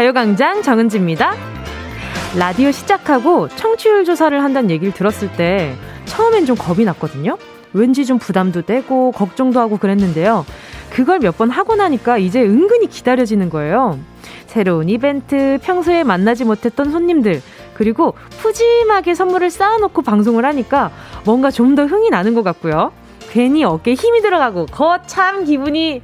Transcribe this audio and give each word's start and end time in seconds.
가요광장 0.00 0.62
정은지입니다. 0.62 1.34
라디오 2.38 2.70
시작하고 2.70 3.48
청취율 3.48 4.06
조사를 4.06 4.42
한다는 4.42 4.70
얘기를 4.70 4.94
들었을 4.94 5.30
때 5.32 5.74
처음엔 6.06 6.46
좀 6.46 6.56
겁이 6.56 6.86
났거든요. 6.86 7.36
왠지 7.74 8.06
좀 8.06 8.18
부담도 8.18 8.62
되고 8.62 9.12
걱정도 9.12 9.60
하고 9.60 9.76
그랬는데요. 9.76 10.46
그걸 10.88 11.18
몇 11.18 11.36
번 11.36 11.50
하고 11.50 11.74
나니까 11.76 12.16
이제 12.16 12.40
은근히 12.40 12.86
기다려지는 12.86 13.50
거예요. 13.50 13.98
새로운 14.46 14.88
이벤트, 14.88 15.58
평소에 15.62 16.02
만나지 16.02 16.46
못했던 16.46 16.90
손님들, 16.90 17.42
그리고 17.74 18.14
푸짐하게 18.38 19.14
선물을 19.14 19.50
쌓아놓고 19.50 20.00
방송을 20.00 20.46
하니까 20.46 20.90
뭔가 21.26 21.50
좀 21.50 21.74
더 21.74 21.84
흥이 21.84 22.08
나는 22.08 22.32
것 22.34 22.42
같고요. 22.42 22.92
괜히 23.30 23.64
어깨에 23.64 23.92
힘이 23.92 24.22
들어가고 24.22 24.64
거참 24.64 25.44
기분이 25.44 26.00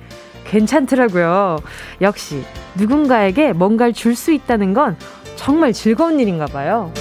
괜찮더라고요. 0.47 1.59
역시 2.01 2.43
누군가에게 2.77 3.53
뭔가를 3.53 3.93
줄 3.93 4.15
수 4.17 4.33
있다는 4.33 4.73
건 4.75 4.97
정말 5.37 5.73
즐거운 5.73 6.19
일인가 6.21 6.47
봐요. 6.47 6.93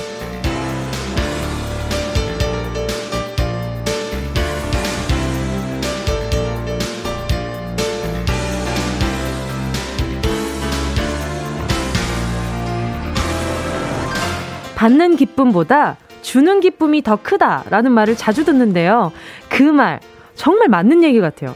받는 14.76 15.16
기쁨보다 15.16 15.98
주는 16.22 16.60
기쁨이 16.60 17.02
더 17.02 17.16
크다라는 17.18 17.92
말을 17.92 18.16
자주 18.16 18.44
듣는데요. 18.46 19.12
그 19.50 19.64
말 19.64 20.00
정말 20.36 20.68
맞는 20.68 21.04
얘기 21.04 21.20
같아요. 21.22 21.56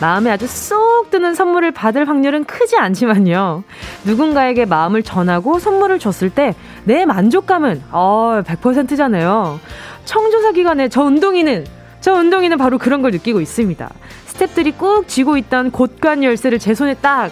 마음에 0.00 0.30
아주 0.30 0.46
쏙 0.46 1.10
드는 1.10 1.34
선물을 1.34 1.72
받을 1.72 2.08
확률은 2.08 2.44
크지 2.44 2.76
않지만요. 2.76 3.64
누군가에게 4.04 4.64
마음을 4.64 5.02
전하고 5.02 5.58
선물을 5.58 5.98
줬을 5.98 6.30
때 6.30 6.54
내 6.88 7.04
만족감은 7.04 7.82
어, 7.90 8.40
100%잖아요. 8.46 9.60
청조사 10.06 10.52
기간에 10.52 10.88
저 10.88 11.02
운동이는 11.02 11.66
저 12.00 12.14
운동이는 12.14 12.56
바로 12.56 12.78
그런 12.78 13.02
걸 13.02 13.10
느끼고 13.10 13.42
있습니다. 13.42 13.90
스탭들이 14.26 14.78
꾹 14.78 15.06
쥐고 15.06 15.36
있던 15.36 15.70
곳간 15.70 16.24
열쇠를 16.24 16.58
제 16.58 16.74
손에 16.74 16.94
딱 16.94 17.30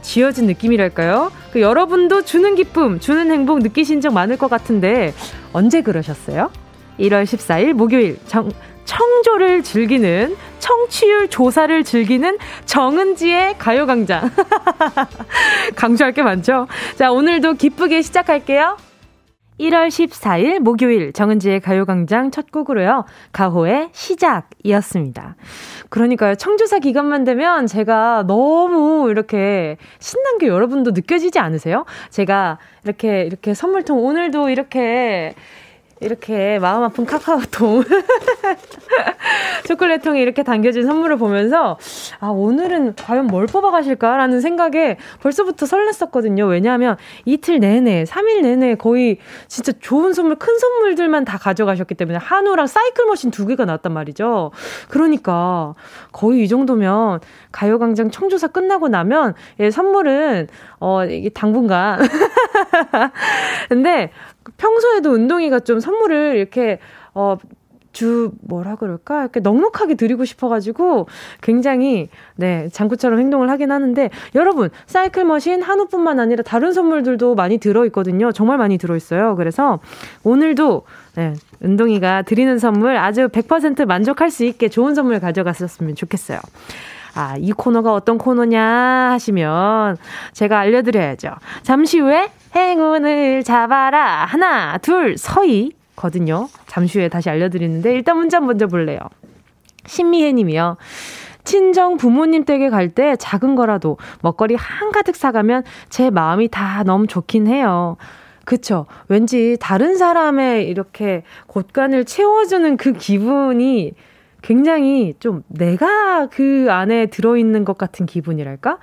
쥐어진 0.00 0.46
느낌이랄까요? 0.46 1.30
그 1.52 1.60
여러분도 1.60 2.22
주는 2.22 2.54
기쁨, 2.54 2.98
주는 2.98 3.30
행복 3.30 3.58
느끼신 3.58 4.00
적 4.00 4.14
많을 4.14 4.38
것 4.38 4.48
같은데 4.48 5.12
언제 5.52 5.82
그러셨어요? 5.82 6.50
1월 6.98 7.24
14일 7.24 7.74
목요일 7.74 8.18
정, 8.26 8.50
청조를 8.86 9.62
즐기는 9.62 10.34
청취율 10.64 11.28
조사를 11.28 11.84
즐기는 11.84 12.38
정은지의 12.64 13.56
가요광장. 13.58 14.30
강조할 15.76 16.14
게 16.14 16.22
많죠? 16.22 16.68
자, 16.96 17.12
오늘도 17.12 17.54
기쁘게 17.54 18.00
시작할게요. 18.00 18.78
1월 19.60 19.88
14일 19.88 20.60
목요일 20.60 21.12
정은지의 21.12 21.60
가요광장 21.60 22.30
첫 22.30 22.50
곡으로요. 22.50 23.04
가호의 23.32 23.90
시작이었습니다. 23.92 25.36
그러니까요. 25.90 26.34
청조사 26.34 26.78
기간만 26.78 27.24
되면 27.24 27.66
제가 27.66 28.24
너무 28.26 29.10
이렇게 29.10 29.76
신난 29.98 30.38
게 30.38 30.46
여러분도 30.48 30.92
느껴지지 30.92 31.40
않으세요? 31.40 31.84
제가 32.08 32.58
이렇게 32.84 33.24
이렇게 33.24 33.52
선물통 33.52 34.02
오늘도 34.02 34.48
이렇게 34.48 35.34
이렇게 36.04 36.58
마음 36.58 36.82
아픈 36.82 37.06
카카오통 37.06 37.82
초콜릿 39.66 40.02
통에 40.02 40.20
이렇게 40.20 40.42
담겨진 40.42 40.84
선물을 40.84 41.16
보면서 41.16 41.78
아 42.20 42.28
오늘은 42.28 42.96
과연 42.96 43.26
뭘 43.26 43.46
뽑아가실까라는 43.46 44.42
생각에 44.42 44.98
벌써부터 45.22 45.64
설렜었거든요. 45.64 46.48
왜냐하면 46.48 46.96
이틀 47.24 47.58
내내 47.58 48.04
3일 48.04 48.42
내내 48.42 48.74
거의 48.74 49.18
진짜 49.48 49.72
좋은 49.80 50.12
선물 50.12 50.36
큰 50.36 50.58
선물들만 50.58 51.24
다 51.24 51.38
가져가셨기 51.38 51.94
때문에 51.94 52.18
한우랑 52.18 52.66
사이클 52.66 53.06
머신 53.06 53.30
두 53.30 53.46
개가 53.46 53.64
나왔단 53.64 53.92
말이죠. 53.92 54.50
그러니까 54.88 55.74
거의 56.12 56.44
이 56.44 56.48
정도면 56.48 57.20
가요광장 57.50 58.10
청조사 58.10 58.48
끝나고 58.48 58.88
나면 58.88 59.34
예, 59.60 59.70
선물은 59.70 60.48
어 60.80 61.04
이게 61.06 61.30
당분간 61.30 62.00
근데 63.68 64.10
평소에도 64.56 65.10
운동이가 65.10 65.60
좀 65.60 65.80
선물을 65.80 66.36
이렇게 66.36 66.78
어, 67.14 67.36
주 67.94 68.32
뭐라 68.42 68.74
그럴까? 68.76 69.22
이렇게 69.22 69.40
넉넉하게 69.40 69.94
드리고 69.94 70.26
싶어가지고 70.26 71.06
굉장히 71.40 72.08
네 72.36 72.68
장구처럼 72.70 73.20
행동을 73.20 73.48
하긴 73.48 73.70
하는데 73.70 74.10
여러분 74.34 74.68
사이클 74.86 75.24
머신 75.24 75.62
한우뿐만 75.62 76.20
아니라 76.20 76.42
다른 76.42 76.72
선물들도 76.72 77.36
많이 77.36 77.58
들어 77.58 77.86
있거든요. 77.86 78.32
정말 78.32 78.58
많이 78.58 78.76
들어 78.76 78.96
있어요. 78.96 79.36
그래서 79.36 79.78
오늘도 80.24 80.82
네 81.14 81.34
은동이가 81.64 82.22
드리는 82.22 82.58
선물 82.58 82.96
아주 82.96 83.28
100% 83.28 83.86
만족할 83.86 84.30
수 84.30 84.44
있게 84.44 84.68
좋은 84.68 84.94
선물 84.94 85.20
가져갔었으면 85.20 85.94
좋겠어요. 85.94 86.40
아, 87.14 87.36
이 87.38 87.52
코너가 87.52 87.92
어떤 87.92 88.18
코너냐 88.18 88.62
하시면 89.12 89.96
제가 90.32 90.58
알려드려야죠. 90.58 91.30
잠시 91.62 92.00
후에 92.00 92.30
행운을 92.54 93.44
잡아라. 93.44 94.24
하나, 94.24 94.78
둘, 94.78 95.16
서희. 95.16 95.72
거든요. 95.96 96.48
잠시 96.66 96.98
후에 96.98 97.08
다시 97.08 97.30
알려드리는데 97.30 97.92
일단 97.92 98.16
문자 98.16 98.40
먼저 98.40 98.66
볼래요. 98.66 98.98
신미애 99.86 100.32
님이요. 100.32 100.76
친정 101.44 101.96
부모님 101.98 102.44
댁에 102.44 102.68
갈 102.70 102.88
때 102.94 103.16
작은 103.16 103.54
거라도 103.54 103.98
먹거리 104.22 104.56
한가득 104.56 105.14
사가면 105.14 105.62
제 105.90 106.10
마음이 106.10 106.48
다 106.48 106.82
너무 106.84 107.06
좋긴 107.06 107.46
해요. 107.46 107.96
그쵸. 108.44 108.86
왠지 109.08 109.56
다른 109.60 109.96
사람의 109.96 110.66
이렇게 110.68 111.22
곳간을 111.46 112.04
채워주는 112.06 112.76
그 112.76 112.92
기분이 112.92 113.92
굉장히 114.44 115.14
좀 115.20 115.42
내가 115.48 116.26
그 116.26 116.66
안에 116.68 117.06
들어있는 117.06 117.64
것 117.64 117.78
같은 117.78 118.04
기분이랄까? 118.04 118.76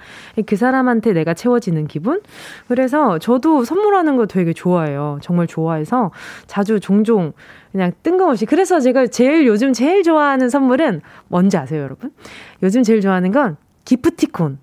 그 0.47 0.55
사람한테 0.55 1.13
내가 1.13 1.35
채워지는 1.35 1.85
기분? 1.85 2.19
그래서 2.67 3.19
저도 3.19 3.63
선물하는 3.63 4.17
거 4.17 4.25
되게 4.25 4.53
좋아해요. 4.53 5.19
정말 5.21 5.45
좋아해서 5.45 6.09
자주 6.47 6.79
종종 6.79 7.33
그냥 7.71 7.91
뜬금없이. 8.01 8.47
그래서 8.47 8.79
제가 8.79 9.05
제일 9.07 9.45
요즘 9.45 9.71
제일 9.71 10.01
좋아하는 10.01 10.49
선물은 10.49 11.01
뭔지 11.27 11.57
아세요, 11.57 11.83
여러분? 11.83 12.09
요즘 12.63 12.81
제일 12.81 12.99
좋아하는 12.99 13.31
건 13.31 13.55
기프티콘. 13.85 14.57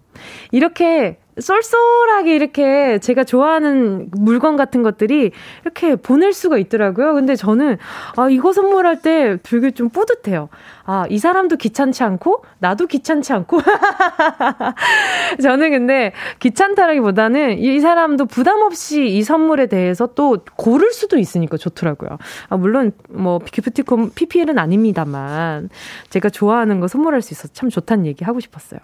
이렇게 0.51 1.19
쏠쏠하게 1.41 2.35
이렇게 2.35 2.99
제가 2.99 3.25
좋아하는 3.25 4.09
물건 4.13 4.57
같은 4.57 4.83
것들이 4.83 5.31
이렇게 5.63 5.97
보낼 5.97 6.33
수가 6.33 6.59
있더라고요. 6.59 7.15
근데 7.15 7.37
저는 7.37 7.79
아, 8.17 8.29
이거 8.29 8.53
선물할 8.53 9.03
때 9.03 9.39
되게 9.43 9.71
좀 9.71 9.89
뿌듯해요. 9.89 10.49
아, 10.91 11.05
이 11.11 11.19
사람도 11.19 11.57
귀찮지 11.57 12.03
않고 12.03 12.43
나도 12.61 12.87
귀찮지 12.87 13.35
않고 13.35 13.61
저는 15.43 15.71
근데 15.71 16.13
귀찮다라기보다는 16.39 17.59
이 17.59 17.79
사람도 17.79 18.25
부담 18.25 18.63
없이 18.63 19.07
이 19.07 19.23
선물에 19.23 19.67
대해서 19.67 20.07
또 20.15 20.39
고를 20.57 20.91
수도 20.93 21.19
있으니까 21.19 21.59
좋더라고요. 21.59 22.17
아, 22.49 22.57
물론 22.57 22.93
뭐 23.11 23.39
기프티콘 23.39 24.13
PPL은 24.15 24.59
아닙니다만 24.59 25.69
제가 26.09 26.31
좋아하는 26.31 26.81
거 26.81 26.89
선물할 26.89 27.21
수 27.21 27.35
있어서 27.35 27.53
참 27.53 27.69
좋다는 27.69 28.07
얘기 28.07 28.25
하고 28.25 28.41
싶었어요. 28.41 28.81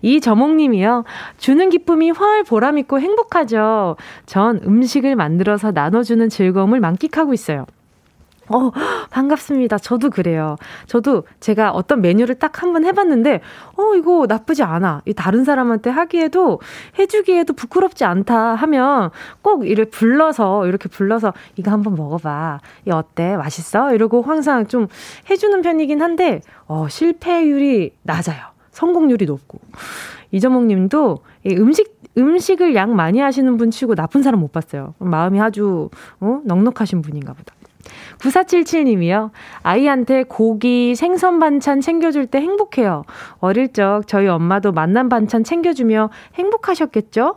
이저몽님이요. 0.00 1.04
주는 1.36 1.68
기쁨이 1.68 2.08
훨 2.10 2.42
보람 2.44 2.78
있고 2.78 3.00
행복하죠. 3.00 3.96
전 4.24 4.62
음식을 4.64 5.14
만들어서 5.14 5.72
나눠주는 5.72 6.26
즐거움을 6.30 6.80
만끽하고 6.80 7.34
있어요. 7.34 7.66
어, 8.48 8.70
반갑습니다. 9.10 9.78
저도 9.78 10.10
그래요. 10.10 10.56
저도 10.86 11.24
제가 11.40 11.70
어떤 11.72 12.00
메뉴를 12.02 12.34
딱 12.36 12.62
한 12.62 12.72
번 12.72 12.84
해봤는데, 12.84 13.40
어, 13.76 13.94
이거 13.96 14.26
나쁘지 14.28 14.62
않아. 14.62 15.02
이 15.06 15.14
다른 15.14 15.44
사람한테 15.44 15.90
하기에도, 15.90 16.60
해주기에도 16.98 17.52
부끄럽지 17.54 18.04
않다 18.04 18.54
하면 18.54 19.10
꼭 19.42 19.66
이를 19.66 19.86
불러서, 19.86 20.66
이렇게 20.66 20.88
불러서, 20.88 21.32
이거 21.56 21.70
한번 21.70 21.94
먹어봐. 21.94 22.60
이 22.86 22.90
어때? 22.90 23.36
맛있어? 23.36 23.94
이러고 23.94 24.22
항상 24.22 24.66
좀 24.66 24.88
해주는 25.30 25.62
편이긴 25.62 26.02
한데, 26.02 26.40
어, 26.66 26.86
실패율이 26.88 27.92
낮아요. 28.02 28.38
성공률이 28.72 29.24
높고. 29.26 29.58
이정목 30.32 30.64
님도 30.66 31.18
음식, 31.46 32.00
음식을 32.18 32.74
양 32.74 32.94
많이 32.96 33.20
하시는 33.20 33.56
분 33.56 33.70
치고 33.70 33.94
나쁜 33.94 34.22
사람 34.22 34.40
못 34.40 34.52
봤어요. 34.52 34.94
마음이 34.98 35.40
아주, 35.40 35.90
어? 36.20 36.40
넉넉하신 36.44 37.02
분인가 37.02 37.32
보다. 37.32 37.54
9477님이요. 38.18 39.30
아이한테 39.62 40.24
고기, 40.24 40.94
생선 40.94 41.38
반찬 41.38 41.80
챙겨줄 41.80 42.26
때 42.26 42.40
행복해요. 42.40 43.04
어릴 43.38 43.72
적 43.72 44.02
저희 44.06 44.28
엄마도 44.28 44.72
만난 44.72 45.08
반찬 45.08 45.44
챙겨주며 45.44 46.10
행복하셨겠죠? 46.34 47.36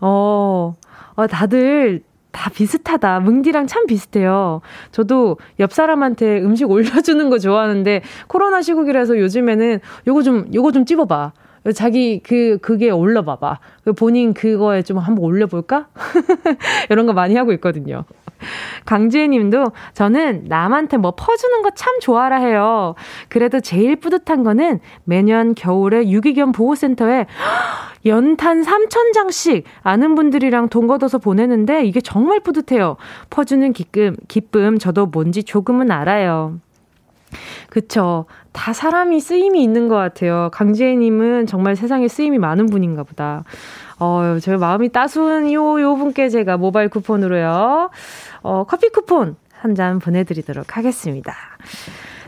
어, 0.00 0.76
어, 1.14 1.26
다들 1.26 2.02
다 2.30 2.50
비슷하다. 2.50 3.20
뭉디랑 3.20 3.66
참 3.66 3.86
비슷해요. 3.86 4.60
저도 4.92 5.38
옆 5.58 5.72
사람한테 5.72 6.40
음식 6.40 6.70
올려주는 6.70 7.30
거 7.30 7.38
좋아하는데 7.38 8.02
코로나 8.28 8.62
시국이라서 8.62 9.18
요즘에는 9.18 9.80
요거 10.06 10.22
좀 10.22 10.46
요거 10.54 10.72
좀 10.72 10.84
찝어봐. 10.84 11.32
자기 11.74 12.20
그 12.22 12.58
그게 12.62 12.90
올려봐봐. 12.90 13.58
그 13.84 13.92
본인 13.92 14.34
그거에 14.34 14.82
좀 14.82 14.98
한번 14.98 15.24
올려볼까? 15.24 15.88
이런 16.90 17.06
거 17.06 17.12
많이 17.12 17.34
하고 17.34 17.52
있거든요. 17.54 18.04
강지혜 18.84 19.28
님도 19.28 19.72
저는 19.94 20.44
남한테 20.48 20.98
뭐 20.98 21.12
퍼주는 21.16 21.62
거 21.62 21.68
참 21.78 22.00
좋아라 22.00 22.38
해요. 22.38 22.96
그래도 23.28 23.60
제일 23.60 23.94
뿌듯한 23.96 24.42
거는 24.42 24.80
매년 25.04 25.54
겨울에 25.54 26.08
유기견 26.10 26.50
보호센터에 26.50 27.26
연탄 28.04 28.62
3천장씩 28.62 29.62
아는 29.82 30.16
분들이랑 30.16 30.68
돈 30.68 30.88
걷어서 30.88 31.18
보내는데 31.18 31.84
이게 31.84 32.00
정말 32.00 32.40
뿌듯해요. 32.40 32.96
퍼주는 33.30 33.72
기쁨, 33.72 34.16
기쁨 34.26 34.78
저도 34.78 35.06
뭔지 35.06 35.44
조금은 35.44 35.90
알아요. 35.90 36.58
그쵸. 37.70 38.24
다 38.52 38.72
사람이 38.72 39.20
쓰임이 39.20 39.62
있는 39.62 39.88
것 39.88 39.94
같아요. 39.94 40.48
강지혜님은 40.52 41.46
정말 41.46 41.76
세상에 41.76 42.08
쓰임이 42.08 42.38
많은 42.38 42.66
분인가 42.66 43.04
보다. 43.04 43.44
어, 44.00 44.38
저 44.40 44.56
마음이 44.56 44.88
따스운 44.90 45.52
요, 45.52 45.80
요 45.80 45.94
분께 45.96 46.28
제가 46.28 46.56
모바일 46.56 46.88
쿠폰으로요. 46.88 47.90
어, 48.42 48.64
커피 48.68 48.88
쿠폰 48.90 49.36
한 49.60 49.74
잔 49.74 49.98
보내드리도록 49.98 50.76
하겠습니다. 50.76 51.34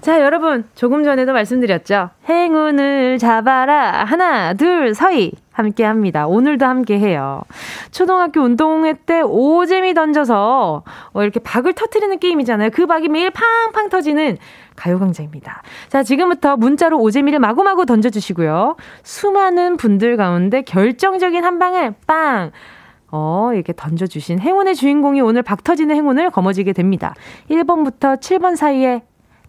자, 0.01 0.21
여러분, 0.21 0.65
조금 0.75 1.05
전에도 1.05 1.33
말씀드렸죠. 1.33 2.11
행운을 2.29 3.19
잡아라. 3.19 4.05
하나, 4.05 4.55
둘, 4.55 4.95
서희. 4.95 5.33
함께 5.53 5.85
합니다. 5.85 6.27
오늘도 6.27 6.65
함께 6.65 6.99
해요. 6.99 7.43
초등학교 7.91 8.41
운동회 8.41 8.95
때 9.05 9.21
오재미 9.21 9.93
던져서 9.93 10.85
어, 11.13 11.23
이렇게 11.23 11.39
박을 11.39 11.75
터트리는 11.75 12.19
게임이잖아요. 12.19 12.71
그 12.71 12.87
박이 12.87 13.09
매일 13.09 13.31
팡팡 13.31 13.91
터지는 13.91 14.39
가요광장입니다. 14.77 15.63
자, 15.89 16.03
지금부터 16.03 16.57
문자로 16.57 16.99
오재미를 16.99 17.41
마구마구 17.41 17.85
던져주시고요. 17.85 18.77
수많은 19.03 19.77
분들 19.77 20.17
가운데 20.17 20.63
결정적인 20.63 21.45
한 21.45 21.59
방을 21.59 21.95
빵! 22.07 22.53
어, 23.11 23.51
이렇게 23.55 23.73
던져주신 23.77 24.41
행운의 24.41 24.75
주인공이 24.75 25.21
오늘 25.21 25.43
박 25.43 25.65
터지는 25.65 25.95
행운을 25.95 26.31
거머쥐게 26.31 26.73
됩니다. 26.73 27.15
1번부터 27.51 28.21
7번 28.21 28.57
사이에 28.57 29.03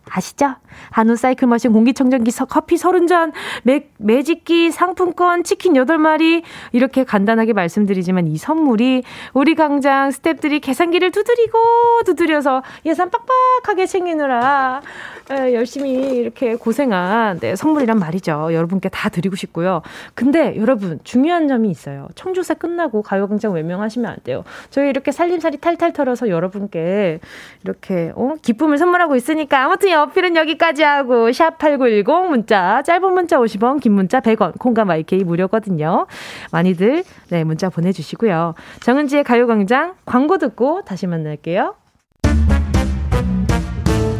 아시죠? 0.10 0.56
한우 0.90 1.16
사이클 1.16 1.48
머신 1.48 1.74
공기청정기 1.74 2.32
커피 2.50 2.76
30잔, 2.76 3.32
매, 3.64 3.88
매직기 3.98 4.72
상품권 4.72 5.44
치킨 5.44 5.74
8마리 5.74 6.44
이렇게 6.72 7.04
간단하게 7.04 7.54
말씀드리지만 7.54 8.28
이 8.28 8.38
선물이 8.38 9.04
우리 9.34 9.56
강장 9.56 10.10
스탭들이 10.10 10.62
계산기를 10.62 11.12
두드리고 11.12 11.58
두드려서 12.06 12.64
예산 12.86 13.10
빡빡하게 13.10 13.86
챙기느라 13.86 14.82
열심히 15.30 15.94
이렇게 16.18 16.56
고생한 16.56 17.40
네, 17.40 17.56
선물이란 17.56 18.00
말이죠. 18.00 18.50
여러분께 18.54 18.90
다 18.90 19.10
드리고 19.10 19.36
싶고요. 19.36 19.82
근데 20.14 20.56
여러분 20.58 21.00
중요한 21.04 21.48
점이 21.48 21.70
있어요. 21.70 22.10
청주사 22.16 22.56
끝나고 22.56 23.02
가요광장 23.02 23.54
외명하시면 23.54 24.12
안 24.12 24.18
돼요. 24.24 24.44
저희 24.70 24.90
이렇게 24.90 25.12
살림살이 25.12 25.58
탈탈 25.58 25.94
털어서 25.94 26.30
여러분께 26.30 27.20
이렇게 27.64 28.12
어? 28.16 28.36
기쁨을 28.42 28.78
선물하고 28.78 29.16
있으니까 29.16 29.66
아무튼 29.66 29.94
어필은 29.94 30.36
여기 30.36 30.58
까지 30.62 30.84
하고 30.84 31.28
샵8910 31.31 32.28
문자 32.28 32.84
짧은 32.84 33.13
문자 33.13 33.40
50원 33.40 33.81
긴 33.81 33.94
문자 33.94 34.19
100원 34.19 34.60
콩과 34.60 34.86
마이케이 34.86 35.24
무료거든요. 35.24 36.06
많이들 36.52 37.04
네 37.30 37.44
문자 37.44 37.69
보내주시고요. 37.69 38.54
정은지의 38.81 39.24
가요광장 39.24 39.96
광고 40.06 40.38
듣고 40.38 40.84
다시 40.84 41.08
만날게요. 41.08 41.74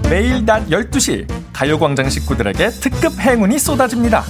매일 0.10 0.44
낮 0.44 0.66
12시 0.66 1.28
가요광장 1.54 2.10
식구들에게 2.10 2.70
특급 2.70 3.20
행운이 3.20 3.60
쏟아집니다. 3.60 4.24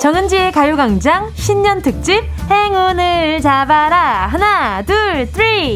정은지의 0.00 0.50
가요광장 0.52 1.30
신년 1.34 1.82
특집 1.82 2.24
행운을 2.50 3.42
잡아라 3.42 4.28
하나 4.28 4.80
둘 4.82 5.26
three 5.26 5.74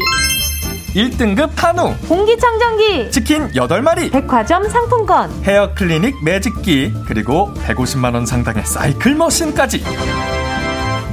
1등급 0.95 1.51
한우. 1.55 1.93
공기청정기. 2.07 3.11
치킨 3.11 3.47
8마리. 3.51 4.11
백화점 4.11 4.67
상품권. 4.67 5.29
헤어 5.43 5.73
클리닉 5.73 6.23
매직기. 6.23 6.93
그리고 7.07 7.53
150만원 7.65 8.25
상당의 8.25 8.65
사이클 8.65 9.15
machine까지. 9.15 9.83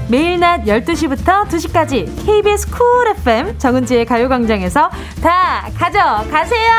매일 0.08 0.38
낮 0.38 0.62
12시부터 0.64 1.46
2시까지 1.48 2.06
KBS 2.24 2.70
쿨 2.70 3.08
FM 3.18 3.58
정은지의 3.58 4.06
가요광장에서 4.06 4.88
다 5.20 5.68
가져가세요. 5.76 6.72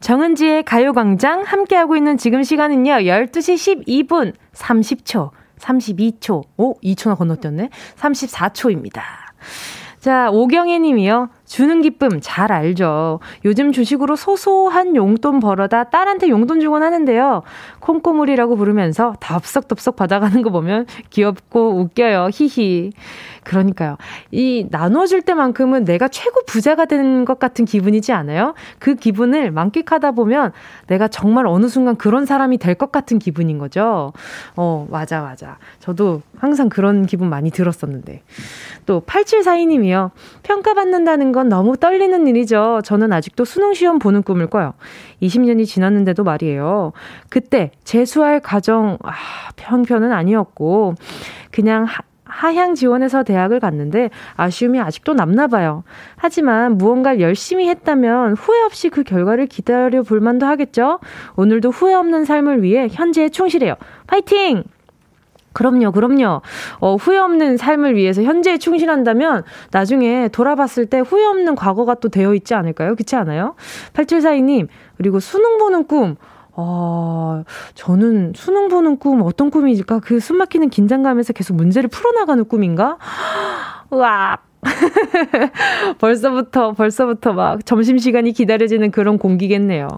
정은지의 0.00 0.64
가요광장 0.64 1.42
함께하고 1.42 1.96
있는 1.96 2.16
지금 2.18 2.42
시간은요, 2.42 2.92
12시 2.92 3.86
12분 4.08 4.32
30초, 4.54 5.30
32초, 5.60 6.44
오, 6.56 6.74
2초나 6.80 7.16
건너뛰었네? 7.16 7.70
34초입니다. 7.96 9.00
자, 10.00 10.30
오경혜 10.30 10.78
님이요. 10.78 11.28
주는 11.50 11.82
기쁨 11.82 12.20
잘 12.22 12.52
알죠. 12.52 13.18
요즘 13.44 13.72
주식으로 13.72 14.14
소소한 14.14 14.94
용돈 14.94 15.40
벌어다 15.40 15.82
딸한테 15.82 16.28
용돈 16.28 16.60
주곤 16.60 16.84
하는데요. 16.84 17.42
콩고물이라고 17.80 18.54
부르면서 18.54 19.14
덥석덥석 19.18 19.96
받아가는 19.96 20.42
거 20.42 20.50
보면 20.50 20.86
귀엽고 21.10 21.80
웃겨요. 21.80 22.28
히히. 22.32 22.92
그러니까요. 23.42 23.96
이 24.30 24.66
나눠줄 24.70 25.22
때만큼은 25.22 25.84
내가 25.84 26.06
최고 26.06 26.40
부자가 26.46 26.84
되는 26.84 27.24
것 27.24 27.40
같은 27.40 27.64
기분이지 27.64 28.12
않아요? 28.12 28.54
그 28.78 28.94
기분을 28.94 29.50
만끽하다 29.50 30.12
보면 30.12 30.52
내가 30.86 31.08
정말 31.08 31.46
어느 31.48 31.66
순간 31.66 31.96
그런 31.96 32.26
사람이 32.26 32.58
될 32.58 32.74
것 32.80 32.92
같은 32.92 33.18
기분인 33.18 33.58
거죠. 33.58 34.12
어, 34.56 34.86
맞아, 34.88 35.20
맞아. 35.20 35.58
저도 35.80 36.22
항상 36.38 36.68
그런 36.68 37.04
기분 37.06 37.28
많이 37.28 37.50
들었었는데. 37.50 38.22
또 38.86 39.02
8742님이요. 39.02 40.10
평가받는다는 40.44 41.32
건 41.40 41.48
너무 41.48 41.76
떨리는 41.78 42.26
일이죠. 42.26 42.82
저는 42.84 43.12
아직도 43.14 43.46
수능 43.46 43.72
시험 43.72 43.98
보는 43.98 44.22
꿈을 44.22 44.46
꿔요. 44.46 44.74
20년이 45.22 45.66
지났는데도 45.66 46.22
말이에요. 46.22 46.92
그때 47.30 47.70
재수할 47.84 48.40
과정 48.40 48.98
아, 49.02 49.12
편편은 49.56 50.12
아니었고 50.12 50.94
그냥 51.50 51.84
하, 51.84 52.02
하향 52.24 52.74
지원해서 52.74 53.22
대학을 53.22 53.58
갔는데 53.58 54.10
아쉬움이 54.36 54.80
아직도 54.80 55.14
남나 55.14 55.46
봐요. 55.46 55.82
하지만 56.16 56.76
무언가를 56.76 57.20
열심히 57.20 57.68
했다면 57.70 58.34
후회 58.34 58.60
없이 58.62 58.90
그 58.90 59.02
결과를 59.02 59.46
기다려 59.46 60.02
볼 60.02 60.20
만도 60.20 60.44
하겠죠? 60.44 61.00
오늘도 61.36 61.70
후회 61.70 61.94
없는 61.94 62.26
삶을 62.26 62.62
위해 62.62 62.88
현재에 62.90 63.30
충실해요. 63.30 63.76
파이팅! 64.06 64.64
그럼요, 65.52 65.92
그럼요. 65.92 66.42
어, 66.80 66.96
후회 66.96 67.18
없는 67.18 67.56
삶을 67.56 67.96
위해서 67.96 68.22
현재에 68.22 68.58
충실한다면 68.58 69.42
나중에 69.72 70.28
돌아봤을 70.28 70.86
때 70.86 71.00
후회 71.00 71.24
없는 71.24 71.54
과거가 71.54 71.94
또 71.94 72.08
되어 72.08 72.34
있지 72.34 72.54
않을까요? 72.54 72.94
그렇지 72.94 73.16
않아요? 73.16 73.54
8742님, 73.92 74.68
그리고 74.96 75.20
수능 75.20 75.58
보는 75.58 75.86
꿈. 75.86 76.16
어, 76.52 77.44
저는 77.74 78.32
수능 78.36 78.68
보는 78.68 78.98
꿈 78.98 79.22
어떤 79.22 79.50
꿈일까? 79.50 80.00
그 80.00 80.20
숨막히는 80.20 80.68
긴장감에서 80.68 81.32
계속 81.32 81.54
문제를 81.54 81.88
풀어나가는 81.88 82.44
꿈인가? 82.44 82.98
으악! 83.92 84.46
벌써부터, 85.98 86.72
벌써부터 86.72 87.32
막 87.32 87.64
점심시간이 87.64 88.32
기다려지는 88.32 88.90
그런 88.90 89.16
공기겠네요. 89.16 89.88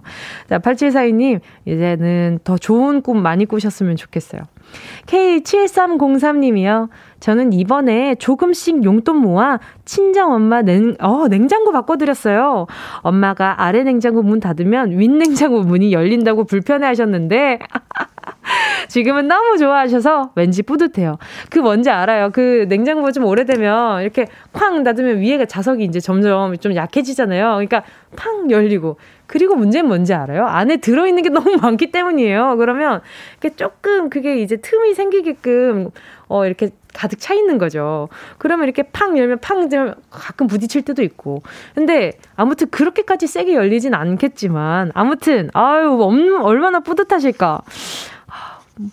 자, 0.49 0.59
8742님, 0.61 1.40
이제는 1.64 2.38
더 2.44 2.56
좋은 2.56 3.02
꿈 3.02 3.23
많이 3.23 3.44
꾸셨으면 3.44 3.97
좋겠어요. 3.97 4.42
K7303님이요. 5.07 6.88
저는 7.21 7.52
이번에 7.52 8.17
조금씩 8.17 8.85
용돈 8.85 9.17
모아 9.17 9.61
친정 9.85 10.33
엄마 10.33 10.62
냉, 10.62 10.97
어, 11.00 11.29
냉장고 11.29 11.71
바꿔드렸어요. 11.71 12.67
엄마가 13.02 13.62
아래 13.62 13.85
냉장고 13.85 14.23
문 14.23 14.41
닫으면 14.41 14.99
윗 14.99 15.09
냉장고 15.09 15.62
문이 15.62 15.93
열린다고 15.93 16.45
불편해 16.45 16.87
하셨는데, 16.87 17.61
지금은 18.88 19.29
너무 19.29 19.57
좋아하셔서 19.57 20.33
왠지 20.35 20.62
뿌듯해요. 20.62 21.17
그 21.50 21.59
뭔지 21.61 21.91
알아요. 21.91 22.31
그 22.31 22.67
냉장고가 22.69 23.12
좀 23.12 23.25
오래되면 23.25 24.02
이렇게 24.02 24.26
쾅 24.52 24.83
닫으면 24.83 25.19
위에가 25.19 25.45
자석이 25.45 25.85
이제 25.85 26.00
점점 26.00 26.57
좀 26.59 26.75
약해지잖아요. 26.75 27.52
그러니까 27.52 27.83
팡 28.17 28.50
열리고. 28.50 28.97
그리고 29.32 29.56
문제는 29.56 29.88
뭔지 29.88 30.12
알아요? 30.12 30.44
안에 30.44 30.76
들어있는 30.76 31.22
게 31.22 31.30
너무 31.32 31.56
많기 31.56 31.90
때문이에요. 31.90 32.56
그러면 32.58 33.00
이렇게 33.40 33.56
조금 33.56 34.10
그게 34.10 34.42
이제 34.42 34.58
틈이 34.58 34.92
생기게끔 34.92 35.88
어, 36.28 36.44
이렇게 36.44 36.68
가득 36.92 37.18
차 37.18 37.32
있는 37.32 37.56
거죠. 37.56 38.10
그러면 38.36 38.64
이렇게 38.64 38.82
팡 38.82 39.16
열면 39.16 39.38
팡 39.40 39.70
되면 39.70 39.94
가끔 40.10 40.48
부딪힐 40.48 40.82
때도 40.82 41.02
있고. 41.02 41.42
근데 41.74 42.12
아무튼 42.36 42.68
그렇게까지 42.68 43.26
세게 43.26 43.54
열리진 43.54 43.94
않겠지만 43.94 44.92
아무튼 44.92 45.48
아유 45.54 45.98
얼마나 46.42 46.80
뿌듯하실까. 46.80 47.62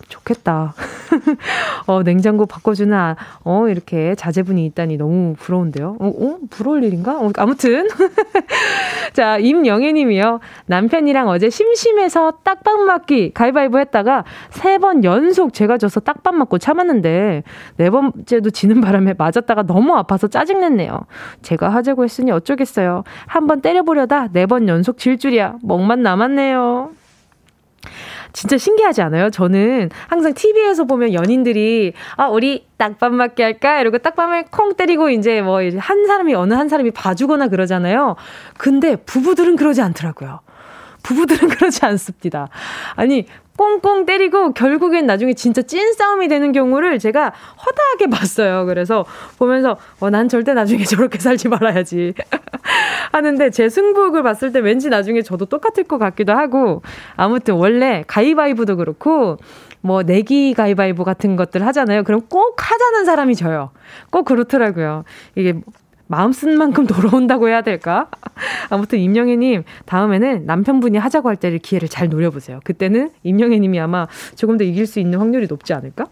좋겠다. 0.08 0.74
어, 1.86 2.02
냉장고 2.02 2.46
바꿔주는, 2.46 2.92
아, 2.96 3.16
어, 3.44 3.66
이렇게 3.68 4.14
자제분이 4.14 4.64
있다니 4.66 4.96
너무 4.98 5.34
부러운데요. 5.38 5.96
어, 5.98 6.06
어? 6.06 6.36
부러울 6.50 6.84
일인가? 6.84 7.18
어, 7.18 7.30
아무튼. 7.38 7.88
자, 9.12 9.38
임영애 9.38 9.92
님이요. 9.92 10.40
남편이랑 10.66 11.28
어제 11.28 11.50
심심해서 11.50 12.32
딱밤 12.44 12.84
맞기 12.86 13.32
가위바위보 13.34 13.78
했다가 13.78 14.24
세 14.50 14.78
번 14.78 15.04
연속 15.04 15.52
제가 15.52 15.76
져서 15.78 16.00
딱밤 16.00 16.38
맞고 16.38 16.58
참았는데 16.58 17.42
네 17.76 17.90
번째도 17.90 18.50
지는 18.50 18.80
바람에 18.80 19.14
맞았다가 19.18 19.64
너무 19.64 19.94
아파서 19.96 20.26
짜증냈네요. 20.28 21.00
제가 21.42 21.68
하자고 21.68 22.04
했으니 22.04 22.30
어쩌겠어요. 22.30 23.04
한 23.26 23.46
번 23.46 23.60
때려보려다 23.60 24.28
네 24.32 24.46
번 24.46 24.68
연속 24.68 24.96
질 24.98 25.18
줄이야. 25.18 25.56
멍만 25.62 26.02
남았네요. 26.02 26.90
진짜 28.32 28.58
신기하지 28.58 29.02
않아요? 29.02 29.30
저는 29.30 29.90
항상 30.08 30.34
TV에서 30.34 30.84
보면 30.84 31.14
연인들이 31.14 31.92
아 32.16 32.28
우리 32.28 32.66
딱밤 32.76 33.14
맞게 33.14 33.42
할까 33.42 33.80
이러고 33.80 33.98
딱밤을 33.98 34.46
콩 34.50 34.74
때리고 34.74 35.10
이제 35.10 35.40
뭐 35.42 35.60
한 35.78 36.06
사람이 36.06 36.34
어느 36.34 36.54
한 36.54 36.68
사람이 36.68 36.90
봐주거나 36.92 37.48
그러잖아요. 37.48 38.16
근데 38.58 38.96
부부들은 38.96 39.56
그러지 39.56 39.82
않더라고요. 39.82 40.40
부부들은 41.02 41.48
그러지 41.50 41.84
않습니다. 41.86 42.48
아니, 42.94 43.26
꽁꽁 43.60 44.06
때리고 44.06 44.54
결국엔 44.54 45.04
나중에 45.04 45.34
진짜 45.34 45.60
찐 45.60 45.92
싸움이 45.92 46.28
되는 46.28 46.50
경우를 46.52 46.98
제가 46.98 47.30
허다하게 47.66 48.06
봤어요. 48.06 48.64
그래서 48.64 49.04
보면서 49.38 49.76
어, 50.00 50.08
난 50.08 50.30
절대 50.30 50.54
나중에 50.54 50.84
저렇게 50.88 51.18
살지 51.18 51.48
말아야지. 51.48 52.14
하는데 53.12 53.50
제 53.50 53.68
승부욕을 53.68 54.22
봤을 54.22 54.52
때 54.52 54.60
왠지 54.60 54.88
나중에 54.88 55.20
저도 55.20 55.44
똑같을 55.44 55.84
것 55.84 55.98
같기도 55.98 56.32
하고 56.32 56.80
아무튼 57.16 57.56
원래 57.56 58.02
가위바위보도 58.06 58.76
그렇고 58.76 59.36
뭐 59.82 60.04
내기 60.04 60.54
가위바위보 60.54 61.04
같은 61.04 61.36
것들 61.36 61.66
하잖아요. 61.66 62.04
그럼 62.04 62.22
꼭 62.30 62.56
하자는 62.56 63.04
사람이 63.04 63.34
져요. 63.34 63.72
꼭 64.08 64.24
그렇더라고요. 64.24 65.04
이게 65.34 65.60
마음 66.10 66.32
쓴 66.32 66.58
만큼 66.58 66.86
돌아온다고 66.88 67.48
해야 67.48 67.62
될까? 67.62 68.08
아무튼 68.68 68.98
임영애님 68.98 69.62
다음에는 69.86 70.44
남편분이 70.44 70.98
하자고 70.98 71.28
할 71.28 71.36
때를 71.36 71.58
기회를 71.58 71.88
잘 71.88 72.08
노려보세요. 72.08 72.58
그때는 72.64 73.10
임영애님이 73.22 73.78
아마 73.78 74.08
조금 74.34 74.56
더 74.56 74.64
이길 74.64 74.86
수 74.86 74.98
있는 74.98 75.20
확률이 75.20 75.46
높지 75.46 75.72
않을까? 75.72 76.06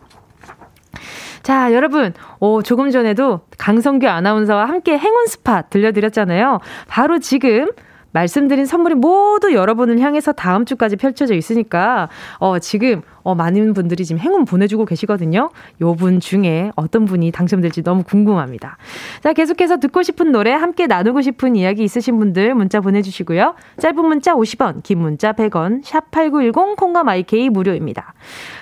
자, 1.42 1.72
여러분, 1.72 2.14
오, 2.38 2.62
조금 2.62 2.90
전에도 2.90 3.40
강성규 3.58 4.06
아나운서와 4.06 4.66
함께 4.66 4.96
행운 4.96 5.26
스팟 5.26 5.62
들려드렸잖아요. 5.62 6.60
바로 6.86 7.18
지금 7.18 7.68
말씀드린 8.12 8.66
선물이 8.66 8.94
모두 8.94 9.52
여러분을 9.52 10.00
향해서 10.00 10.32
다음 10.32 10.64
주까지 10.64 10.96
펼쳐져 10.96 11.34
있으니까 11.34 12.08
어 12.38 12.58
지금 12.58 13.02
어 13.22 13.34
많은 13.34 13.74
분들이 13.74 14.04
지금 14.04 14.18
행운 14.20 14.44
보내주고 14.44 14.84
계시거든요. 14.84 15.50
요 15.82 15.94
분 15.98 16.20
중에 16.20 16.70
어떤 16.76 17.06
분이 17.06 17.32
당첨될지 17.32 17.82
너무 17.82 18.04
궁금합니다. 18.04 18.76
자 19.22 19.32
계속해서 19.32 19.78
듣고 19.78 20.02
싶은 20.02 20.30
노래 20.30 20.52
함께 20.52 20.86
나누고 20.86 21.22
싶은 21.22 21.56
이야기 21.56 21.82
있으신 21.82 22.18
분들 22.18 22.54
문자 22.54 22.80
보내주시고요. 22.80 23.54
짧은 23.80 24.04
문자 24.04 24.34
50원, 24.34 24.82
긴 24.84 25.00
문자 25.00 25.32
100원, 25.32 25.80
샵 25.84 26.10
#8910 26.12 26.76
콩과 26.76 27.02
마이케이 27.02 27.48
무료입니다. 27.48 28.14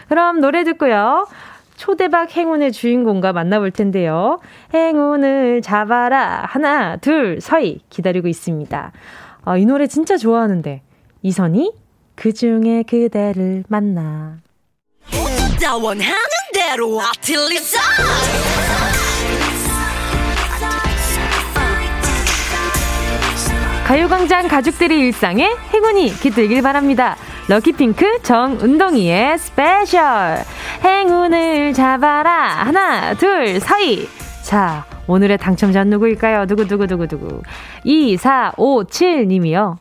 그럼 0.09 0.41
노래 0.41 0.65
듣고요. 0.65 1.27
초대박 1.77 2.35
행운의 2.35 2.73
주인공과 2.73 3.35
만나볼 3.35 3.71
텐데요. 3.71 4.39
행운을 4.73 5.61
잡아라. 5.61 6.45
하나, 6.47 6.97
둘, 6.97 7.39
서희 7.43 7.81
기다리고 7.91 8.29
있습니다. 8.29 8.93
아, 9.49 9.57
이 9.57 9.65
노래 9.65 9.87
진짜 9.87 10.17
좋아하는데. 10.17 10.83
이선희, 11.23 11.73
그 12.17 12.33
중에 12.33 12.83
그대를 12.83 13.63
만나. 13.69 14.39
가요광장 23.87 24.49
가족들의 24.49 24.99
일상에 24.99 25.49
행운이 25.73 26.15
깃들길 26.15 26.61
바랍니다. 26.61 27.17
럭키핑크 27.49 28.23
정은동이의 28.23 29.39
special. 29.39 30.43
행운을 30.83 31.73
잡아라. 31.73 32.65
하나, 32.65 33.15
둘, 33.15 33.61
서희. 33.61 34.09
자, 34.43 34.85
오늘의 35.09 35.39
당첨자 35.39 35.85
누구일까요? 35.85 36.47
누구누구누구누구. 36.47 37.43
2457님이요. 37.85 39.77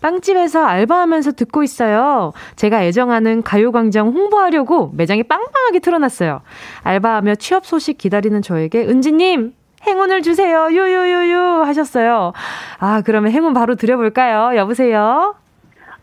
빵집에서 0.00 0.64
알바하면서 0.64 1.32
듣고 1.32 1.62
있어요. 1.62 2.32
제가 2.56 2.84
애정하는 2.84 3.42
가요광장 3.42 4.08
홍보하려고 4.08 4.92
매장에 4.94 5.22
빵빵하게 5.24 5.80
틀어놨어요. 5.80 6.40
알바하며 6.84 7.34
취업 7.36 7.66
소식 7.66 7.98
기다리는 7.98 8.40
저에게 8.40 8.86
은지님 8.86 9.54
행운을 9.86 10.22
주세요. 10.22 10.68
유유유유 10.70 11.62
하셨어요. 11.64 12.32
아 12.78 13.02
그러면 13.04 13.32
행운 13.32 13.54
바로 13.54 13.74
드려볼까요? 13.74 14.56
여보세요. 14.56 15.34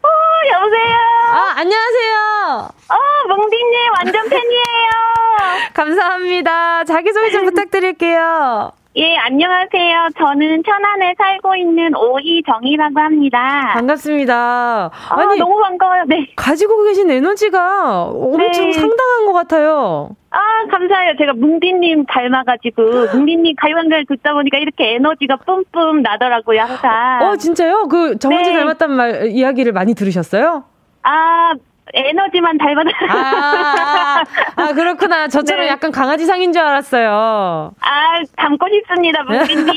어 0.02 0.08
여보세요. 0.54 0.98
아 1.34 1.54
안녕하세요. 1.58 2.70
어 2.90 3.28
몽디님 3.30 3.92
완전 3.98 4.30
팬이에요. 4.30 5.15
감사합니다. 5.74 6.84
자기소개 6.86 7.32
좀 7.32 7.46
부탁드릴게요. 7.46 8.72
예, 8.98 9.18
안녕하세요. 9.18 10.08
저는 10.18 10.64
천안에 10.64 11.16
살고 11.18 11.54
있는 11.58 11.94
오희정이라고 11.98 12.98
합니다. 12.98 13.72
반갑습니다. 13.74 14.34
아, 14.36 14.92
아니, 15.10 15.38
너무 15.38 15.60
반가워요. 15.62 16.04
네. 16.08 16.30
가지고 16.38 16.82
계신 16.86 17.12
에너지가 17.12 18.04
엄청 18.04 18.68
네. 18.68 18.72
상당한 18.72 19.26
것 19.26 19.34
같아요. 19.34 20.12
아, 20.32 20.40
감사해요. 20.72 21.16
제가 21.18 21.34
뭉디님 21.34 22.06
닮아가지고, 22.06 23.18
뭉디님 23.18 23.56
가요광장을 23.58 24.06
듣다 24.08 24.34
보니까 24.34 24.60
이렇게 24.60 24.94
에너지가 24.96 25.38
뿜뿜 25.46 26.02
나더라고요, 26.02 26.62
항상. 26.62 27.20
어, 27.22 27.36
진짜요? 27.36 27.88
그 27.90 28.18
정은지 28.18 28.52
네. 28.52 28.60
닮았단 28.60 28.92
말, 28.92 29.28
이야기를 29.28 29.74
많이 29.74 29.94
들으셨어요? 29.94 30.64
아, 31.04 31.54
에너지만 31.94 32.58
닮아다. 32.58 32.90
아, 33.10 34.24
아, 34.56 34.62
아, 34.64 34.74
그렇구나. 34.74 35.28
저처럼 35.28 35.66
네. 35.66 35.70
약간 35.70 35.92
강아지상인 35.92 36.52
줄 36.52 36.62
알았어요. 36.62 37.72
아, 37.80 38.22
닮고 38.36 38.66
싶습니다, 38.74 39.24
문디님. 39.24 39.74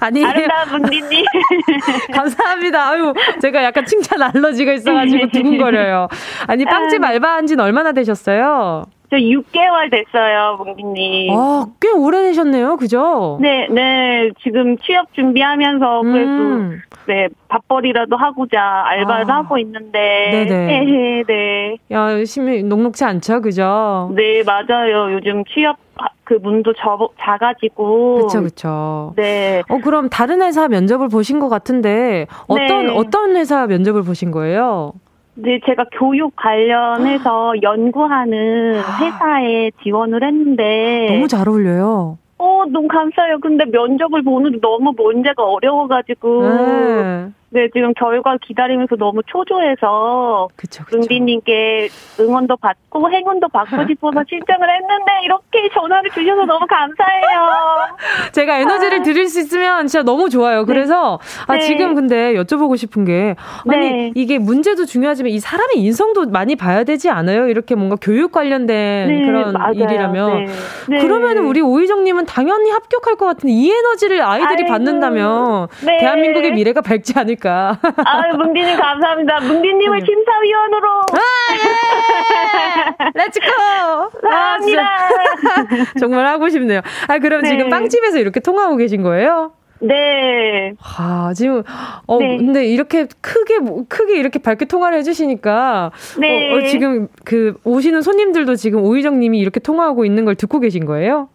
아니. 0.00 0.24
아름다운 0.24 0.70
문디님. 0.70 1.24
감사합니다. 2.14 2.88
아유, 2.90 3.12
제가 3.40 3.62
약간 3.64 3.84
칭찬 3.84 4.22
알러지가 4.22 4.72
있어가지고 4.72 5.28
두근거려요. 5.32 6.08
아니, 6.46 6.64
빵집 6.64 7.04
아. 7.04 7.08
알바한 7.08 7.46
지는 7.46 7.62
얼마나 7.64 7.92
되셨어요? 7.92 8.84
저 9.12 9.18
6개월 9.18 9.90
됐어요, 9.90 10.56
몽디님. 10.56 11.34
아, 11.36 11.66
꽤 11.82 11.90
오래 11.90 12.22
되셨네요, 12.22 12.78
그죠? 12.78 13.36
네, 13.42 13.68
네. 13.68 14.30
지금 14.42 14.78
취업 14.78 15.12
준비하면서 15.12 16.00
음. 16.00 16.12
그래도, 16.14 16.82
네, 17.06 17.28
밥벌이라도 17.48 18.16
하고자 18.16 18.58
알바를 18.86 19.30
아. 19.30 19.36
하고 19.36 19.58
있는데. 19.58 20.30
네네. 20.32 20.84
네, 20.88 21.24
네. 21.26 21.76
야, 21.90 22.10
열심히 22.12 22.62
녹록치 22.62 23.04
않죠, 23.04 23.42
그죠? 23.42 24.10
네, 24.14 24.42
맞아요. 24.44 25.12
요즘 25.12 25.44
취업 25.44 25.76
그 26.24 26.38
문도 26.40 26.72
저, 26.72 27.10
작아지고. 27.20 28.22
그쵸, 28.22 28.42
그쵸. 28.42 29.12
네. 29.16 29.62
어, 29.68 29.76
그럼 29.84 30.08
다른 30.08 30.40
회사 30.40 30.68
면접을 30.68 31.08
보신 31.08 31.38
것 31.38 31.50
같은데, 31.50 32.26
어떤, 32.46 32.86
네. 32.86 32.94
어떤 32.96 33.36
회사 33.36 33.66
면접을 33.66 34.04
보신 34.04 34.30
거예요? 34.30 34.94
네, 35.34 35.60
제가 35.64 35.86
교육 35.92 36.34
관련해서 36.36 37.54
연구하는 37.62 38.80
아. 38.80 38.98
회사에 38.98 39.70
지원을 39.82 40.22
했는데 40.22 41.08
너무 41.10 41.28
잘 41.28 41.48
어울려요. 41.48 42.18
어, 42.38 42.64
너무 42.70 42.88
감사해요. 42.88 43.38
근데 43.40 43.64
면접을 43.64 44.22
보는데 44.22 44.58
너무 44.60 44.92
문제가 44.96 45.44
어려워가지고. 45.44 46.42
네. 46.42 47.30
네, 47.54 47.68
지금 47.74 47.92
결과 47.92 48.38
기다리면서 48.40 48.96
너무 48.96 49.20
초조해서 49.26 50.48
그쵸, 50.56 50.84
그쵸. 50.86 50.96
은비님께 50.96 51.88
응원도 52.18 52.56
받고 52.56 53.10
행운도 53.10 53.48
받고 53.48 53.76
싶어서 53.88 54.24
신청을 54.26 54.68
했는데 54.74 55.12
이렇게 55.24 55.68
전화를 55.74 56.10
주셔서 56.10 56.46
너무 56.46 56.64
감사해요. 56.66 57.96
제가 58.32 58.58
에너지를 58.58 59.00
아. 59.00 59.02
드릴 59.02 59.28
수 59.28 59.40
있으면 59.40 59.86
진짜 59.86 60.02
너무 60.02 60.30
좋아요. 60.30 60.60
네. 60.60 60.64
그래서 60.66 61.18
아, 61.46 61.52
네. 61.54 61.58
아, 61.58 61.60
지금 61.60 61.94
근데 61.94 62.32
여쭤보고 62.32 62.78
싶은 62.78 63.04
게 63.04 63.36
아니 63.68 63.90
네. 63.90 64.12
이게 64.14 64.38
문제도 64.38 64.86
중요하지만 64.86 65.30
이 65.30 65.38
사람의 65.38 65.76
인성도 65.76 66.24
많이 66.30 66.56
봐야 66.56 66.84
되지 66.84 67.10
않아요? 67.10 67.48
이렇게 67.48 67.74
뭔가 67.74 67.96
교육 68.00 68.32
관련된 68.32 69.08
네, 69.08 69.26
그런 69.26 69.52
맞아요. 69.52 69.72
일이라면 69.74 70.46
네. 70.88 70.98
그러면 71.02 71.36
우리 71.36 71.60
오희정님은 71.60 72.24
당연히 72.24 72.70
합격할 72.70 73.16
것 73.16 73.26
같은데 73.26 73.52
이 73.52 73.70
에너지를 73.70 74.22
아이들이 74.22 74.62
아이고. 74.62 74.68
받는다면 74.68 75.68
대한민국의 75.84 76.52
미래가 76.52 76.80
밝지 76.80 77.12
않을까? 77.18 77.41
않을까. 77.42 77.78
아, 77.82 78.36
뭉디님 78.36 78.76
감사합니다. 78.78 79.40
뭉디님을 79.40 79.98
네. 79.98 80.06
심사위원으로. 80.06 80.88
아, 81.00 81.18
예! 81.54 83.10
let's 83.14 83.80
go! 83.80 84.20
감사합니다. 84.20 84.82
아, 84.82 85.98
정말 85.98 86.26
하고 86.26 86.48
싶네요. 86.48 86.80
아, 87.08 87.18
그럼 87.18 87.42
네. 87.42 87.50
지금 87.50 87.68
빵집에서 87.68 88.18
이렇게 88.18 88.40
통화하고 88.40 88.76
계신 88.76 89.02
거예요? 89.02 89.52
네. 89.80 90.74
아, 90.80 91.32
지금, 91.34 91.64
어, 92.06 92.18
네. 92.18 92.36
근데 92.36 92.64
이렇게 92.66 93.08
크게, 93.20 93.58
크게 93.88 94.16
이렇게 94.16 94.38
밝게 94.38 94.66
통화를 94.66 94.98
해주시니까. 94.98 95.90
네. 96.20 96.52
어, 96.52 96.56
어, 96.56 96.66
지금 96.66 97.08
그 97.24 97.54
오시는 97.64 98.02
손님들도 98.02 98.54
지금 98.54 98.84
오희정 98.84 99.18
님이 99.18 99.40
이렇게 99.40 99.58
통화하고 99.58 100.04
있는 100.04 100.24
걸 100.24 100.36
듣고 100.36 100.60
계신 100.60 100.86
거예요? 100.86 101.28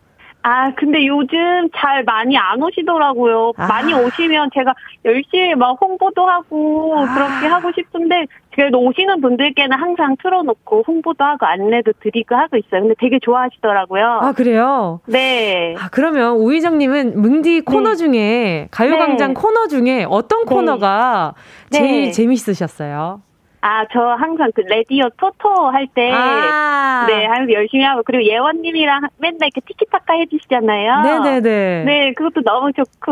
아, 0.44 0.74
근데 0.76 1.06
요즘 1.06 1.70
잘 1.76 2.04
많이 2.06 2.38
안 2.38 2.62
오시더라고요. 2.62 3.52
아. 3.58 3.68
많이 3.68 3.94
오시면 3.94 4.52
제가 4.54 4.74
열심히 5.04 5.56
막 5.56 5.78
홍보도 5.82 6.26
하고 6.26 6.96
아. 6.98 7.14
그렇게 7.14 7.48
하고 7.48 7.72
싶은데 7.74 8.28
그래도 8.54 8.80
오시는 8.80 9.22
분들께는 9.22 9.78
항상 9.78 10.16
틀어놓고 10.22 10.86
홍보도 10.88 11.24
하고 11.24 11.46
안내도 11.46 11.92
드리고 12.00 12.36
하고 12.36 12.58
있어요. 12.58 12.82
근데 12.82 12.96
되게 13.00 13.20
좋아하시더라고요. 13.22 14.06
아, 14.06 14.32
그래요? 14.32 15.02
네. 15.06 15.76
아, 15.78 15.90
그러면 15.92 16.38
오희정님은 16.38 17.22
뭉디 17.22 17.62
코너 17.62 17.92
네. 17.92 17.96
중에, 17.96 18.68
가요광장 18.72 19.34
네. 19.34 19.34
코너 19.34 19.68
중에 19.68 20.06
어떤 20.10 20.46
네. 20.46 20.56
코너가 20.56 21.34
제일 21.72 22.06
네. 22.06 22.12
재밌으셨어요? 22.12 23.22
아, 23.62 23.86
저 23.92 24.00
항상 24.00 24.52
그 24.54 24.62
라디오 24.62 25.10
토토 25.18 25.70
할 25.70 25.88
때, 25.94 26.12
아~ 26.14 27.06
네, 27.08 27.26
항상 27.26 27.52
열심히 27.52 27.84
하고, 27.84 28.04
그리고 28.06 28.24
예원님이랑 28.24 29.02
맨날 29.18 29.50
이렇게 29.54 29.62
티키타카 29.62 30.14
해주시잖아요. 30.14 31.02
네네네. 31.02 31.84
네, 31.86 32.14
그것도 32.14 32.42
너무 32.44 32.72
좋고. 32.74 33.12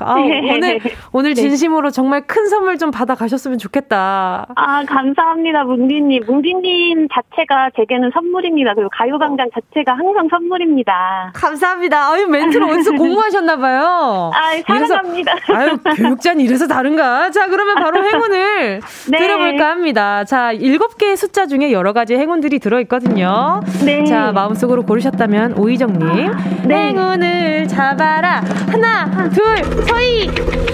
아, 0.00 0.14
네. 0.16 0.52
오늘, 0.54 0.80
오늘 1.12 1.34
네. 1.34 1.42
진심으로 1.42 1.90
네. 1.90 1.94
정말 1.94 2.26
큰 2.26 2.48
선물 2.48 2.78
좀 2.78 2.90
받아가셨으면 2.90 3.58
좋겠다. 3.58 4.46
아, 4.54 4.84
감사합니다, 4.86 5.64
뭉디님. 5.64 6.24
뭉디님 6.26 7.08
자체가 7.12 7.70
제게는 7.76 8.10
선물입니다. 8.14 8.74
그리고 8.74 8.88
가요광장 8.92 9.48
자체가 9.52 9.92
항상 9.92 10.28
선물입니다. 10.30 11.32
감사합니다. 11.34 12.12
아유, 12.12 12.26
멘트를 12.26 12.70
어디서 12.70 12.92
공부하셨나봐요. 12.96 14.30
아, 14.34 14.40
사랑합니다. 14.66 15.32
이래서, 15.48 15.54
아유, 15.54 15.78
교육자는 15.96 16.40
이래서 16.40 16.66
다른가? 16.66 17.30
자, 17.30 17.46
그러면 17.48 17.74
바로 17.76 18.02
행운을. 18.04 18.80
네. 19.10 19.18
들어볼까 19.26 19.70
합니다. 19.70 20.24
자, 20.24 20.52
일곱 20.52 20.96
개의 20.98 21.16
숫자 21.16 21.46
중에 21.46 21.72
여러 21.72 21.92
가지 21.92 22.14
행운들이 22.14 22.58
들어있거든요. 22.60 23.60
네. 23.84 24.04
자, 24.04 24.30
마음속으로 24.32 24.84
고르셨다면 24.84 25.54
오희정님. 25.58 26.32
네. 26.66 26.88
행운을 26.88 27.66
잡아라. 27.68 28.42
하나, 28.70 29.28
둘, 29.30 29.64
서희. 29.86 30.26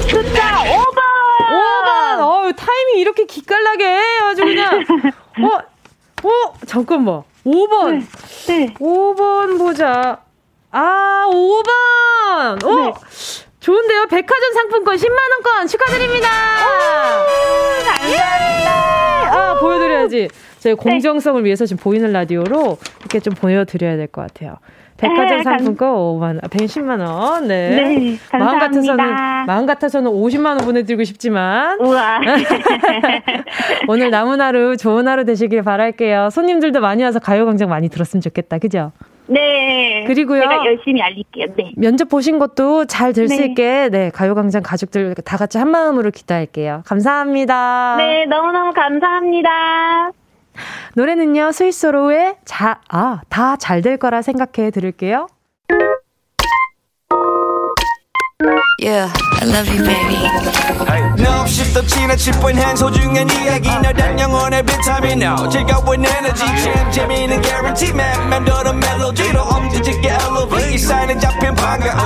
숫자 0.09 0.59
5번! 0.65 0.99
5번! 1.51 2.21
어우, 2.21 2.53
타이밍 2.53 2.99
이렇게 2.99 3.25
기깔나게 3.25 3.99
아주 4.25 4.45
그냥. 4.45 4.85
어, 5.43 6.29
어, 6.29 6.55
잠깐만. 6.67 7.23
5번. 7.47 8.03
네. 8.47 8.67
네. 8.67 8.75
5번 8.75 9.59
보자. 9.59 10.19
아, 10.71 11.27
5번! 11.31 12.65
어? 12.65 12.77
네. 12.77 12.93
좋은데요? 13.63 14.07
백화점 14.09 14.53
상품권 14.55 14.97
10만원권 14.97 15.69
축하드립니다! 15.69 16.29
오, 16.29 17.85
감사합니다! 17.85 18.73
아, 19.33 19.59
보여드려야지. 19.61 20.29
저희 20.59 20.75
공정성을 20.75 21.41
네. 21.43 21.47
위해서 21.47 21.65
지금 21.65 21.81
보이는 21.83 22.13
라디오로 22.13 22.79
이렇게 23.01 23.21
좀 23.21 23.35
보여드려야 23.35 23.97
될 23.97 24.09
것 24.09 24.23
같아요. 24.23 24.57
백화점 24.97 25.39
네, 25.39 25.43
상품권 25.45 25.91
5만 25.91 26.41
110만 26.51 27.01
원. 27.07 27.47
네. 27.49 27.71
네 27.71 28.19
감사합니다. 28.31 28.39
마음 28.39 28.59
같아서는 28.59 29.47
마음 29.47 29.67
같아서는 29.67 30.11
50만 30.11 30.47
원 30.47 30.59
보내 30.59 30.83
드리고 30.85 31.03
싶지만. 31.05 31.81
우와. 31.81 32.21
오늘 33.89 34.11
남은 34.11 34.41
하루 34.41 34.77
좋은 34.77 35.07
하루 35.09 35.25
되시길 35.25 35.63
바랄게요. 35.63 36.31
손님들도 36.31 36.81
많이 36.81 37.03
와서 37.03 37.19
가요 37.19 37.47
광장 37.47 37.69
많이 37.69 37.89
들었으면 37.89 38.21
좋겠다. 38.23 38.59
그죠? 38.59 38.93
네. 39.33 40.05
그리고요. 40.07 40.41
제가 40.43 40.65
열심히 40.67 41.01
알릴게요. 41.03 41.47
네. 41.57 41.73
면접 41.77 42.09
보신 42.09 42.39
것도 42.39 42.85
잘 42.87 43.13
될수 43.13 43.37
네. 43.37 43.47
있게 43.47 43.89
네 43.91 44.11
가요광장 44.11 44.63
가족들 44.63 45.15
다 45.25 45.37
같이 45.37 45.59
한 45.59 45.71
마음으로 45.71 46.11
기도할게요. 46.11 46.83
감사합니다. 46.87 47.97
네, 47.97 48.27
너무너무 48.27 48.73
감사합니다. 48.73 50.13
노래는요 50.95 51.51
스위스로의 51.53 52.37
자아다 52.45 53.57
잘 53.57 53.81
될 53.83 53.97
거라 53.97 54.21
생각해 54.23 54.71
들을게요. 54.71 55.27
Yeah, 58.83 59.13
I 59.15 59.45
love 59.45 59.69
you, 59.69 59.79
baby. 59.79 60.19
No, 61.23 61.47
shift 61.47 61.73
the 61.73 61.83
china 61.87 62.17
chip 62.17 62.35
when 62.43 62.57
hands 62.57 62.81
hold 62.81 62.99
you 62.99 63.09
and 63.15 63.31
이야기 63.31 63.69
너란 63.69 64.19
영혼의 64.19 64.65
비타민 64.65 65.23
now. 65.23 65.49
즐거운 65.49 66.05
에너지 66.05 66.45
참 66.45 66.91
재미있는 66.91 67.41
guarantee 67.43 67.91
man. 67.95 68.29
맴도는 68.29 68.81
멜로디로 68.81 69.41
엄지짓게 69.41 70.09
elevate. 70.09 70.75
이 70.75 70.79
사인에 70.79 71.17
잡힌 71.17 71.55
반가움. 71.55 71.97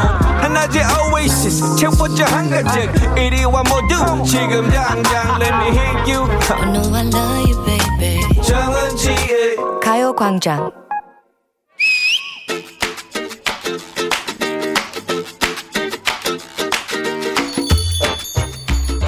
하나의 0.42 0.84
oasis 1.14 1.76
채워져 1.76 2.24
한 2.26 2.50
가득. 2.50 2.92
이리와 3.16 3.62
모두 3.62 4.22
지금 4.26 4.70
당장 4.70 5.40
let 5.40 5.54
me 5.54 5.68
hit 5.78 6.12
you. 6.12 6.28
I 6.28 6.72
know 6.72 6.94
I 6.94 7.06
love 7.06 7.48
you, 7.48 7.56
baby. 7.64 8.42
정은지의 8.42 9.56
가요광장. 9.82 10.85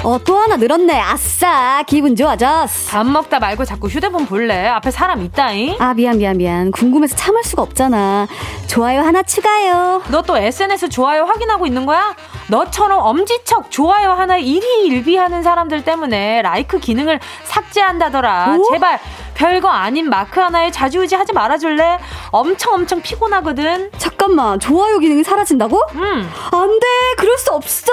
어, 0.09 0.17
또 0.25 0.39
하나 0.39 0.55
늘었네. 0.55 0.99
아싸. 0.99 1.83
기분 1.85 2.15
좋아졌어. 2.15 2.89
밥 2.89 3.05
먹다 3.05 3.37
말고 3.37 3.63
자꾸 3.63 3.87
휴대폰 3.87 4.25
볼래? 4.25 4.65
앞에 4.65 4.89
사람 4.89 5.21
있다잉? 5.21 5.75
아, 5.79 5.93
미안, 5.93 6.17
미안, 6.17 6.35
미안. 6.37 6.71
궁금해서 6.71 7.15
참을 7.15 7.43
수가 7.43 7.61
없잖아. 7.61 8.27
좋아요 8.65 9.01
하나 9.01 9.21
추가요. 9.21 10.01
너 10.09 10.23
또 10.23 10.35
SNS 10.35 10.89
좋아요 10.89 11.25
확인하고 11.25 11.67
있는 11.67 11.85
거야? 11.85 12.15
너처럼 12.49 12.99
엄지척 13.05 13.69
좋아요 13.69 14.11
하나에 14.11 14.41
일희일비하는 14.41 15.43
사람들 15.43 15.83
때문에 15.83 16.41
라이크 16.41 16.79
기능을 16.79 17.19
삭제한다더라. 17.43 18.55
오? 18.57 18.71
제발 18.71 18.99
별거 19.39 19.69
아닌 19.69 20.09
마크 20.09 20.37
하나에 20.41 20.69
자주우지 20.69 21.15
하지 21.15 21.31
말아줄래? 21.31 21.97
엄청 22.31 22.73
엄청 22.73 23.01
피곤하거든. 23.01 23.89
잠깐만, 23.97 24.59
좋아요 24.59 24.99
기능이 24.99 25.23
사라진다고? 25.23 25.81
응. 25.95 26.29
안 26.51 26.79
돼, 26.79 26.87
그럴 27.17 27.37
수 27.37 27.49
없어. 27.51 27.89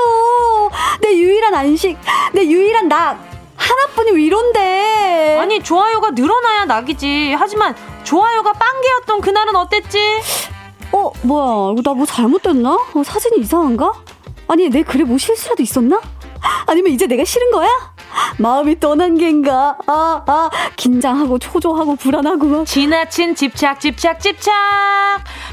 내 1.00 1.16
유일한 1.16 1.54
안식, 1.54 1.96
내 2.32 2.44
유일한 2.46 2.88
낙. 2.88 3.16
하나뿐이 3.56 4.16
위론데. 4.16 5.38
아니, 5.40 5.62
좋아요가 5.62 6.10
늘어나야 6.10 6.64
낙이지. 6.64 7.36
하지만 7.38 7.76
좋아요가 8.02 8.52
빵개였던 8.52 9.20
그날은 9.20 9.54
어땠지? 9.54 10.20
어, 10.90 11.12
뭐야. 11.22 11.76
나 11.84 11.94
뭐 11.94 12.04
잘못됐나? 12.04 12.72
어, 12.72 13.02
사진이 13.04 13.38
이상한가? 13.42 13.92
아니, 14.48 14.68
내 14.68 14.82
글에 14.82 15.04
뭐 15.04 15.16
실수라도 15.16 15.62
있었나? 15.62 16.00
아니면 16.66 16.92
이제 16.92 17.06
내가 17.06 17.24
싫은 17.24 17.52
거야? 17.52 17.68
마음이 18.38 18.80
떠난 18.80 19.16
겐가? 19.18 19.78
아, 19.86 20.22
아, 20.26 20.50
긴장하고 20.76 21.38
초조하고 21.38 21.96
불안하고. 21.96 22.64
지나친 22.64 23.34
집착, 23.34 23.80
집착, 23.80 24.20
집착! 24.20 24.54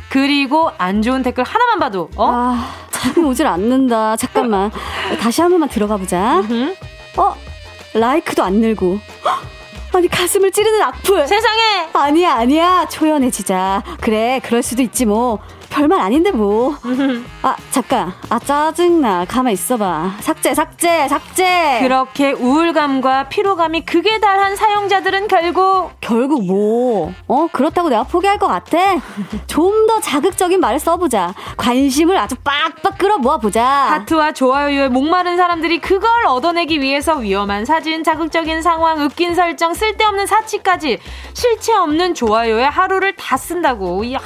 그리고 0.10 0.72
안 0.78 1.02
좋은 1.02 1.24
댓글 1.24 1.44
하나만 1.44 1.80
봐도, 1.80 2.10
어? 2.16 2.30
아, 2.32 2.70
잠이 2.92 3.26
오질 3.26 3.48
않는다. 3.48 4.16
잠깐만. 4.18 4.72
다시 5.20 5.42
한 5.42 5.52
번만 5.52 5.70
들어가 5.70 5.98
보자. 5.98 6.42
어? 7.18 7.36
라이크도 7.94 8.44
안 8.44 8.56
늘고. 8.56 9.00
아니 9.96 10.08
가슴을 10.08 10.52
찌르는 10.52 10.82
악플 10.82 11.28
세상에 11.28 11.90
아니야 11.94 12.34
아니야 12.34 12.88
초연해지자 12.90 13.84
그래 14.02 14.42
그럴 14.44 14.64
수도 14.64 14.82
있지 14.82 15.06
뭐 15.06 15.38
별말 15.74 16.00
아닌데 16.00 16.30
뭐. 16.30 16.78
아 17.42 17.56
잠깐. 17.72 18.14
아 18.30 18.38
짜증나. 18.38 19.26
가만 19.26 19.54
있어봐. 19.54 20.12
삭제 20.20 20.54
삭제 20.54 21.08
삭제. 21.08 21.80
그렇게 21.82 22.32
우울감과 22.32 23.30
피로감이 23.30 23.84
극에 23.84 24.20
달한 24.20 24.56
사용자들은 24.56 25.28
결국 25.28 25.92
결국 26.00 26.46
뭐? 26.46 27.12
어 27.28 27.48
그렇다고 27.52 27.90
내가 27.90 28.04
포기할 28.04 28.38
것 28.38 28.48
같아? 28.48 28.78
좀 29.48 29.74
더 29.88 30.00
자극적인 30.00 30.60
말을 30.62 30.80
써보자. 30.80 31.34
관심을 31.58 32.18
아주 32.18 32.36
빡빡 32.38 32.98
끌어 32.98 33.18
모아 33.18 33.38
보자. 33.38 33.66
하트와 33.66 34.32
좋아요에 34.32 34.88
목마른 34.88 35.36
사람들이 35.36 35.80
그걸 35.82 36.10
얻어내기 36.28 36.80
위해서 36.80 37.16
위험한 37.16 37.66
사진, 37.66 38.04
자극적인 38.04 38.62
상황, 38.62 39.02
웃긴 39.02 39.36
설정, 39.36 39.74
쓸데없는 39.74 40.26
사치까지 40.28 41.00
실체 41.34 41.74
없는 41.74 42.14
좋아요에 42.14 42.64
하루를 42.64 43.16
다 43.18 43.36
쓴다고. 43.36 44.04
이야. 44.06 44.20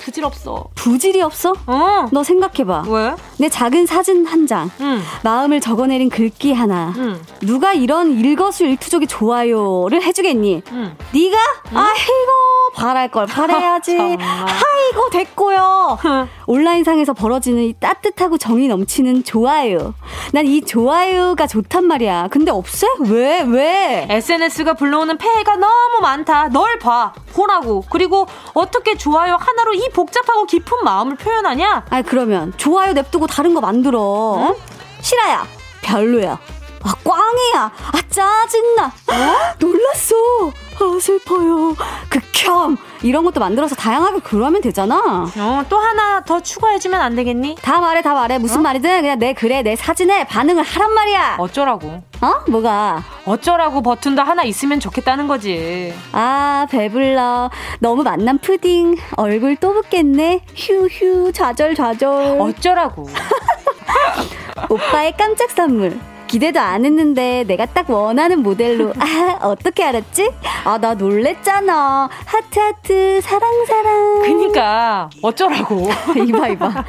부질 0.00 0.24
없어. 0.24 0.64
부질이 0.74 1.20
없어? 1.22 1.52
어. 1.66 2.08
너 2.10 2.22
생각해봐. 2.24 2.84
왜? 2.88 3.14
내 3.38 3.48
작은 3.48 3.86
사진 3.86 4.26
한 4.26 4.46
장, 4.46 4.70
응. 4.80 5.00
마음을 5.22 5.60
적어내린 5.60 6.08
글귀 6.08 6.52
하나. 6.52 6.92
응. 6.96 7.20
누가 7.42 7.72
이런 7.72 8.12
일거수일투족의 8.18 9.06
좋아요를 9.08 10.02
해주겠니? 10.02 10.62
응. 10.72 10.96
네가? 11.12 11.36
응? 11.72 11.76
아이고 11.78 12.72
바랄 12.74 13.10
걸 13.10 13.26
바래야지. 13.26 13.96
아이고 14.18 15.10
됐고요. 15.12 15.98
온라인상에서 16.46 17.12
벌어지는 17.12 17.62
이 17.64 17.72
따뜻하고 17.74 18.38
정이 18.38 18.68
넘치는 18.68 19.24
좋아요. 19.24 19.94
난 20.32 20.40
이 20.50 20.62
좋아요가 20.62 21.46
좋단 21.46 21.84
말이야. 21.84 22.28
근데 22.30 22.50
없애? 22.50 22.86
왜? 23.08 23.42
왜? 23.42 24.06
SNS가 24.08 24.72
불러오는 24.74 25.16
폐해가 25.18 25.56
너무 25.56 26.00
많다. 26.00 26.48
널 26.48 26.78
봐. 26.78 27.12
보라고. 27.34 27.84
그리고 27.90 28.26
어떻게 28.54 28.96
좋아요 28.96 29.36
하나로 29.38 29.74
이 29.74 29.88
복잡하고 29.90 30.46
깊은 30.46 30.84
마음을 30.84 31.16
표현하냐? 31.16 31.84
아 31.90 32.02
그러면 32.02 32.52
좋아요 32.56 32.92
냅두고 32.92 33.26
다른 33.26 33.54
거 33.54 33.60
만들어. 33.60 34.48
응? 34.48 34.54
싫어야. 35.00 35.46
별로야. 35.82 36.38
아, 36.82 36.94
꽝이야. 37.04 37.72
아, 37.92 38.02
짜증나. 38.08 38.86
어? 38.86 39.54
놀랐어. 39.58 40.14
아, 40.48 40.98
슬퍼요. 41.00 41.76
극혐. 42.08 42.76
이런 43.02 43.24
것도 43.24 43.38
만들어서 43.40 43.74
다양하게 43.74 44.20
그러면 44.24 44.60
되잖아. 44.62 45.26
어, 45.36 45.64
또 45.68 45.78
하나 45.78 46.22
더 46.24 46.40
추가해주면 46.40 47.00
안 47.00 47.14
되겠니? 47.16 47.56
다 47.60 47.80
말해, 47.80 48.00
다 48.02 48.14
말해. 48.14 48.38
무슨 48.38 48.58
어? 48.58 48.62
말이든 48.62 49.02
그냥 49.02 49.18
내 49.18 49.34
글에, 49.34 49.62
내 49.62 49.76
사진에 49.76 50.24
반응을 50.26 50.62
하란 50.62 50.92
말이야. 50.92 51.36
어쩌라고? 51.38 52.02
어? 52.22 52.34
뭐가? 52.48 53.02
어쩌라고 53.26 53.82
버튼도 53.82 54.22
하나 54.22 54.42
있으면 54.44 54.80
좋겠다는 54.80 55.28
거지. 55.28 55.94
아, 56.12 56.66
배불러. 56.70 57.50
너무 57.80 58.02
만난 58.02 58.38
푸딩. 58.38 58.96
얼굴 59.16 59.56
또 59.56 59.74
붓겠네. 59.74 60.44
휴휴, 60.56 61.32
좌절, 61.32 61.74
좌절. 61.74 62.38
어쩌라고? 62.40 63.06
오빠의 64.68 65.14
깜짝 65.16 65.50
선물. 65.50 65.98
기대도 66.30 66.60
안 66.60 66.84
했는데 66.84 67.44
내가 67.48 67.66
딱 67.66 67.90
원하는 67.90 68.42
모델로. 68.42 68.92
아 68.98 69.38
어떻게 69.42 69.82
알았지? 69.84 70.30
아 70.64 70.78
나 70.78 70.94
놀랬잖아. 70.94 72.08
하트 72.24 72.58
하트 72.60 73.20
사랑 73.20 73.64
사랑. 73.66 74.22
그니까 74.22 75.10
어쩌라고. 75.22 75.88
이봐 76.26 76.48
이봐. 76.48 76.84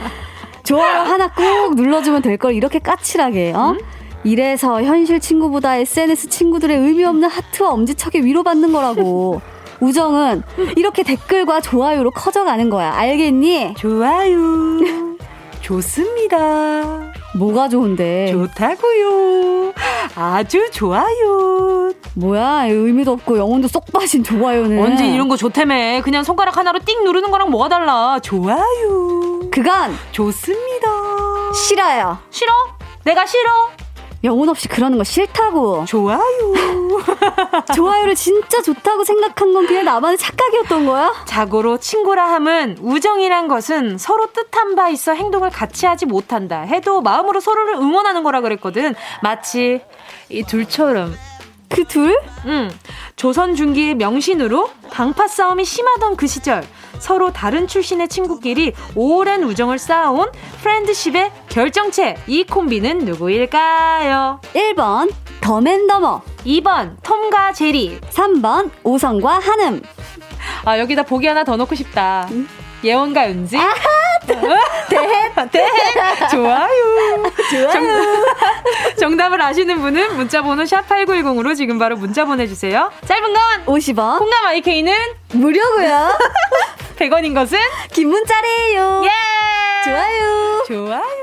좋아요. 0.64 1.00
하나 1.02 1.28
꼭 1.34 1.74
눌러주면 1.76 2.22
될 2.22 2.38
걸 2.38 2.54
이렇게 2.54 2.78
까칠하게 2.80 3.54
어? 3.56 3.72
음? 3.72 3.80
이래서 4.24 4.82
현실 4.84 5.20
친구보다 5.20 5.76
SNS 5.78 6.30
친구들의 6.30 6.78
의미 6.78 7.04
없는 7.04 7.28
하트와 7.28 7.72
엄지척에 7.72 8.20
위로받는 8.20 8.72
거라고. 8.72 9.42
우정은 9.80 10.44
이렇게 10.76 11.02
댓글과 11.02 11.60
좋아요로 11.62 12.12
커져가는 12.12 12.70
거야. 12.70 12.94
알겠니? 12.94 13.74
좋아요 13.78 14.38
좋습니다 15.62 17.12
뭐가 17.38 17.70
좋은데? 17.70 18.32
좋다고요. 18.32 19.74
아주 20.16 20.70
좋아요. 20.72 21.94
뭐야 22.14 22.66
의미도 22.66 23.14
없고 23.14 23.38
영혼도 23.38 23.68
쏙 23.70 23.86
빠진 23.92 24.22
좋아요는. 24.24 24.84
언제 24.84 25.08
이런 25.08 25.30
거 25.30 25.38
좋다며. 25.38 26.02
그냥 26.04 26.24
손가락 26.26 26.58
하나로 26.58 26.80
띵 26.86 27.04
누르는 27.06 27.32
거랑 27.32 27.50
뭐가 27.50 27.70
달라. 27.70 28.20
좋아요. 28.22 29.40
그건 29.50 29.96
좋습니다. 30.12 30.88
싫어요. 31.54 32.18
싫어? 32.30 32.52
내가 33.06 33.26
싫어? 33.26 33.50
영혼 34.24 34.50
없이 34.50 34.68
그러는 34.68 34.98
거 34.98 35.04
싫다고. 35.04 35.86
좋아요. 35.86 36.22
좋아요를 37.76 38.14
진짜 38.16 38.62
좋다고 38.62 39.04
생각한 39.04 39.54
건 39.54 39.66
그냥 39.66 39.86
나만의 39.86 40.18
착각이었던 40.18 40.86
거야? 40.86 41.12
자고로 41.26 41.80
친구라 41.80 42.32
함은 42.32 42.78
우정이란 42.82 43.48
것은 43.48 43.98
서로 43.98 44.28
뜻한 44.32 44.76
바 44.76 44.90
있어 44.90 45.14
행동을 45.14 45.50
같이 45.50 45.88
하지 45.88 46.06
못한다. 46.06 46.62
해도 46.62 47.02
마음으로 47.02 47.40
서로를 47.40 47.76
응원하는 47.76 48.24
거라 48.24 48.42
그랬거든. 48.42 48.94
마치 49.24 49.82
이 50.30 50.44
둘처럼. 50.44 51.16
그 51.70 51.86
둘? 51.86 52.20
응. 52.46 52.70
조선 53.16 53.56
중기의 53.56 53.96
명신으로 53.96 54.70
방파 54.92 55.28
싸움이 55.30 55.64
심하던 55.64 56.18
그 56.18 56.28
시절 56.28 56.64
서로 57.00 57.32
다른 57.32 57.68
출신의 57.68 58.08
친구끼리 58.08 58.74
오랜 58.96 59.44
우정을 59.44 59.80
쌓아온 59.80 60.30
프렌드십의 60.62 61.32
결정체. 61.50 62.16
이 62.28 62.44
콤비는 62.44 63.00
누구일까요? 63.00 64.40
1번 64.54 65.12
더맨더머. 65.42 66.22
2번 66.46 66.98
톰과 67.04 67.54
제리. 67.54 68.00
3번 68.02 68.70
오성과 68.84 69.40
한음. 69.40 69.82
아 70.66 70.78
여기다 70.80 71.04
보기 71.04 71.28
하나 71.28 71.44
더 71.44 71.56
넣고 71.58 71.76
싶다. 71.76 72.28
음? 72.32 72.48
예원과 72.84 73.28
은지 73.28 73.58
아하 73.58 73.76
대해 74.28 75.32
대해 75.52 75.68
좋아요 76.32 76.70
좋아요 77.52 78.32
정 78.98 79.18
답, 79.18 79.34
을 79.34 79.42
아시는 79.42 79.82
분은 79.82 80.16
문자 80.16 80.42
번호 80.42 80.66
샵 80.66 80.88
#8910으로 80.88 81.56
지금 81.56 81.80
바로 81.80 81.96
문자 81.96 82.26
보내 82.26 82.48
주세요. 82.48 82.92
짧은 83.06 83.34
건 83.34 83.66
50원, 83.66 84.20
콩감 84.20 84.46
IK는 84.48 84.94
무료고요. 85.34 86.18
100원인 86.98 87.34
것은 87.34 87.58
긴 87.92 88.10
문자래요. 88.10 89.04
예 89.06 89.10
좋아요 89.86 90.64
좋아요. 90.68 91.22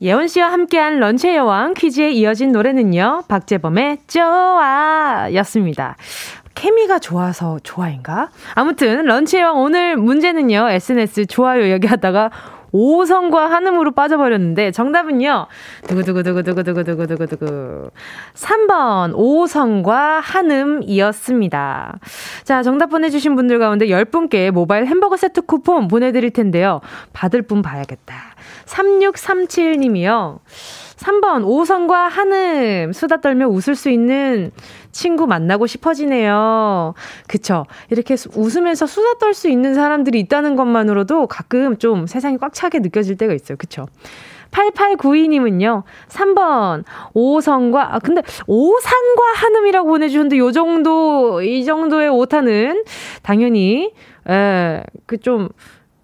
예원 0.00 0.26
씨와 0.26 0.50
함께한 0.50 0.98
런치의 0.98 1.36
여왕 1.36 1.74
퀴즈에 1.74 2.10
이어진 2.10 2.50
노래는요. 2.50 3.22
박재범의 3.28 3.98
좋아 4.08 5.28
였습니다. 5.34 5.96
케미가 6.54 6.98
좋아서 6.98 7.58
좋아인가? 7.62 8.30
아무튼 8.54 9.04
런치의 9.04 9.42
왕 9.42 9.58
오늘 9.58 9.96
문제는요. 9.96 10.70
SNS 10.70 11.26
좋아요 11.26 11.70
얘기하다가 11.70 12.30
오성과 12.72 13.50
한음으로 13.50 13.92
빠져버렸는데 13.92 14.72
정답은요. 14.72 15.46
두구두구두구두구두구두구두구두구 15.86 17.90
3번 18.34 19.12
오성과 19.14 20.20
한음이었습니다. 20.20 21.98
자, 22.44 22.62
정답 22.62 22.86
보내주신 22.86 23.36
분들 23.36 23.58
가운데 23.58 23.86
10분께 23.86 24.50
모바일 24.50 24.86
햄버거 24.86 25.18
세트 25.18 25.42
쿠폰 25.42 25.88
보내드릴 25.88 26.30
텐데요. 26.30 26.80
받을 27.12 27.42
분 27.42 27.60
봐야겠다. 27.60 28.14
3637님이요. 28.64 30.38
3번 30.96 31.44
오성과 31.44 32.08
한음 32.08 32.92
수다 32.92 33.20
떨며 33.20 33.48
웃을 33.48 33.74
수 33.74 33.90
있는 33.90 34.50
친구 34.92 35.26
만나고 35.26 35.66
싶어지네요. 35.66 36.94
그쵸. 37.26 37.66
이렇게 37.90 38.14
웃으면서 38.34 38.86
수다 38.86 39.18
떨 39.18 39.32
수 39.34 39.48
있는 39.48 39.74
사람들이 39.74 40.20
있다는 40.20 40.56
것만으로도 40.56 41.26
가끔 41.26 41.78
좀 41.78 42.06
세상이 42.06 42.36
꽉 42.38 42.52
차게 42.52 42.80
느껴질 42.80 43.16
때가 43.16 43.32
있어요. 43.32 43.56
그쵸. 43.56 43.86
8892님은요, 44.50 45.82
3번, 46.08 46.84
오성과, 47.14 47.94
아, 47.94 47.98
근데, 47.98 48.20
오상과 48.46 49.22
한음이라고 49.36 49.88
보내주셨는데, 49.88 50.36
요 50.36 50.52
정도, 50.52 51.40
이 51.40 51.64
정도의 51.64 52.10
오타는, 52.10 52.84
당연히, 53.22 53.94
에, 54.28 54.82
그 55.06 55.16
좀, 55.18 55.48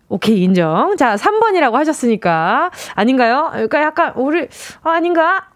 오케이, 0.08 0.42
인정. 0.42 0.96
자, 0.96 1.16
3번이라고 1.16 1.72
하셨으니까. 1.72 2.70
아닌가요? 2.94 3.48
그러니까 3.52 3.82
약간, 3.82 4.12
우리, 4.16 4.48
아, 4.82 4.92
아닌가? 4.92 5.50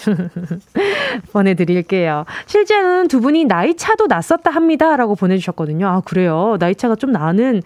보내드릴게요. 1.32 2.24
실제는 2.46 3.08
두 3.08 3.20
분이 3.20 3.44
나이 3.44 3.76
차도 3.76 4.06
났었다 4.06 4.50
합니다. 4.50 4.96
라고 4.96 5.14
보내주셨거든요. 5.14 5.86
아, 5.86 6.00
그래요. 6.00 6.56
나이 6.58 6.74
차가 6.74 6.94
좀 6.94 7.12
나는, 7.12 7.62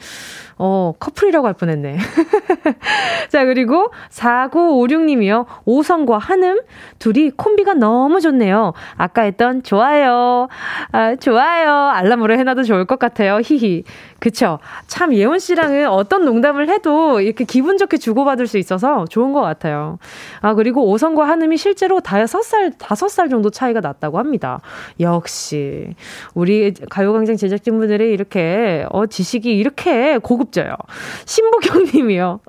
어, 0.58 0.94
커플이라고 0.98 1.46
할 1.46 1.54
뻔했네. 1.54 1.98
자, 3.28 3.44
그리고 3.44 3.90
4956님이요. 4.10 5.46
오성과 5.64 6.18
한음. 6.18 6.60
둘이 6.98 7.30
콤비가 7.30 7.74
너무 7.74 8.20
좋네요. 8.20 8.72
아까 8.96 9.22
했던 9.22 9.62
좋아요. 9.62 10.48
아, 10.92 11.16
좋아요. 11.16 11.88
알람으로 11.88 12.38
해놔도 12.38 12.62
좋을 12.62 12.84
것 12.84 12.98
같아요. 12.98 13.40
히히. 13.44 13.84
그쵸. 14.20 14.58
참 14.86 15.12
예원 15.12 15.38
씨랑은 15.38 15.88
어떤 15.88 16.24
농담을 16.24 16.68
해도 16.68 17.20
이렇게 17.20 17.44
기분 17.44 17.76
좋게 17.76 17.98
주고받을 17.98 18.46
수 18.46 18.56
있어서 18.56 19.04
좋은 19.10 19.32
것 19.32 19.42
같아요. 19.42 19.98
아, 20.40 20.54
그리고 20.54 20.88
오성과 20.88 21.28
한음이 21.28 21.56
실제로 21.56 22.00
다섯 22.00 22.42
살, 22.42 22.72
다섯 22.78 23.08
살 23.08 23.28
정도 23.28 23.50
차이가 23.50 23.80
났다고 23.80 24.18
합니다. 24.18 24.60
역시. 25.00 25.94
우리 26.34 26.72
가요광장 26.88 27.36
제작진분들이 27.36 28.12
이렇게, 28.12 28.86
어, 28.90 29.06
지식이 29.06 29.54
이렇게 29.54 30.18
고급 30.18 30.43
져요. 30.52 30.76
신부경 31.24 31.84
님이요. 31.92 32.40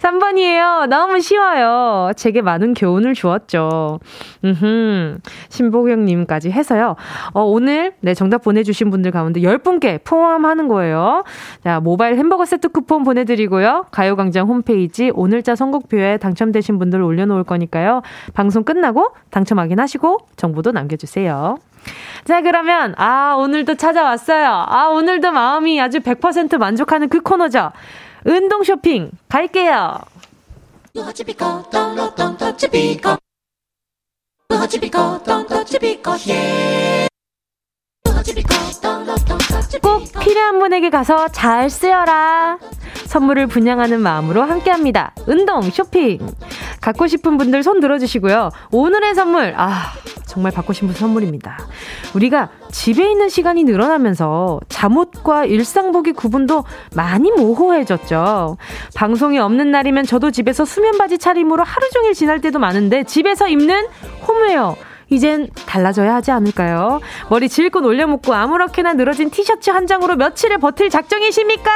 3번이에요. 0.00 0.86
너무 0.88 1.20
쉬워요. 1.20 2.12
제게 2.16 2.42
많은 2.42 2.74
교훈을 2.74 3.14
주었죠. 3.14 4.00
음흠. 4.44 5.18
신보경 5.48 6.04
님까지 6.04 6.50
해서요. 6.50 6.96
어, 7.32 7.42
오늘, 7.42 7.94
네, 8.00 8.14
정답 8.14 8.42
보내 8.42 8.62
주신 8.62 8.90
분들 8.90 9.10
가운데 9.10 9.40
10분께 9.40 10.04
포함하는 10.04 10.68
거예요. 10.68 11.24
자, 11.64 11.80
모바일 11.80 12.16
햄버거 12.16 12.44
세트 12.44 12.68
쿠폰 12.68 13.02
보내 13.02 13.24
드리고요. 13.24 13.86
가요 13.90 14.16
광장 14.16 14.46
홈페이지 14.48 15.10
오늘자 15.14 15.56
선곡표에 15.56 16.18
당첨되신 16.18 16.78
분들 16.78 17.02
올려 17.02 17.26
놓을 17.26 17.44
거니까요. 17.44 18.02
방송 18.34 18.62
끝나고 18.62 19.12
당첨 19.30 19.58
확인하시고 19.58 20.18
정보도 20.36 20.72
남겨 20.72 20.96
주세요. 20.96 21.56
자, 22.24 22.40
그러면, 22.42 22.94
아, 22.98 23.34
오늘도 23.38 23.76
찾아왔어요. 23.76 24.66
아, 24.68 24.88
오늘도 24.88 25.30
마음이 25.32 25.80
아주 25.80 26.00
100% 26.00 26.58
만족하는 26.58 27.08
그 27.08 27.20
코너죠. 27.20 27.72
운동 28.24 28.64
쇼핑 28.64 29.10
갈게요. 29.28 30.00
꼭 39.82 40.02
필요한 40.20 40.58
분에게 40.58 40.90
가서 40.90 41.28
잘 41.28 41.70
쓰여라. 41.70 42.58
선물을 43.06 43.46
분양하는 43.46 44.00
마음으로 44.00 44.42
함께 44.42 44.70
합니다. 44.70 45.12
운동, 45.26 45.62
쇼핑. 45.62 46.18
갖고 46.80 47.06
싶은 47.06 47.36
분들 47.38 47.62
손 47.62 47.78
들어주시고요. 47.80 48.50
오늘의 48.72 49.14
선물, 49.14 49.54
아, 49.56 49.92
정말 50.26 50.50
받고 50.52 50.72
싶은 50.72 50.92
선물입니다. 50.92 51.56
우리가 52.14 52.50
집에 52.72 53.08
있는 53.08 53.28
시간이 53.28 53.62
늘어나면서 53.64 54.60
잠옷과 54.68 55.44
일상복의 55.44 56.14
구분도 56.14 56.64
많이 56.94 57.30
모호해졌죠. 57.30 58.56
방송이 58.94 59.38
없는 59.38 59.70
날이면 59.70 60.04
저도 60.04 60.32
집에서 60.32 60.64
수면 60.64 60.98
바지 60.98 61.18
차림으로 61.18 61.62
하루 61.62 61.88
종일 61.90 62.12
지날 62.14 62.40
때도 62.40 62.58
많은데 62.58 63.04
집에서 63.04 63.48
입는 63.48 63.86
홈웨어 64.26 64.76
이젠 65.08 65.48
달라져야 65.66 66.16
하지 66.16 66.32
않을까요? 66.32 67.00
머리 67.30 67.48
질끈 67.48 67.84
올려묶고 67.84 68.34
아무렇게나 68.34 68.94
늘어진 68.94 69.30
티셔츠 69.30 69.70
한 69.70 69.86
장으로 69.86 70.16
며칠을 70.16 70.58
버틸 70.58 70.90
작정이십니까? 70.90 71.70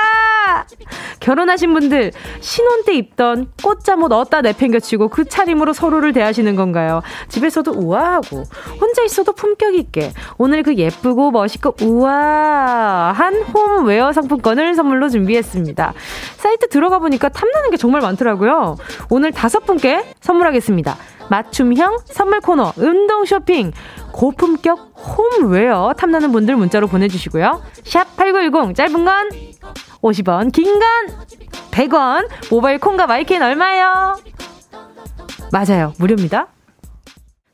결혼하신 1.21 1.73
분들 1.73 2.13
신혼 2.41 2.85
때 2.85 2.95
입던 2.95 3.53
꽃잠옷 3.63 4.11
어디다 4.11 4.41
내팽겨치고 4.41 5.09
그 5.09 5.27
차림으로 5.27 5.73
서로를 5.73 6.13
대하시는 6.13 6.57
건가요? 6.57 7.03
집에서도 7.29 7.71
우아하고 7.71 8.43
혼자 8.81 9.05
있어도 9.05 9.33
품격 9.33 9.75
있게 9.75 10.13
오늘 10.39 10.63
그 10.63 10.75
예쁘고 10.75 11.31
멋있고 11.31 11.77
우아한 11.83 13.43
홈웨어 13.43 14.13
상품권을 14.13 14.75
선물로 14.75 15.09
준비했습니다. 15.09 15.95
사이트 16.37 16.69
들어가 16.69 16.99
보니까 16.99 17.29
탐나는 17.29 17.71
게 17.71 17.77
정말 17.77 18.01
많더라고요. 18.01 18.77
오늘 19.09 19.31
다섯 19.31 19.61
분께 19.67 20.05
선물하겠습니다. 20.21 20.97
맞춤형 21.31 21.99
선물 22.07 22.41
코너 22.41 22.73
운동 22.77 23.25
쇼핑 23.25 23.73
고품격 24.13 24.93
홈웨어 24.97 25.95
탐나는 25.97 26.33
분들 26.33 26.57
문자로 26.57 26.89
보내주시고요. 26.89 27.63
샵 27.85 28.17
8910 28.17 28.75
짧은 28.75 29.05
건 29.05 29.31
50원 30.03 30.53
긴 30.53 30.79
건 30.79 30.83
100원 31.71 32.29
모바일 32.51 32.79
콩과 32.79 33.07
마이크는 33.07 33.47
얼마예요? 33.47 34.17
맞아요 35.53 35.93
무료입니다. 35.99 36.49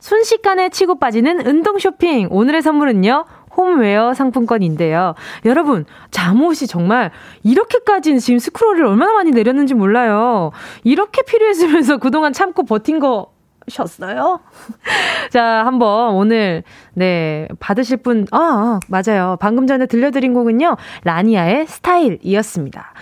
순식간에 0.01 0.69
치고 0.71 0.99
빠지는 0.99 1.47
운동 1.47 1.79
쇼핑 1.79 2.29
오늘의 2.31 2.63
선물은요. 2.63 3.25
홈웨어 3.57 4.13
상품권인데요. 4.13 5.15
여러분, 5.47 5.87
잠옷이 6.11 6.67
정말 6.69 7.11
이렇게까지는 7.43 8.19
지금 8.19 8.39
스크롤을 8.39 8.85
얼마나 8.85 9.15
많이 9.15 9.31
내렸는지 9.31 9.73
몰라요. 9.73 10.53
이렇게 10.85 11.23
필요했으면서 11.23 11.97
그동안 11.97 12.35
참고 12.35 12.65
버틴 12.65 12.99
거 13.01 13.33
셨어요? 13.69 14.41
자, 15.31 15.65
한번 15.65 16.15
오늘, 16.15 16.63
네, 16.95 17.49
받으실 17.59 17.99
분, 17.99 18.27
아, 18.31 18.39
아, 18.39 18.81
맞아요. 18.89 19.37
방금 19.41 19.67
전에 19.67 19.87
들려드린 19.87 20.35
곡은요, 20.35 20.77
라니아의 21.05 21.67
스타일이었습니다. 21.67 22.93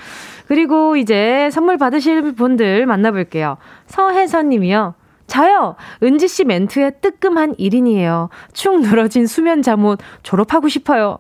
그리고 0.46 0.96
이제 0.96 1.48
선물 1.52 1.78
받으실 1.78 2.34
분들 2.34 2.86
만나볼게요. 2.86 3.56
서혜선 3.86 4.48
님이요. 4.50 4.94
저요! 5.26 5.76
은지 6.02 6.28
씨 6.28 6.44
멘트에 6.44 6.90
뜨끔한 7.00 7.54
1인이에요. 7.54 8.28
축 8.52 8.80
늘어진 8.80 9.26
수면 9.26 9.62
잠옷 9.62 9.98
졸업하고 10.22 10.68
싶어요. 10.68 11.18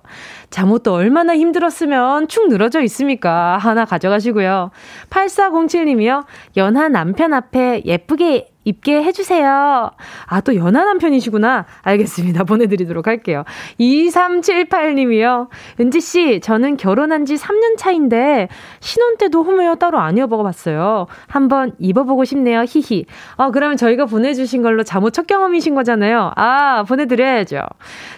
잠옷도 0.50 0.92
얼마나 0.92 1.34
힘들었으면 1.34 2.28
축 2.28 2.48
늘어져 2.48 2.82
있습니까? 2.82 3.56
하나 3.56 3.86
가져가시고요. 3.86 4.70
8407님이요. 5.08 6.26
연하 6.56 6.88
남편 6.88 7.32
앞에 7.32 7.82
예쁘게 7.86 8.53
입게 8.64 9.02
해주세요. 9.02 9.90
아, 10.26 10.40
또 10.40 10.56
연하 10.56 10.84
남 10.84 10.98
편이시구나. 10.98 11.66
알겠습니다. 11.82 12.44
보내드리도록 12.44 13.06
할게요. 13.06 13.44
2378님이요. 13.78 15.48
은지씨, 15.80 16.40
저는 16.40 16.76
결혼한 16.76 17.26
지 17.26 17.34
3년 17.34 17.76
차인데, 17.76 18.48
신혼 18.80 19.16
때도 19.18 19.42
홈웨어 19.42 19.76
따로 19.76 19.98
안 19.98 20.16
입어봤어요. 20.16 21.06
한번 21.26 21.72
입어보고 21.78 22.24
싶네요. 22.24 22.64
히히. 22.66 23.06
아, 23.36 23.50
그러면 23.50 23.76
저희가 23.76 24.06
보내주신 24.06 24.62
걸로 24.62 24.82
잠옷 24.82 25.12
첫 25.12 25.26
경험이신 25.26 25.74
거잖아요. 25.74 26.32
아, 26.36 26.84
보내드려야죠. 26.84 27.60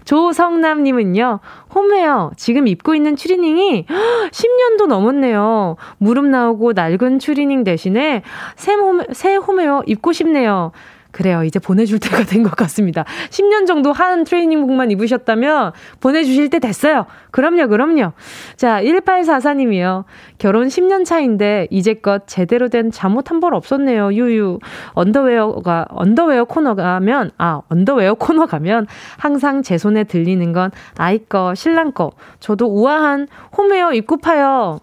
조성남님은요. 0.04 1.40
홈웨어, 1.74 2.30
지금 2.36 2.66
입고 2.68 2.94
있는 2.94 3.16
추리닝이 3.16 3.86
10년도 4.30 4.86
넘었네요. 4.86 5.76
무릎 5.98 6.26
나오고 6.26 6.72
낡은 6.72 7.18
추리닝 7.18 7.64
대신에 7.64 8.22
새, 8.56 8.74
홈, 8.74 9.02
새 9.12 9.34
홈웨어 9.36 9.82
입고 9.86 10.12
싶네요. 10.12 10.35
좋네요. 10.36 10.72
그래요. 11.12 11.44
이제 11.44 11.58
보내줄 11.58 11.98
때가 11.98 12.24
된 12.24 12.42
것 12.42 12.54
같습니다. 12.56 13.04
10년 13.30 13.66
정도 13.66 13.90
한 13.90 14.24
트레이닝복만 14.24 14.90
입으셨다면 14.90 15.72
보내주실 16.00 16.50
때 16.50 16.58
됐어요. 16.58 17.06
그럼요, 17.30 17.68
그럼요. 17.68 18.12
자, 18.56 18.82
1844님이요. 18.82 20.04
결혼 20.36 20.68
10년 20.68 21.06
차인데 21.06 21.68
이제껏 21.70 22.24
제대로 22.26 22.68
된 22.68 22.90
잠옷 22.90 23.30
한 23.30 23.40
벌 23.40 23.54
없었네요. 23.54 24.12
유유. 24.12 24.58
언더웨어가, 24.92 25.86
언더웨어 25.88 26.44
코너 26.44 26.74
가면, 26.74 27.30
아, 27.38 27.62
언더웨어 27.70 28.14
코너 28.14 28.44
가면 28.44 28.86
항상 29.16 29.62
제 29.62 29.78
손에 29.78 30.04
들리는 30.04 30.52
건 30.52 30.70
아이 30.98 31.18
거, 31.18 31.54
신랑 31.54 31.92
거. 31.92 32.10
저도 32.40 32.66
우아한 32.66 33.28
홈웨어 33.56 33.94
입고 33.94 34.18
파요. 34.18 34.80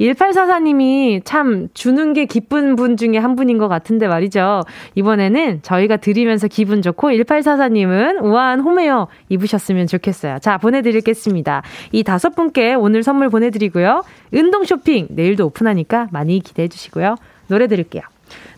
1844님이 0.00 1.22
참 1.24 1.68
주는 1.74 2.12
게 2.12 2.24
기쁜 2.24 2.76
분 2.76 2.96
중에 2.96 3.18
한 3.18 3.36
분인 3.36 3.58
것 3.58 3.68
같은데 3.68 4.08
말이죠. 4.08 4.62
이번에는 4.94 5.60
저희가 5.62 5.96
드리면서 5.96 6.48
기분 6.48 6.82
좋고 6.82 7.10
1844님은 7.10 8.24
우아한 8.24 8.60
홈웨어 8.60 9.08
입으셨으면 9.28 9.86
좋겠어요. 9.86 10.38
자, 10.40 10.58
보내드리겠습니다. 10.58 11.62
이 11.92 12.02
다섯 12.02 12.34
분께 12.34 12.74
오늘 12.74 13.02
선물 13.02 13.28
보내드리고요. 13.28 14.04
운동 14.32 14.64
쇼핑 14.64 15.08
내일도 15.10 15.46
오픈하니까 15.46 16.08
많이 16.12 16.40
기대해 16.40 16.68
주시고요. 16.68 17.16
노래 17.48 17.66
들을게요. 17.66 18.02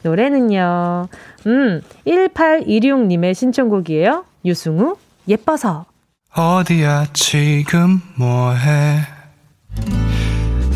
노래는요, 0.02 1.08
음, 1.46 1.80
1816님의 2.06 3.34
신청곡이에요. 3.34 4.24
유승우, 4.44 4.96
예뻐서. 5.28 5.86
어디야, 6.34 7.06
지금 7.12 8.00
뭐해? 8.16 9.19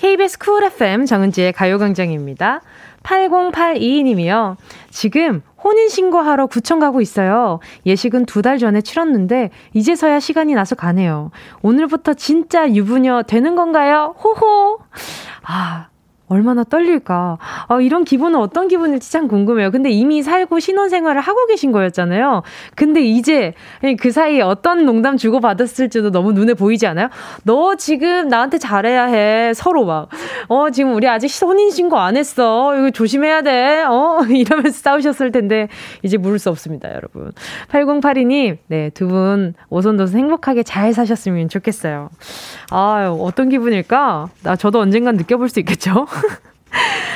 KBS 0.00 0.38
쿨 0.38 0.64
FM 0.64 1.04
정은지의 1.04 1.52
가요광장입니다. 1.52 2.62
8082님이요. 3.02 4.56
지금 4.88 5.42
혼인신고하러 5.62 6.46
구청 6.46 6.78
가고 6.78 7.02
있어요. 7.02 7.60
예식은 7.84 8.24
두 8.24 8.40
달 8.40 8.56
전에 8.56 8.80
치렀는데, 8.80 9.50
이제서야 9.74 10.18
시간이 10.18 10.54
나서 10.54 10.74
가네요. 10.74 11.30
오늘부터 11.60 12.14
진짜 12.14 12.66
유부녀 12.72 13.24
되는 13.24 13.54
건가요? 13.54 14.14
호호! 14.24 14.78
아, 15.42 15.88
얼마나 16.30 16.64
떨릴까. 16.64 17.38
아, 17.68 17.80
이런 17.80 18.04
기분은 18.04 18.38
어떤 18.38 18.68
기분일지 18.68 19.10
참 19.12 19.28
궁금해요. 19.28 19.70
근데 19.70 19.90
이미 19.90 20.22
살고 20.22 20.60
신혼생활을 20.60 21.20
하고 21.20 21.44
계신 21.46 21.72
거였잖아요. 21.72 22.42
근데 22.76 23.02
이제 23.02 23.52
그 24.00 24.10
사이에 24.10 24.40
어떤 24.40 24.86
농담 24.86 25.16
주고받았을지도 25.16 26.10
너무 26.12 26.32
눈에 26.32 26.54
보이지 26.54 26.86
않아요? 26.86 27.08
너 27.42 27.74
지금 27.74 28.28
나한테 28.28 28.58
잘해야 28.58 29.04
해. 29.06 29.52
서로 29.54 29.84
막. 29.84 30.08
어, 30.48 30.70
지금 30.70 30.94
우리 30.94 31.08
아직 31.08 31.30
혼인신고 31.44 31.98
안 31.98 32.16
했어. 32.16 32.76
이거 32.78 32.90
조심해야 32.90 33.42
돼. 33.42 33.82
어? 33.82 34.20
이러면서 34.30 34.78
싸우셨을 34.78 35.32
텐데, 35.32 35.68
이제 36.02 36.16
물을 36.16 36.38
수 36.38 36.48
없습니다, 36.48 36.88
여러분. 36.94 37.32
8082님, 37.70 38.58
네, 38.68 38.90
두 38.90 39.10
분 39.10 39.54
오손도손 39.70 40.16
행복하게 40.20 40.62
잘 40.62 40.92
사셨으면 40.92 41.48
좋겠어요. 41.48 42.10
아, 42.70 43.12
어떤 43.18 43.48
기분일까? 43.48 44.28
나 44.44 44.54
저도 44.54 44.78
언젠간 44.78 45.16
느껴볼 45.16 45.48
수 45.48 45.58
있겠죠? 45.58 46.06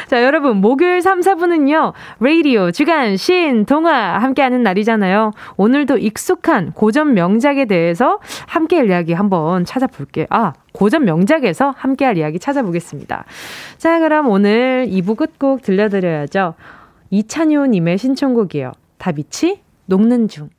자, 0.09 0.23
여러분, 0.23 0.59
목요일 0.59 1.01
3, 1.01 1.21
4분은요, 1.21 1.93
라디오, 2.21 2.71
주간, 2.71 3.17
신, 3.17 3.65
동화 3.65 4.19
함께하는 4.19 4.63
날이잖아요. 4.63 5.33
오늘도 5.57 5.99
익숙한 5.99 6.73
고전 6.73 7.15
명작에 7.15 7.65
대해서 7.65 8.19
함께할 8.47 8.91
이야기 8.91 9.13
한번 9.13 9.65
찾아볼게요. 9.65 10.27
아, 10.31 10.53
고전 10.73 11.05
명작에서 11.05 11.73
함께할 11.77 12.19
이야기 12.19 12.39
찾아보겠습니다. 12.39 13.25
자, 13.79 13.99
그럼 14.01 14.29
오늘 14.29 14.87
2부 14.91 15.17
끝곡 15.17 15.63
들려드려야죠. 15.63 16.55
이찬효님의 17.11 17.99
신청곡이에요. 17.99 18.73
다비치, 18.99 19.61
녹는 19.87 20.29
중. 20.29 20.51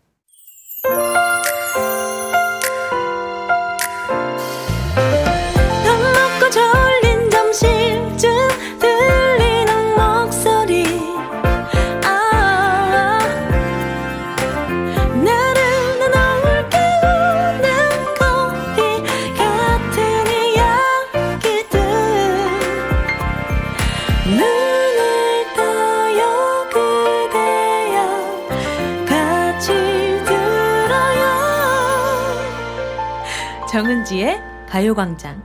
가요광장. 34.76 35.42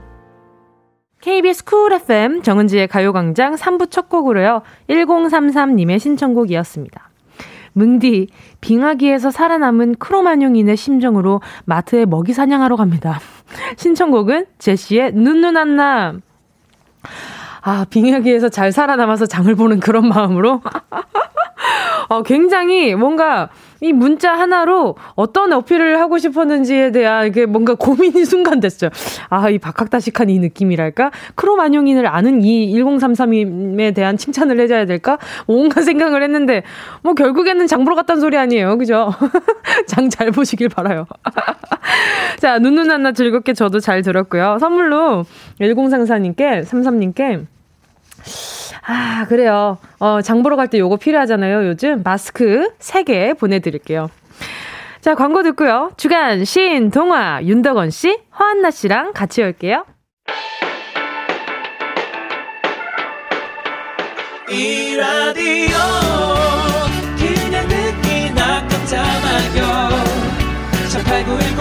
KBS 1.21 1.65
쿨 1.65 1.93
FM 1.93 2.43
정은지의 2.43 2.89
가요광장 2.89 3.55
3부 3.55 3.89
첫 3.89 4.09
곡으로요. 4.09 4.63
1033님의 4.89 6.01
신청곡이었습니다. 6.01 7.11
뭉디, 7.75 8.27
빙하기에서 8.61 9.31
살아남은 9.31 9.95
크로마뇽인의 10.01 10.77
심정으로 10.77 11.43
마트에 11.65 12.07
먹이 12.07 12.33
사냥하러 12.33 12.75
갑니다. 12.75 13.21
신청곡은 13.79 14.47
제시의 14.59 15.13
눈누난남. 15.13 16.23
아, 17.61 17.87
빙하기에서 17.89 18.49
잘 18.49 18.73
살아남아서 18.73 19.27
장을 19.27 19.55
보는 19.55 19.79
그런 19.79 20.09
마음으로. 20.09 20.61
어, 22.11 22.25
굉장히 22.25 22.97
뭔가 22.97 23.49
이 23.81 23.93
문자 23.93 24.35
하나로 24.35 24.97
어떤 25.15 25.53
어필을 25.53 25.99
하고 25.99 26.19
싶었는지에 26.19 26.93
대한 26.93 27.27
이게 27.27 27.47
뭔가 27.47 27.75
고민이 27.75 28.25
순간 28.27 28.61
됐어요. 28.61 28.91
아, 29.31 29.49
이 29.49 29.59
박학다식한 29.59 30.29
이 30.29 30.39
느낌이랄까? 30.39 31.11
크로마뇽인을 31.35 32.07
아는 32.07 32.43
이 32.43 32.75
1033임에 32.75 33.95
대한 33.95 34.19
칭찬을 34.19 34.61
해줘야 34.61 34.85
될까? 34.85 35.19
온갖 35.47 35.81
생각을 35.91 36.23
했는데, 36.23 36.63
뭐 37.03 37.15
결국에는 37.15 37.67
장 37.67 37.85
보러 37.85 37.97
갔다는 37.97 38.21
소리 38.21 38.37
아니에요. 38.37 38.77
그죠? 38.77 39.11
장 39.89 40.11
잘 40.11 40.31
보시길 40.31 40.69
바라요. 40.69 41.07
자, 42.39 42.59
눈누난나 42.59 43.13
즐겁게 43.13 43.55
저도 43.55 43.81
잘 43.81 44.03
들었고요. 44.03 44.59
선물로 44.61 45.25
1034님께, 45.61 46.65
33님께 46.65 47.47
아, 48.87 49.27
그래요. 49.29 49.79
어, 49.99 50.21
장 50.23 50.43
보러 50.43 50.57
갈 50.57 50.69
때 50.69 50.79
요거 50.79 50.97
필요하잖아요. 50.97 51.67
요즘 51.69 52.03
마스크 52.03 52.71
3개 52.79 53.39
보내드릴게요. 53.39 54.11
자, 55.01 55.15
광고 55.15 55.43
듣고요. 55.43 55.91
주간 55.97 56.45
신 56.45 56.91
동화 56.91 57.41
윤덕원 57.43 57.91
씨, 57.91 58.19
허한나 58.39 58.71
씨랑 58.71 59.13
같이 59.13 59.43
올게요. 59.43 59.85
이 64.51 64.97
라디오 64.97 65.77
그냥 67.17 67.69
듣기나 67.69 68.67
깜짝마요 68.67 69.91
18910 70.91 71.57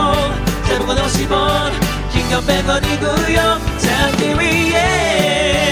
대목원 0.67 0.97
50원 0.97 1.71
긴건 2.11 2.41
100원이고요 2.41 3.37
잠기 3.77 4.33
위에 4.33 5.68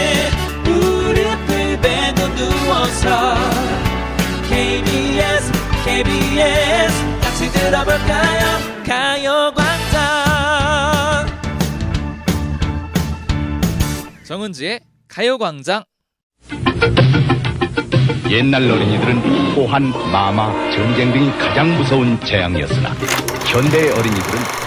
KBS 4.50 5.52
KBS 5.86 7.20
같이 7.22 7.52
들어볼까요? 7.52 8.58
가요광장. 8.84 9.98
정은지의 14.24 14.80
가요광장. 15.08 15.84
옛날 18.32 18.70
어린이들은 18.70 19.54
호환, 19.54 19.92
마마, 20.12 20.52
전쟁 20.72 21.14
등이 21.14 21.32
가장 21.38 21.78
무서운 21.78 22.20
재앙이었으나 22.26 22.90
현대의 23.46 23.92
어린이들은 23.92 24.67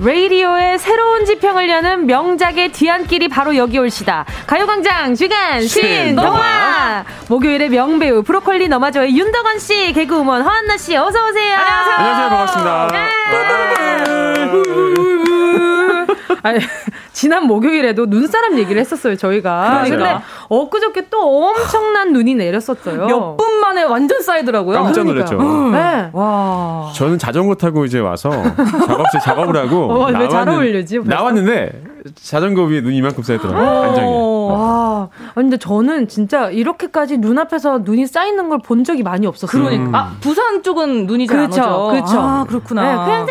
라디오의 0.00 0.78
새로운 0.78 1.24
지평을 1.24 1.68
여는 1.68 2.06
명작의 2.06 2.70
뒤안길이 2.72 3.26
바로 3.28 3.56
여기 3.56 3.78
올시다. 3.78 4.24
가요광장 4.46 5.16
주간 5.16 5.62
신동화. 5.66 7.04
목요일에 7.28 7.68
명배우 7.68 8.22
브로콜리 8.22 8.68
너마저의 8.68 9.16
윤덕원 9.16 9.58
씨, 9.58 9.92
개그우먼 9.92 10.42
허한나 10.42 10.76
씨, 10.76 10.96
어서 10.96 11.28
오세요. 11.28 11.56
안녕하세요. 11.56 11.96
안녕하세요. 11.96 12.28
반갑습니다. 12.28 12.88
네. 12.92 13.08
아니, 16.42 16.60
지난 17.18 17.48
목요일에도 17.48 18.06
눈사람 18.06 18.56
얘기를 18.60 18.80
했었어요, 18.80 19.16
저희가. 19.16 19.82
네, 19.82 19.90
근데 19.90 20.18
엊그저께 20.48 21.08
또 21.10 21.48
엄청난 21.48 22.12
눈이 22.12 22.36
내렸었어요. 22.36 23.06
몇 23.06 23.36
분 23.36 23.58
만에 23.60 23.82
완전 23.82 24.22
쌓이더라고요. 24.22 24.84
깜짝 24.84 25.04
놀랐죠. 25.04 25.36
네. 25.72 26.10
와. 26.12 26.92
저는 26.94 27.18
자전거 27.18 27.56
타고 27.56 27.84
이제 27.84 27.98
와서 27.98 28.30
작업실 28.30 29.18
작업을 29.20 29.56
하고 29.56 29.90
어, 30.06 30.10
왜잘 30.16 30.48
어울리지? 30.48 31.00
나왔는데 31.04 31.82
자전거 32.22 32.62
위에 32.62 32.80
눈이 32.82 32.96
이만큼 32.98 33.22
쌓였더라고요. 33.24 33.82
안장에. 33.82 34.06
어. 34.08 34.48
와. 34.48 35.08
근데 35.34 35.56
저는 35.56 36.06
진짜 36.08 36.48
이렇게까지 36.50 37.18
눈앞에서 37.18 37.80
눈이 37.84 38.06
쌓이는 38.06 38.48
걸 38.48 38.58
본 38.58 38.84
적이 38.84 39.02
많이 39.02 39.26
없었어요. 39.26 39.62
그러니까. 39.64 39.98
아, 39.98 40.12
부산 40.20 40.62
쪽은 40.62 41.06
눈이 41.06 41.26
잘안 41.26 41.46
오죠. 41.50 41.88
그렇죠. 41.90 42.18
아, 42.20 42.44
그렇구나. 42.48 42.82
네, 42.82 43.04
그냥 43.04 43.26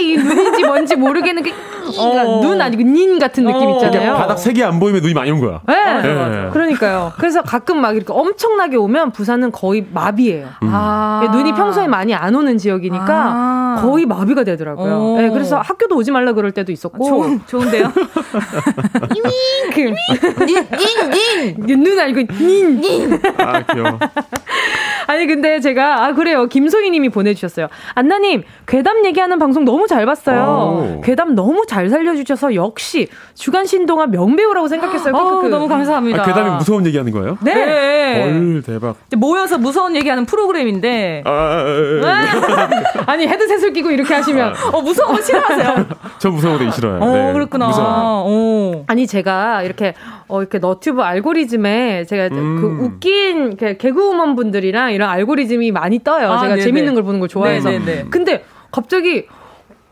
이민이 0.00 0.16
눈인지 0.24 0.64
뭔지 0.64 0.96
모르겠는 0.96 1.42
게 1.42 1.52
어. 1.98 2.40
눈 2.42 2.60
아니고 2.60 2.82
닌 2.94 3.18
같은 3.18 3.44
느낌 3.44 3.68
어. 3.68 3.72
있잖아요. 3.74 4.14
바닥 4.14 4.38
색이 4.38 4.62
안 4.62 4.78
보이면 4.78 5.02
눈이 5.02 5.14
많이 5.14 5.30
온 5.30 5.40
거야. 5.40 5.60
네. 5.66 6.02
네. 6.02 6.48
그러니까요. 6.52 7.12
그래서 7.16 7.42
가끔 7.42 7.80
막 7.80 7.96
이렇게 7.96 8.12
엄청나게 8.12 8.76
오면 8.76 9.10
부산은 9.10 9.52
거의 9.52 9.84
마비예요. 9.92 10.46
음. 10.62 10.70
아. 10.72 11.28
눈이 11.32 11.52
평소에 11.54 11.86
많이 11.88 12.14
안 12.14 12.34
오는 12.34 12.56
지역이니까 12.56 13.06
아. 13.08 13.78
거의 13.82 14.06
마비가 14.06 14.44
되더라고요. 14.44 15.16
네, 15.16 15.30
그래서 15.30 15.58
학교도 15.58 15.96
오지 15.96 16.12
말라 16.12 16.32
그럴 16.32 16.52
때도 16.52 16.70
있었고. 16.72 17.04
좋, 17.04 17.46
좋은데요? 17.46 17.92
이밍! 19.14 19.94
닌, 20.46 20.66
닌, 20.76 21.66
닌! 21.66 21.82
눈 21.82 21.98
아니고 21.98 22.22
닌! 22.38 22.80
닌! 22.80 23.20
아, 23.38 23.62
귀여워. 23.62 23.98
아니, 25.06 25.26
근데 25.26 25.60
제가, 25.60 26.04
아, 26.04 26.12
그래요. 26.12 26.46
김소희 26.46 26.90
님이 26.90 27.08
보내주셨어요. 27.08 27.68
안나님, 27.94 28.42
괴담 28.66 29.04
얘기하는 29.04 29.38
방송 29.38 29.64
너무 29.64 29.86
잘 29.86 30.06
봤어요. 30.06 30.98
오. 30.98 31.00
괴담 31.02 31.34
너무 31.34 31.66
잘 31.66 31.88
살려주셔서 31.88 32.54
역시 32.54 32.83
주간 33.34 33.66
신동아 33.66 34.06
명배우라고 34.06 34.68
생각했어요. 34.68 35.14
어, 35.14 35.42
너무 35.48 35.68
감사합니다. 35.68 36.22
아, 36.22 36.24
괴담이 36.24 36.50
무서운 36.56 36.86
얘기하는 36.86 37.12
거예요? 37.12 37.38
네. 37.40 37.54
네. 37.54 38.22
헐, 38.22 38.62
대박. 38.62 38.96
모여서 39.16 39.58
무서운 39.58 39.96
얘기하는 39.96 40.26
프로그램인데. 40.26 41.22
아, 41.26 41.30
아, 41.30 42.06
아, 42.06 42.70
아 43.06 43.16
니 43.16 43.26
헤드셋을 43.26 43.72
끼고 43.72 43.90
이렇게 43.90 44.14
하시면, 44.14 44.54
어, 44.72 44.80
무서운 44.80 45.14
거 45.14 45.22
싫어하세요? 45.22 45.86
저 46.18 46.30
무서운 46.30 46.64
거 46.64 46.70
싫어요. 46.70 47.00
어, 47.00 47.12
네. 47.12 47.32
그렇구나. 47.32 47.70
어. 47.72 48.84
아니, 48.86 49.06
제가 49.06 49.62
이렇게, 49.62 49.94
어, 50.28 50.40
이렇게 50.40 50.58
너튜브 50.58 51.02
알고리즘에 51.02 52.04
제가 52.04 52.34
음. 52.34 52.60
그 52.60 52.84
웃긴 52.84 53.56
개그우먼 53.56 54.36
분들이랑 54.36 54.92
이런 54.92 55.08
알고리즘이 55.08 55.72
많이 55.72 56.02
떠요. 56.02 56.30
아, 56.30 56.38
제가 56.38 56.54
네네. 56.54 56.62
재밌는 56.62 56.94
걸 56.94 57.02
보는 57.02 57.20
걸 57.20 57.28
좋아해서. 57.28 57.70
네네네. 57.70 58.06
근데 58.10 58.44
갑자기 58.70 59.26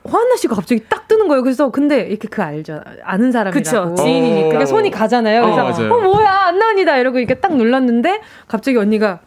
화한나 0.05 0.37
씨가 0.37 0.57
갑자기 0.57 0.83
딱 0.89 1.07
뜨는 1.09 1.29
거예요. 1.29 1.43
그래서 1.43 1.71
근데 1.71 2.01
이렇게 2.01 2.29
그 2.29 2.43
알죠. 2.43 2.81
아는 3.05 3.31
사람이라고. 3.31 3.95
그쵸. 3.95 4.03
지인이니까. 4.03 4.49
그러니까 4.49 4.67
손이 4.67 4.91
가잖아요. 4.91 5.43
그래서 5.43 5.67
어, 5.67 5.97
어 5.97 6.01
뭐야 6.01 6.31
안나은이다 6.49 6.99
이러고 6.99 7.19
이렇게 7.19 7.35
딱 7.35 7.55
눌렀는데 7.55 8.21
갑자기 8.49 8.77
언니가 8.77 9.21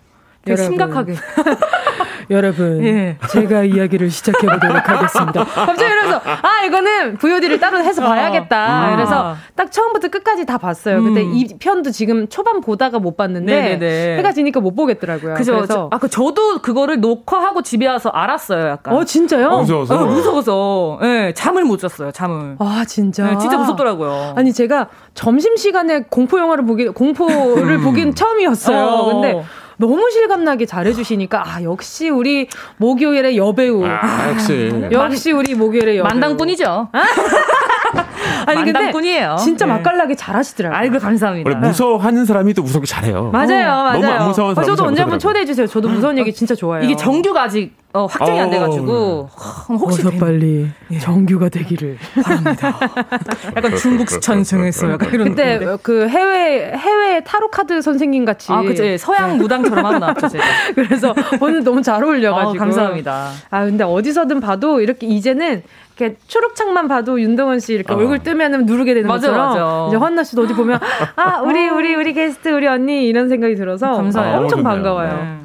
되게 0.44 0.62
심각하게. 0.62 1.16
여러분, 2.30 2.84
예. 2.84 3.18
제가 3.30 3.64
이야기를 3.64 4.10
시작해 4.10 4.48
보도록 4.48 4.90
하겠습니다. 4.90 5.44
갑자기 5.54 5.84
이러면서 5.92 6.22
아 6.24 6.64
이거는 6.66 7.18
VOD를 7.18 7.60
따로 7.60 7.80
해서 7.80 8.04
어. 8.04 8.08
봐야겠다. 8.08 8.90
음. 8.90 8.96
그래서 8.96 9.36
딱 9.56 9.72
처음부터 9.72 10.08
끝까지 10.08 10.46
다 10.46 10.58
봤어요. 10.58 10.98
음. 11.00 11.04
근데 11.06 11.24
이 11.24 11.48
편도 11.60 11.92
지금 11.92 12.28
초반 12.30 12.62
보다가 12.62 13.00
못 13.00 13.16
봤는데 13.18 13.54
네네네. 13.80 14.18
해가 14.18 14.32
지니까 14.32 14.60
못 14.60 14.76
보겠더라고요. 14.76 15.36
그죠. 15.36 15.56
그래서 15.56 15.90
아 15.92 15.98
그 16.06 16.10
저도 16.10 16.60
그거를 16.62 17.00
녹화하고 17.00 17.62
집에 17.62 17.88
와서 17.88 18.10
알았어요. 18.10 18.68
약간. 18.68 18.94
어 18.96 19.04
진짜요? 19.04 19.48
어, 19.48 19.60
무서워서. 19.62 19.96
어, 19.96 20.06
무서워서. 20.06 21.00
예, 21.02 21.06
네, 21.08 21.34
잠을 21.34 21.64
못 21.64 21.78
잤어요. 21.80 22.12
잠을. 22.12 22.56
아 22.60 22.84
진짜. 22.88 23.26
네, 23.26 23.38
진짜 23.40 23.58
무섭더라고요. 23.58 24.34
아니 24.36 24.54
제가 24.54 24.88
점심 25.14 25.56
시간에 25.58 26.04
공포 26.10 26.40
영화를 26.40 26.66
보기 26.66 26.90
공포를 26.90 27.76
음. 27.78 27.84
보긴 27.84 28.14
처음이었어요. 28.14 28.78
어. 28.86 29.06
근데 29.14 29.44
너무 29.78 30.10
실감나게 30.12 30.66
잘해주시니까 30.66 31.44
아 31.46 31.64
역시 31.64 32.10
우리 32.10 32.48
목요일의 32.78 33.38
여배우. 33.38 33.86
아, 33.86 34.30
역시. 34.32 34.72
역시 34.92 35.32
우리 35.32 35.56
목요일의 35.56 35.98
여배우. 35.98 36.10
만당뿐이죠. 36.10 36.90
아니 38.48 38.64
근데 38.72 38.92
뿐이에요. 38.92 39.36
진짜 39.40 39.66
네. 39.66 39.74
맛깔나게 39.74 40.16
잘하시더라고요. 40.16 40.78
아이고 40.78 41.00
감사합니다. 41.00 41.50
원래 41.50 41.68
무서워하는 41.68 42.26
사람이 42.26 42.54
또 42.54 42.62
무섭게 42.64 42.86
잘해요. 42.88 43.30
맞아요, 43.32 43.48
맞아요. 43.68 43.94
너무 44.02 44.06
안 44.14 44.28
무서운 44.28 44.56
사람. 44.56 44.70
저도 44.70 44.86
언제 44.88 45.02
한번 45.02 45.20
초대해 45.20 45.46
주세요. 45.46 45.68
저도 45.68 45.90
무서운 45.90 46.18
얘기 46.18 46.34
진짜 46.34 46.56
좋아해요. 46.56 46.86
이게 46.86 46.96
정규가 46.96 47.44
아직 47.44 47.74
어, 47.96 48.08
확정이 48.08 48.38
안 48.42 48.50
돼가지고 48.50 49.30
혹시 49.70 50.06
어서 50.06 50.12
빨리 50.20 50.68
예. 50.92 51.00
정규가 51.00 51.48
되기를 51.48 51.98
바랍니다. 52.22 52.78
약간 53.56 53.76
중국 53.78 54.10
전승했어 54.22 54.92
약간 54.92 55.14
이런. 55.14 55.28
근데 55.30 55.78
그 55.82 56.06
해외 56.10 56.74
해외 56.76 57.24
타로 57.24 57.50
카드 57.50 57.82
선생님 57.82 58.26
같이 58.26 58.52
아 58.52 58.62
예, 58.66 58.98
서양 58.98 59.38
무당처럼 59.38 59.86
하고 59.86 59.98
나왔죠 59.98 60.28
제가. 60.28 60.44
그래서 60.76 61.16
오늘 61.40 61.64
너무 61.64 61.82
잘 61.82 62.04
어울려가지고 62.04 62.50
어, 62.50 62.54
감사합니다. 62.54 63.32
아 63.50 63.64
근데 63.64 63.86
어디서든 63.86 64.42
봐도 64.42 64.82
이렇게 64.82 65.08
이제는 65.08 65.64
이렇게 65.98 66.18
초록창만 66.28 66.90
봐도 66.90 67.22
윤동원 67.22 67.62
씨 67.62 67.76
이렇게 67.76 67.94
어. 67.94 67.98
얼굴 67.98 68.20
뜨면은 68.20 68.66
누르게 68.66 68.94
되는 68.94 69.08
맞아, 69.08 69.28
것처럼 69.30 69.50
맞아. 69.54 69.88
이제 69.88 69.96
헌나 69.96 70.26
씨도 70.26 70.42
어디 70.42 70.54
보면 70.54 70.80
아 71.16 71.40
우리 71.40 71.70
우리 71.70 71.96
우리 71.96 72.14
게스트 72.14 72.50
우리 72.50 72.68
언니 72.68 73.08
이런 73.08 73.30
생각이 73.30 73.56
들어서 73.56 73.94
감사해요. 73.94 74.40
엄청 74.40 74.64
반가워요. 74.64 75.14
네. 75.14 75.40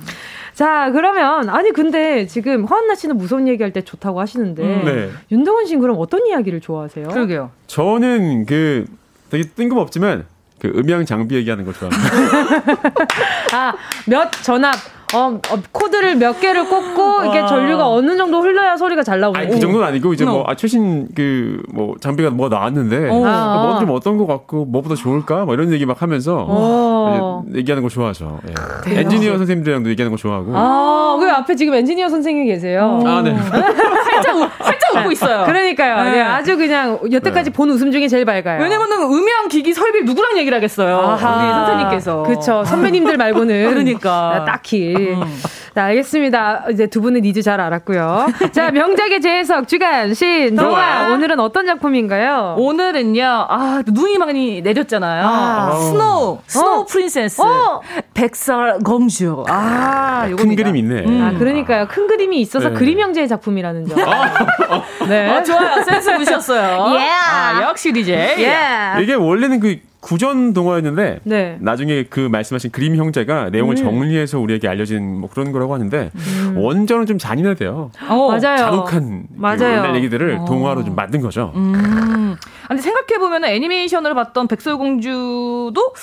자, 0.60 0.90
그러면 0.92 1.48
아니 1.48 1.72
근데 1.72 2.26
지금 2.26 2.66
허한나 2.66 2.94
씨는 2.94 3.16
무서운 3.16 3.48
얘기할 3.48 3.72
때 3.72 3.80
좋다고 3.80 4.20
하시는데 4.20 4.62
음. 4.62 4.84
네. 4.84 5.10
윤동원 5.32 5.64
씨는 5.64 5.80
그럼 5.80 5.96
어떤 5.98 6.26
이야기를 6.26 6.60
좋아하세요? 6.60 7.08
그러게요. 7.08 7.50
저는 7.66 8.44
그 8.44 8.84
되게 9.30 9.44
뜬금없지만 9.44 10.26
그 10.58 10.70
음향 10.76 11.06
장비 11.06 11.36
얘기하는 11.36 11.64
거 11.64 11.72
좋아합니다. 11.72 13.06
아, 13.56 13.72
몇 14.06 14.30
전압 14.42 14.74
어, 15.14 15.18
어, 15.34 15.58
코드를 15.72 16.16
몇 16.16 16.40
개를 16.40 16.68
꽂고 16.68 17.24
이게 17.24 17.46
전류가 17.46 17.88
어느 17.88 18.16
정도 18.16 18.40
흘러야 18.40 18.76
소리가 18.76 19.02
잘 19.02 19.20
나오는. 19.20 19.38
아니, 19.40 19.50
그 19.50 19.58
정도는 19.58 19.86
아니고 19.86 20.12
이제 20.12 20.24
뭐 20.24 20.40
어. 20.40 20.44
아, 20.46 20.54
최신 20.54 21.08
그 21.14 21.60
뭐 21.72 21.94
장비가 22.00 22.30
뭐 22.30 22.48
나왔는데 22.48 23.08
어. 23.10 23.24
아. 23.24 23.66
뭐좀 23.66 23.90
어떤 23.90 24.18
거 24.18 24.26
같고 24.26 24.64
뭐보다 24.66 24.94
좋을까 24.94 25.44
뭐 25.44 25.54
이런 25.54 25.72
얘기 25.72 25.86
막 25.86 26.02
하면서 26.02 26.46
어. 26.48 27.44
얘기하는 27.54 27.82
거 27.82 27.88
좋아하죠. 27.88 28.40
예. 28.88 29.00
엔지니어 29.00 29.38
선생님들이랑도 29.38 29.90
얘기하는 29.90 30.10
거 30.10 30.16
좋아하고. 30.16 30.52
아, 30.54 31.16
그 31.20 31.30
앞에 31.30 31.54
지금 31.54 31.74
엔지니어 31.74 32.08
선생님 32.08 32.46
계세요. 32.46 33.02
아, 33.06 33.22
네. 33.22 33.36
살짝 33.40 34.50
살짝 34.62 34.79
웃고 34.98 35.12
있어요. 35.12 35.44
그러니까요. 35.46 36.04
네. 36.04 36.10
네, 36.12 36.20
아주 36.20 36.56
그냥 36.56 36.98
여태까지 37.10 37.50
네. 37.50 37.54
본 37.54 37.70
웃음 37.70 37.90
중에 37.90 38.08
제일 38.08 38.24
밝아요. 38.24 38.62
왜냐면은 38.62 39.02
음향 39.02 39.48
기기 39.48 39.72
설비 39.72 40.02
누구랑 40.02 40.36
얘기를 40.38 40.56
하겠어요. 40.56 40.96
아하. 40.98 41.36
우리 41.36 41.52
선생님께서. 41.52 42.22
그렇죠. 42.24 42.64
선배님들 42.64 43.16
말고는 43.16 43.70
그러니까 43.70 44.44
딱히. 44.46 44.94
음. 44.96 45.22
자, 45.74 45.84
알겠습니다. 45.84 46.66
이제 46.72 46.86
두 46.88 47.00
분은 47.00 47.24
이제 47.24 47.42
잘 47.42 47.60
알았고요. 47.60 48.26
자, 48.52 48.70
명작의 48.72 49.20
재해석 49.20 49.68
주간 49.68 50.14
신 50.14 50.56
동화 50.56 51.12
오늘은 51.12 51.38
어떤 51.38 51.66
작품인가요? 51.66 52.56
오늘은요. 52.58 53.22
아, 53.48 53.82
눈이 53.86 54.18
많이 54.18 54.62
내렸잖아요. 54.62 55.26
아. 55.26 55.70
Snow, 55.76 56.38
snow 56.46 56.80
어. 56.80 56.84
Princess, 56.86 57.40
어. 57.42 57.80
백설 58.14 58.80
공주. 58.84 59.44
아, 59.48 60.26
요겁니다. 60.28 60.44
큰 60.44 60.56
그림 60.72 60.76
있네. 60.76 61.04
음. 61.06 61.22
아, 61.22 61.38
그러니까요. 61.38 61.86
큰 61.88 62.06
그림이 62.08 62.40
있어서 62.40 62.70
네. 62.70 62.74
그림 62.74 62.98
형제의 63.00 63.28
작품이라는 63.28 63.86
점. 63.86 63.98
아. 64.00 64.84
네. 65.08 65.30
아, 65.30 65.42
좋아요. 65.42 65.82
센스 65.84 66.16
보셨어요. 66.16 66.82
Yeah. 66.82 67.30
아, 67.30 67.62
역시 67.68 67.92
DJ. 67.92 68.14
Yeah. 68.16 69.02
이게 69.02 69.14
원래는 69.14 69.60
그 69.60 69.76
구전 70.00 70.54
동화였는데 70.54 71.20
네. 71.24 71.58
나중에 71.60 72.04
그 72.04 72.20
말씀하신 72.20 72.70
그림 72.70 72.96
형제가 72.96 73.50
내용을 73.50 73.76
음. 73.76 73.84
정리해서 73.84 74.38
우리에게 74.38 74.66
알려진 74.66 75.20
뭐 75.20 75.28
그런 75.28 75.52
거라고 75.52 75.74
하는데 75.74 76.10
음. 76.14 76.54
원전은 76.56 77.06
좀 77.06 77.18
잔인하대요. 77.18 77.90
어, 78.08 78.28
맞아요. 78.28 78.56
잔혹한 78.56 79.26
그 79.28 79.34
맞아요. 79.34 79.58
그 79.58 79.64
옛날 79.64 79.96
얘기들을 79.96 80.38
어. 80.40 80.44
동화로 80.46 80.84
좀 80.84 80.94
만든 80.94 81.20
거죠. 81.20 81.52
음. 81.54 82.36
근데 82.66 82.82
생각해 82.82 83.18
보면 83.18 83.44
애니메이션을 83.44 84.14
봤던 84.14 84.48
백설공주도 84.48 85.94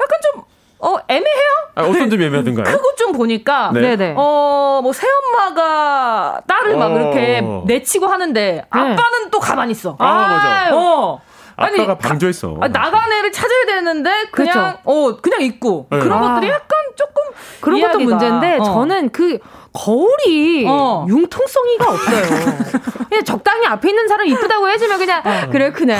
약간 0.00 0.18
좀 0.22 0.42
어, 0.78 0.98
애매해요? 1.08 1.50
아, 1.74 1.82
어떤 1.84 2.10
점이 2.10 2.22
애매하던가요? 2.26 2.64
크고 2.64 2.94
좀 2.96 3.12
보니까, 3.12 3.70
네. 3.72 3.96
네 3.96 4.14
어, 4.14 4.80
뭐, 4.82 4.92
새엄마가 4.92 6.42
딸을 6.46 6.74
어. 6.74 6.76
막 6.76 6.92
이렇게 6.92 7.42
내치고 7.64 8.06
하는데, 8.06 8.40
네. 8.52 8.62
아빠는 8.68 9.30
또 9.30 9.40
가만히 9.40 9.72
있어. 9.72 9.96
아, 9.98 10.06
아 10.06 10.28
맞아. 10.28 10.76
어. 10.76 11.20
아빠가 11.56 11.92
아니, 11.92 11.98
방조했어. 11.98 12.58
아, 12.60 12.68
나간 12.68 13.10
애를 13.12 13.32
찾아야 13.32 13.64
되는데 13.66 14.10
그냥 14.30 14.52
그렇죠. 14.54 14.78
어 14.84 15.16
그냥 15.16 15.40
있고 15.42 15.86
네. 15.90 15.98
그런 16.00 16.22
아. 16.22 16.34
것들이 16.34 16.50
약간 16.50 16.68
조금 16.94 17.22
그런 17.60 17.78
이야기가. 17.78 17.98
것도 17.98 18.04
문제인데 18.04 18.56
어. 18.60 18.64
저는 18.64 19.10
그 19.10 19.38
거울이 19.72 20.66
어. 20.68 21.06
융통성이가 21.08 21.88
없어요. 21.90 22.22
그냥 23.08 23.24
적당히 23.24 23.66
앞에 23.66 23.88
있는 23.88 24.06
사람 24.08 24.26
이쁘다고 24.26 24.68
해주면 24.68 24.98
그냥 24.98 25.22
어. 25.24 25.50
그래 25.50 25.70
그네. 25.72 25.96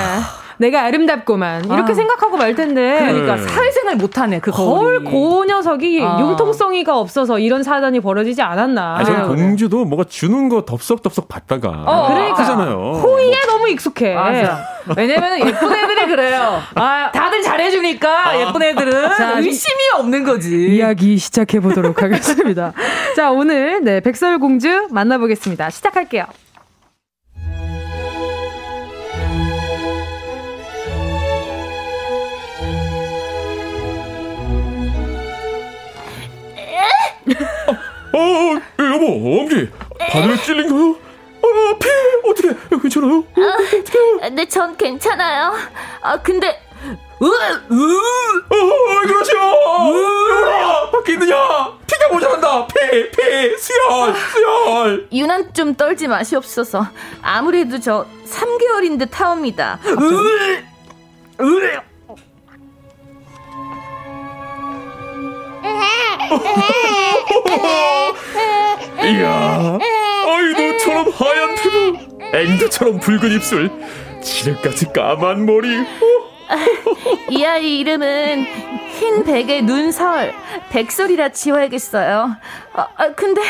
내가 0.57 0.83
아름답고만 0.83 1.65
이렇게 1.65 1.91
아. 1.91 1.95
생각하고 1.95 2.37
말 2.37 2.55
텐데. 2.55 2.97
그러니까 2.99 3.35
네. 3.35 3.41
사회생활 3.43 3.95
못하네 3.95 4.39
그 4.39 4.51
거울 4.51 5.03
고 5.03 5.45
녀석이 5.45 6.01
아. 6.03 6.19
융통성이가 6.19 6.97
없어서 6.97 7.39
이런 7.39 7.63
사단이 7.63 7.99
벌어지지 7.99 8.41
않았나. 8.41 8.97
아니, 8.97 9.05
저 9.05 9.27
공주도 9.27 9.85
뭐가 9.85 10.03
주는 10.05 10.49
거 10.49 10.63
덥석덥석 10.63 11.27
받다가 11.27 11.69
어, 11.85 12.07
그러니까. 12.07 12.43
잖아요. 12.43 13.01
호의에 13.03 13.45
너무 13.47 13.69
익숙해. 13.69 14.15
맞아. 14.15 14.65
왜냐면 14.95 15.39
예쁜 15.39 15.73
애들이 15.73 16.07
그래요. 16.07 16.61
아, 16.75 17.11
다들 17.11 17.41
잘해주니까 17.41 18.29
아. 18.29 18.39
예쁜 18.39 18.63
애들은 18.63 19.09
자, 19.17 19.39
의심이 19.39 19.89
없는 19.97 20.23
거지. 20.23 20.67
이야기 20.75 21.17
시작해 21.17 21.59
보도록 21.59 22.01
하겠습니다. 22.01 22.73
자 23.15 23.31
오늘 23.31 23.83
네 23.83 23.99
백설공주 23.99 24.87
만나보겠습니다. 24.91 25.69
시작할게요 25.69 26.25
어, 38.13 38.19
어, 38.19 38.61
여보, 38.93 39.41
엄지, 39.41 39.69
바늘에 40.09 40.37
찔린 40.37 40.69
거요? 40.69 40.95
어, 41.41 41.77
피, 41.79 41.87
어떻게, 42.29 42.79
괜찮아요? 42.81 43.23
아, 44.21 44.29
네, 44.29 44.45
전 44.47 44.75
괜찮아요. 44.77 45.53
아, 46.01 46.21
근데, 46.21 46.61
으, 47.21 47.25
으, 47.25 47.29
어, 47.29 49.01
그러시오. 49.01 49.39
으, 49.39 50.91
밖에 50.91 51.13
있느냐? 51.13 51.35
피가 51.87 52.07
모자란다. 52.13 52.67
피, 52.67 53.09
피, 53.11 53.57
수혈, 53.57 54.15
수혈. 54.15 55.07
유난 55.11 55.51
좀 55.53 55.73
떨지 55.73 56.07
마시옵소서. 56.07 56.87
아무래도 57.21 57.79
저 57.79 58.05
3개월인 58.25 58.99
듯 58.99 59.19
하옵니다. 59.19 59.79
으, 59.85 59.91
으. 61.41 61.77
이야, 69.03 69.77
아이도처럼 70.27 71.09
하얀 71.11 71.55
피부, 71.55 71.97
앵두처럼 72.35 72.99
붉은 72.99 73.31
입술, 73.31 73.71
지름까지 74.21 74.93
까만 74.93 75.45
머리. 75.45 75.67
이 77.29 77.43
아이 77.45 77.79
이름은 77.79 78.45
흰 78.99 79.23
백의 79.23 79.63
눈설, 79.63 80.33
백설이라 80.69 81.29
지어야겠어요. 81.29 82.35
아, 82.73 82.87
아 82.95 83.13
근데, 83.13 83.41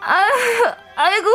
아, 0.00 0.28
아이고. 0.96 1.28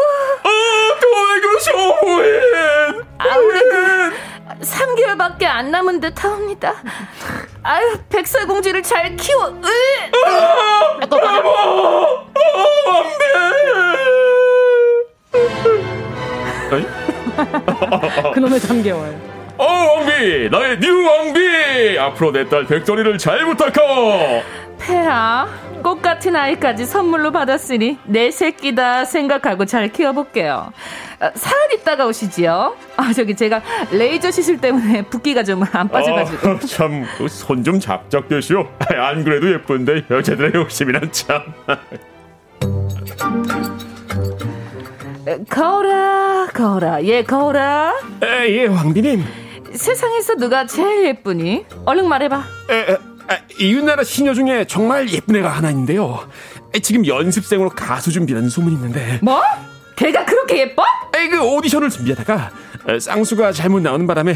아, 0.44 1.00
그왜 1.00 1.40
그러셔, 1.42 2.00
부인. 2.00 3.04
아무래도 3.18 4.16
3개월밖에 4.60 5.46
안 5.46 5.72
남은 5.72 6.00
듯 6.02 6.24
합니다. 6.24 6.74
아유, 7.64 7.98
백설공주를 8.10 8.84
잘 8.84 9.16
키워. 9.16 9.48
으! 9.50 9.66
아, 10.26 11.00
여보! 11.02 12.26
안 12.92 13.04
돼! 16.70 18.34
그놈의 18.34 18.60
3개월. 18.60 19.14
어, 19.58 19.66
왕비! 19.66 20.50
나의 20.50 20.80
new 20.80 21.06
왕비! 21.08 21.98
앞으로 22.00 22.32
내 22.32 22.46
딸 22.46 22.66
백설이를 22.66 23.18
잘 23.18 23.46
부탁하! 23.46 23.82
폐하, 24.80 25.48
꽃 25.84 26.02
같은 26.02 26.36
아이까지 26.36 26.86
선물로 26.86 27.32
받았으니 27.32 27.98
내 28.06 28.30
새끼다 28.32 29.06
생각하고 29.06 29.66
잘 29.66 29.88
키워볼게요. 29.90 30.72
어, 31.20 31.30
사흘 31.36 31.74
있다가 31.74 32.06
오시지요. 32.08 32.76
아 32.98 33.14
저기 33.14 33.36
제가 33.36 33.62
레이저 33.92 34.32
시술 34.32 34.60
때문에 34.60 35.04
붓기가 35.04 35.44
좀 35.44 35.62
안 35.74 35.88
빠져가지고. 35.90 36.50
아, 36.50 36.60
참손 36.60 37.64
좀 37.64 37.80
잡작되시오. 37.80 38.68
안 38.98 39.24
그래도 39.24 39.52
예쁜데 39.52 40.06
여자들의 40.10 40.52
욕심이란 40.56 41.12
참. 41.12 41.42
거울아 45.50 46.48
거울아 46.54 47.04
예 47.04 47.24
거울아. 47.24 47.94
예 48.48 48.66
황비님. 48.66 49.24
세상에서 49.74 50.36
누가 50.36 50.66
제일 50.66 51.06
예쁘니? 51.06 51.66
얼른 51.86 52.08
말해봐. 52.10 52.44
에, 52.70 52.76
에, 52.76 52.94
아, 52.94 52.98
아, 53.32 53.38
이웃나라 53.60 54.04
시녀 54.04 54.34
중에 54.34 54.66
정말 54.66 55.10
예쁜 55.10 55.36
애가 55.38 55.48
하나 55.50 55.70
있는데요. 55.70 56.28
지금 56.84 57.06
연습생으로 57.06 57.70
가수 57.70 58.12
준비라는 58.12 58.50
소문이 58.50 58.76
있는데. 58.76 59.20
뭐? 59.22 59.42
걔가 59.96 60.26
그렇게 60.26 60.60
예뻐? 60.60 60.84
에이, 61.16 61.30
그 61.30 61.40
오디션을 61.42 61.90
준비하다가 61.90 62.52
쌍수가 63.00 63.52
잘못 63.54 63.82
나오는 63.82 64.06
바람에 64.08 64.36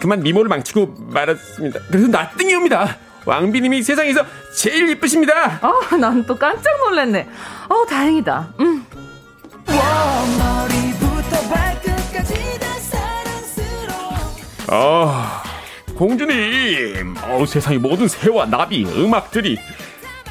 그만 0.00 0.22
미모를 0.22 0.48
망치고 0.48 0.94
말았습니다. 1.10 1.80
그래서 1.88 2.06
나등이옵니다. 2.08 2.96
왕비님이 3.24 3.82
세상에서 3.82 4.24
제일 4.56 4.88
예쁘십니다. 4.90 5.58
어, 5.62 5.72
아, 5.90 5.96
난 5.96 6.24
또 6.26 6.36
깜짝 6.38 6.70
놀랐네. 6.84 7.28
어, 7.68 7.84
다행이다. 7.86 8.54
음. 8.60 8.86
와, 9.66 10.24
머리부터 10.38 11.48
발끝까지 11.48 12.34
다 12.60 12.66
사랑스러워. 12.78 14.14
어. 14.68 15.51
공주님. 15.96 17.14
어, 17.22 17.44
세상의 17.46 17.78
모든 17.78 18.08
새와 18.08 18.46
나비, 18.46 18.84
음악들이 18.84 19.58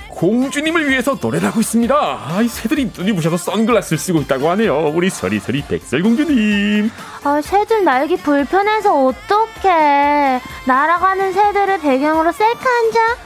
공주님을 0.10 0.90
위해서 0.90 1.18
노래를 1.20 1.48
하고 1.48 1.62
있습니다. 1.62 1.96
아, 1.96 2.42
이 2.44 2.48
새들이 2.48 2.92
눈이 2.96 3.14
부셔서 3.14 3.38
선글라스를 3.38 3.98
쓰고 3.98 4.22
있다고 4.22 4.50
하네요. 4.52 4.90
우리 4.94 5.10
서리서리 5.10 5.64
백설공주님. 5.68 6.92
아, 7.24 7.42
새들 7.42 7.84
날기 7.84 8.18
불편해서 8.18 9.06
어떡해. 9.06 10.42
날아가는 10.66 11.34
새들을 11.34 11.80
배경으로 11.80 12.32
셀카 12.32 12.60
한 12.70 12.92
장? 12.92 13.18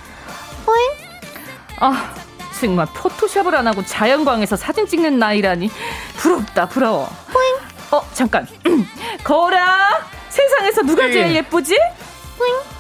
호잉? 0.68 0.90
아, 1.80 2.14
정말 2.62 2.88
포토샵을 2.96 3.54
안 3.56 3.68
하고 3.68 3.84
자연광에서 3.84 4.56
사진 4.56 4.88
찍는 4.88 5.20
나이라니. 5.20 5.70
부럽다, 6.18 6.70
부러워. 6.70 7.10
호잉? 7.34 7.56
어, 7.92 8.02
잠깐. 8.14 8.48
거울아, 9.24 9.90
세상에서 10.30 10.84
누가 10.84 11.08
제일 11.08 11.32
예. 11.32 11.36
예쁘지? 11.36 11.78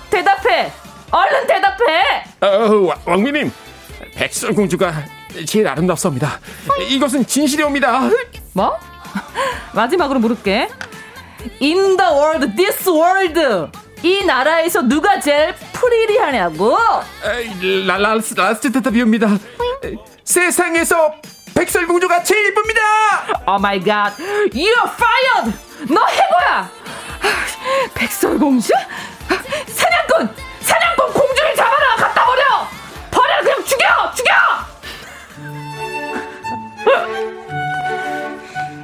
대답해. 0.09 0.71
얼른 1.11 1.47
대답해. 1.47 2.23
어, 2.41 2.93
왕미님. 3.05 3.51
백설공주가 4.15 4.93
제일 5.47 5.67
아름답습니다. 5.67 6.39
이것은 6.89 7.25
진실이옵니다. 7.25 8.09
뭐? 8.53 8.77
마지막으로 9.73 10.19
물을게. 10.19 10.69
In 11.61 11.97
the 11.97 12.11
world, 12.11 12.55
this 12.55 12.89
world. 12.89 13.71
이 14.03 14.23
나라에서 14.25 14.81
누가 14.81 15.19
제일 15.19 15.53
pretty하냐고? 15.73 16.77
라, 17.85 17.97
라, 17.97 18.13
last 18.13 18.71
대답이옵니다. 18.71 19.27
세상에서 20.23 21.15
백설공주가 21.55 22.23
제일 22.23 22.45
예쁩니다. 22.47 22.81
Oh 23.47 23.59
my 23.59 23.79
god, 23.79 24.15
you're 24.51 24.89
fired. 24.93 25.57
너 25.89 26.05
해고야. 26.05 26.69
백설공주? 27.93 28.73
사냥꾼, 29.67 30.29
사냥꾼 30.61 31.13
공주를 31.13 31.55
잡아라. 31.55 31.95
갖다 31.95 32.25
버려. 32.25 32.43
버려! 33.11 33.41
그냥 33.41 33.63
죽여! 33.63 33.85
죽여! 34.13 34.31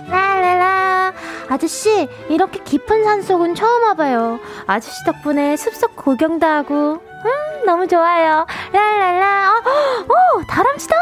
라라라. 0.10 1.14
아저씨 1.50 2.08
이렇게 2.30 2.60
깊은 2.64 3.04
산속은 3.04 3.56
처음 3.56 3.84
와봐요. 3.84 4.40
아저씨 4.68 5.04
덕분에 5.06 5.56
숲속 5.58 5.96
구경도 5.96 6.46
하고 6.46 6.94
음 6.94 7.66
너무 7.66 7.88
좋아요. 7.88 8.46
라라라. 8.72 9.62
어, 9.66 10.14
어 10.14 10.44
다람쥐다! 10.48 10.96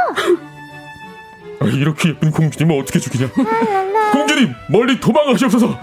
아, 1.61 1.65
이렇게 1.65 2.09
예쁜 2.09 2.31
공주님을 2.31 2.79
어떻게 2.81 2.99
죽이냐? 2.99 3.29
라라라. 3.37 4.11
공주님 4.11 4.53
멀리 4.69 4.99
도망가시옵소서. 4.99 5.77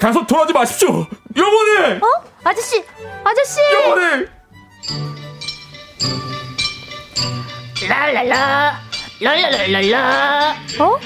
가서 0.00 0.26
돌아지 0.26 0.52
마십시오. 0.52 1.06
영원히 1.36 2.00
어 2.02 2.06
아저씨 2.48 2.82
아저씨! 3.24 3.60
영원히 3.74 4.26
랄랄라 7.86 8.87
랄랄랄랄라 9.20 10.54
어? 10.80 10.98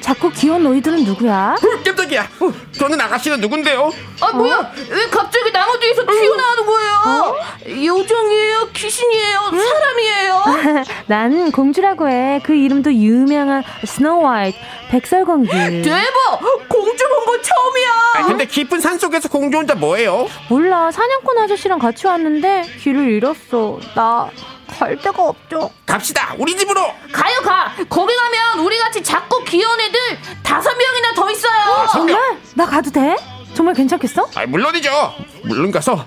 자꾸 0.00 0.30
귀여운 0.32 0.64
너희들은 0.64 1.04
누구야? 1.04 1.54
어, 1.56 1.82
깜짝이야 1.84 2.22
어, 2.40 2.52
저는 2.72 3.00
아가씨는 3.00 3.40
누군데요? 3.40 3.90
아 4.20 4.32
뭐야 4.32 4.56
어? 4.56 4.72
왜 4.88 5.06
갑자기 5.08 5.52
나무 5.52 5.78
뒤에서 5.78 6.02
튀어나오는 6.04 6.66
거예요? 6.66 6.92
어? 7.06 7.36
요정이에요? 7.68 8.68
귀신이에요? 8.72 9.50
응? 9.52 9.58
사람이에요? 9.60 10.84
난 11.06 11.52
공주라고 11.52 12.08
해그 12.08 12.54
이름도 12.54 12.92
유명한 12.92 13.62
Snow 13.84 14.26
White 14.26 14.58
백설공주 14.90 15.50
대박! 15.50 16.68
공주 16.68 17.08
본 17.08 17.20
거 17.24 17.40
처음이야 17.42 17.88
아, 18.14 18.22
근데 18.26 18.44
깊은 18.46 18.80
산속에서 18.80 19.28
공주 19.28 19.58
혼자 19.58 19.74
뭐해요? 19.74 20.26
몰라 20.48 20.90
사냥꾼 20.90 21.38
아저씨랑 21.38 21.78
같이 21.78 22.06
왔는데 22.06 22.62
길을 22.80 23.10
잃었어 23.12 23.78
나 23.94 24.30
갈 24.78 24.96
데가 24.96 25.22
없죠. 25.22 25.70
갑시다. 25.86 26.34
우리 26.38 26.56
집으로. 26.56 26.80
가요 27.12 27.40
가. 27.42 27.74
거기 27.88 28.14
가면 28.16 28.60
우리 28.64 28.78
같이 28.78 29.02
작고 29.02 29.44
귀여운 29.44 29.80
애들 29.80 29.98
다섯 30.42 30.70
명이나 30.76 31.12
더 31.14 31.30
있어요. 31.30 31.52
아, 31.74 31.86
정말? 31.88 32.38
나 32.54 32.66
가도 32.66 32.90
돼? 32.90 33.16
정말 33.54 33.74
괜찮겠어? 33.74 34.28
아, 34.36 34.46
물론이죠. 34.46 35.14
물론 35.44 35.70
가서 35.70 36.04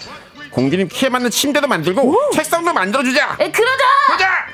공주님 0.51 0.88
키에 0.88 1.09
맞는 1.09 1.30
침대도 1.30 1.68
만들고 1.68 2.01
오. 2.01 2.30
책상도 2.32 2.74
만들어 2.74 3.03
주자. 3.03 3.36
에, 3.39 3.51
그러자. 3.51 3.84
그러자. 4.07 4.47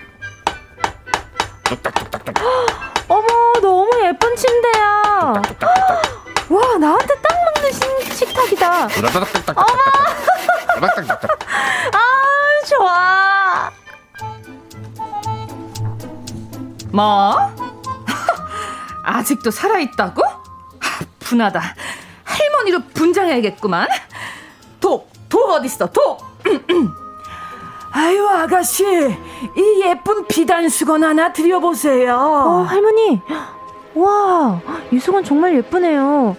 어머, 3.07 3.27
너무 3.61 3.89
예쁜 4.05 4.35
침대야. 4.35 5.03
와, 6.49 6.77
나한테 6.79 7.13
딱 7.21 7.37
맞는 7.55 7.71
식, 7.71 8.13
식탁이다. 8.13 8.87
어머. 9.55 9.69
뭐? 16.91 17.35
아직도 19.03 19.51
살아있다고? 19.51 20.21
분하다. 21.19 21.61
할머니로 22.23 22.79
분장해야겠구만. 22.93 23.87
독, 24.79 25.11
독 25.27 25.49
어딨어, 25.51 25.87
독! 25.87 26.25
아유, 27.91 28.27
아가씨, 28.27 28.83
이 28.83 29.81
예쁜 29.83 30.27
비단 30.27 30.69
수건 30.69 31.03
하나 31.03 31.33
드려보세요. 31.33 32.15
어, 32.15 32.61
할머니. 32.63 33.21
와, 33.95 34.61
이 34.91 34.99
수건 34.99 35.23
정말 35.23 35.55
예쁘네요. 35.55 36.35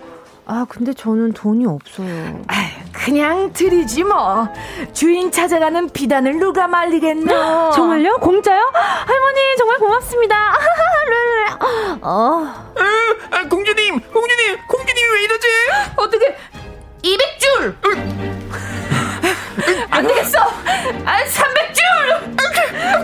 아, 0.46 0.66
근데 0.68 0.92
저는 0.92 1.32
돈이 1.32 1.66
없어요. 1.66 2.40
아유, 2.46 2.66
그냥 3.05 3.53
드리지 3.53 4.05
뭐. 4.05 4.46
주인 4.92 5.32
찾아가는 5.32 5.88
비단을 5.88 6.38
누가 6.38 6.68
말리겠노? 6.68 7.70
정말요? 7.72 8.18
공짜요? 8.18 8.70
할머니 8.74 9.57
정말 9.57 9.78
고맙습니다. 9.78 10.53
어. 12.03 12.70
아, 13.30 13.48
공주님, 13.48 14.01
공주님, 14.01 14.59
공주님이 14.68 15.09
왜 15.14 15.22
이러지? 15.24 15.48
어떻게 15.96 16.36
200줄? 17.03 17.74
안 19.90 20.07
되겠어. 20.07 20.38
아, 20.40 21.24
300줄. 21.24 21.82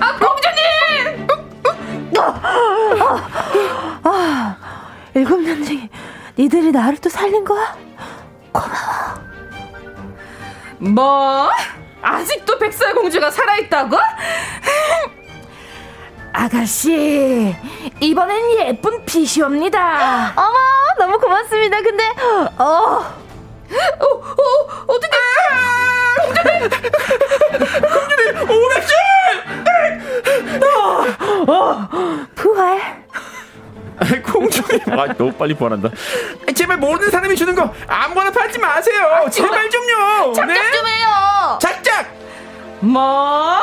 아, 0.03 0.18
공주님. 0.18 1.26
아, 2.18 3.30
아, 4.05 4.57
일곱 5.14 5.40
년 5.40 5.64
중에 5.64 5.88
니들이 6.38 6.70
나를 6.70 6.99
또 6.99 7.09
살린 7.09 7.44
거야? 7.44 7.74
고마워. 8.53 9.16
뭐? 10.79 11.51
아직도 12.03 12.59
백설공주가 12.59 13.31
살아있다고? 13.31 13.97
아가씨, 16.33 17.55
이번엔 18.01 18.68
예쁜 18.68 19.05
빛이옵니다. 19.07 20.35
어머, 20.37 20.55
너무 20.99 21.18
고맙습니다. 21.18 21.81
근데, 21.81 22.05
어, 22.59 22.62
어, 22.62 23.16
어, 24.01 24.14
어떻게. 24.87 25.16
공주님! 26.27 26.68
공주님, 27.81 28.51
오백줄! 28.51 28.97
어, 30.62 31.53
어, 31.53 31.89
부활. 32.35 32.81
공주님. 34.24 34.80
아, 34.99 35.07
너무 35.14 35.32
빨리 35.32 35.55
부활한다. 35.55 35.90
제발 36.55 36.76
모든 36.78 37.11
사람이 37.11 37.34
주는 37.36 37.55
거 37.55 37.72
아무거나 37.86 38.30
팔지 38.30 38.59
마세요. 38.59 39.07
아, 39.24 39.30
제발 39.30 39.70
좀요. 39.70 40.32
작작 40.34 40.55
네? 40.55 40.70
좀 40.72 40.86
해요. 40.86 41.59
작작. 41.61 42.07
뭐? 42.80 43.62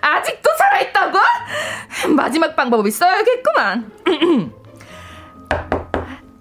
아직도 0.00 0.50
살아있다고? 0.58 1.18
마지막 2.16 2.56
방법이 2.56 2.90
써야겠구만. 2.90 3.90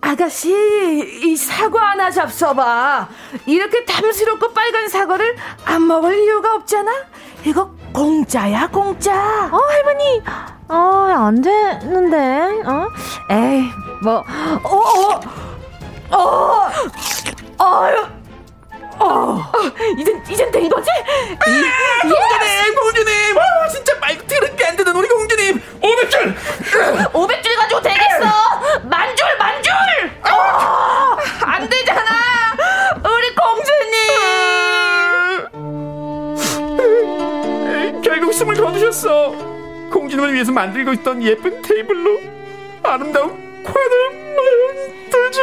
아가씨, 0.01 0.49
이 1.23 1.35
사과 1.35 1.89
하나 1.89 2.09
잡숴봐. 2.09 3.07
이렇게 3.45 3.83
탐스럽고 3.83 4.53
빨간 4.53 4.87
사과를 4.87 5.35
안 5.65 5.85
먹을 5.85 6.17
이유가 6.17 6.55
없잖아? 6.55 6.91
이거 7.47 7.71
공짜야, 7.93 8.67
공짜. 8.67 9.13
어, 9.49 9.57
할머니. 9.57 10.21
어, 10.67 10.75
안 10.75 11.41
되는데, 11.41 12.61
어? 12.67 12.89
에이, 13.31 13.69
뭐, 14.03 14.21
어, 14.63 15.21
어, 16.11 16.67
어. 17.57 18.27
어, 18.99 19.39
이젠, 19.97 20.21
이젠 20.29 20.51
된 20.51 20.67
거지? 20.67 20.89
이, 21.47 21.61
공 22.01 22.11
위해서 40.47 40.51
만들고 40.51 40.93
있던 40.93 41.21
예쁜 41.23 41.61
테이블로 41.61 42.19
아름다운 42.83 43.63
ኳ을 43.63 43.89
마련되죠! 45.11 45.41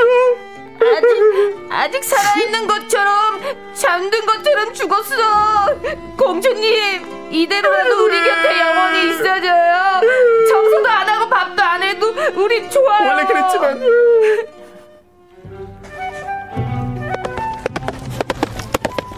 아직 0.81 1.67
아직 1.71 2.05
살아있는 2.05 2.67
것처럼 2.67 3.41
잠든 3.75 4.27
것처럼 4.27 4.73
죽었어. 4.73 5.75
공주님 6.17 7.31
이대로라도 7.31 8.05
우리 8.05 8.17
곁에 8.23 8.61
영원히 8.61 9.11
있어줘요. 9.11 10.01
청소도 10.49 10.89
안 10.89 11.09
하고 11.09 11.29
밥도 11.29 11.63
안 11.63 11.83
해도 11.83 12.15
우리 12.35 12.69
좋아요. 12.71 13.09
원래 13.09 13.25
그랬지만. 13.27 13.83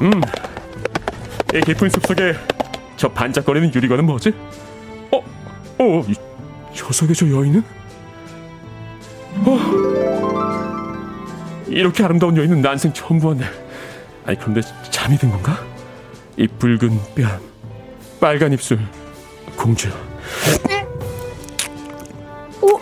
음, 0.03 0.21
이 1.55 1.61
깊은 1.61 1.89
숲속에 1.89 2.35
저 2.97 3.09
반짝거리는 3.09 3.75
유리관은 3.75 4.05
뭐지? 4.05 4.33
어, 6.97 7.05
어, 7.05 7.05
이 7.05 7.05
저석의 7.07 7.15
저 7.15 7.29
여인은? 7.29 7.63
어, 9.45 9.59
이렇게 11.69 12.03
아름다운 12.05 12.37
여인은 12.37 12.63
난생 12.63 12.93
처음 12.95 13.21
보았네. 13.21 13.45
아니 14.25 14.39
그런데 14.39 14.63
잠이 14.91 15.19
든 15.19 15.31
건가? 15.31 15.59
이 16.37 16.47
붉은 16.47 16.99
뺨, 17.15 17.41
빨간 18.21 18.53
입술, 18.53 18.79
공주. 19.57 19.91
오, 22.63 22.81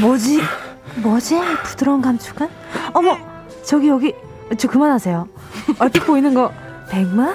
뭐지? 0.00 0.40
뭐지? 0.96 1.40
부드러운 1.64 2.00
감촉은? 2.00 2.48
어머, 2.94 3.18
저기 3.64 3.88
여기 3.88 4.14
저 4.56 4.68
그만하세요. 4.68 5.28
얼핏 5.78 6.00
보이는 6.00 6.32
거 6.34 6.52
백마? 6.90 7.34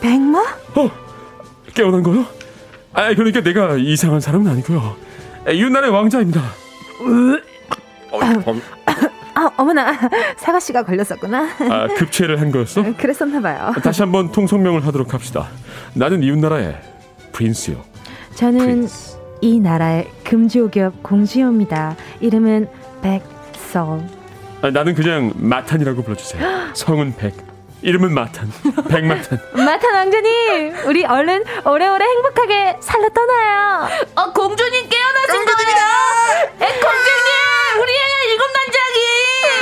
백마? 0.00 0.40
어, 0.74 0.90
깨어난 1.74 2.02
거요? 2.02 2.35
아, 2.96 3.14
그러니까 3.14 3.42
내가 3.42 3.76
이상한 3.76 4.20
사람은 4.20 4.50
아니고요. 4.50 4.96
윤나의 5.48 5.90
왕자입니다. 5.90 6.40
어, 6.40 8.18
아, 9.34 9.50
어머나 9.58 9.92
사과 10.38 10.58
씨가 10.58 10.82
걸렸었구나. 10.84 11.46
아, 11.70 11.88
급체를 11.88 12.40
한 12.40 12.50
거였어? 12.50 12.82
그랬었나 12.96 13.40
봐요. 13.40 13.74
다시 13.82 14.00
한번 14.00 14.32
통성명을 14.32 14.86
하도록 14.86 15.12
합시다. 15.12 15.48
나는 15.94 16.22
이웃 16.22 16.38
나라의 16.38 16.80
프린스요. 17.32 17.84
저는 18.34 18.58
프린스. 18.60 19.18
이 19.42 19.60
나라의 19.60 20.08
금지옥엽 20.24 21.02
공주입니다. 21.02 21.96
이름은 22.20 22.68
백설. 23.02 24.00
아, 24.62 24.70
나는 24.70 24.94
그냥 24.94 25.32
마탄이라고 25.36 26.02
불러주세요. 26.02 26.42
성은 26.72 27.14
백. 27.18 27.34
이름은 27.86 28.12
마탄. 28.14 28.52
백마탄. 28.90 29.38
마탄 29.64 29.94
왕자님, 29.94 30.74
우리 30.86 31.04
얼른 31.04 31.44
오래오래 31.64 32.04
행복하게 32.04 32.78
살러 32.80 33.08
떠나요. 33.10 33.88
어, 34.16 34.32
공주님 34.32 34.88
깨어나신 34.88 35.44
겁니다. 35.44 35.80
에, 36.62 36.66
공주님, 36.66 37.80
우리의 37.80 37.98
일곱 38.28 38.44
난장이. 38.56 38.98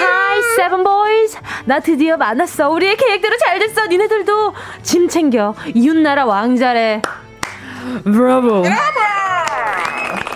Hi, 0.01 0.43
seven 0.57 0.85
boys. 0.85 1.37
나 1.67 1.81
드디어 1.81 2.17
만났어. 2.17 2.71
우리의 2.71 2.97
계획대로 2.97 3.37
잘 3.45 3.59
됐어. 3.59 3.87
니네들도 3.89 4.55
짐 4.83 5.07
챙겨. 5.07 5.55
이웃나라 5.75 6.25
왕자래. 6.25 7.03
브라보. 8.05 8.63
브라보. 8.63 8.63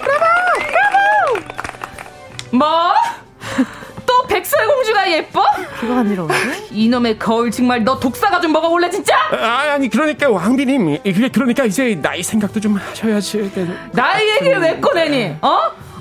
브라보. 0.02 0.24
브라보. 0.60 1.46
뭐? 2.52 2.92
예뻐? 5.12 5.42
그거 5.80 5.98
아니라 5.98 6.26
이놈의 6.70 7.18
거울 7.18 7.50
정말 7.50 7.84
너 7.84 7.98
독사가 7.98 8.40
좀 8.40 8.52
먹어볼래 8.52 8.90
진짜? 8.90 9.14
아, 9.32 9.72
아니 9.74 9.88
그러니까 9.88 10.28
왕비님 10.30 11.02
그게 11.02 11.28
그러니까 11.28 11.64
이제 11.64 11.94
나이 12.00 12.22
생각도 12.22 12.60
좀 12.60 12.76
하셔야지 12.76 13.50
나이 13.92 14.28
얘기를 14.36 14.60
왜 14.60 14.80
꺼내니? 14.80 15.36
어? 15.42 15.58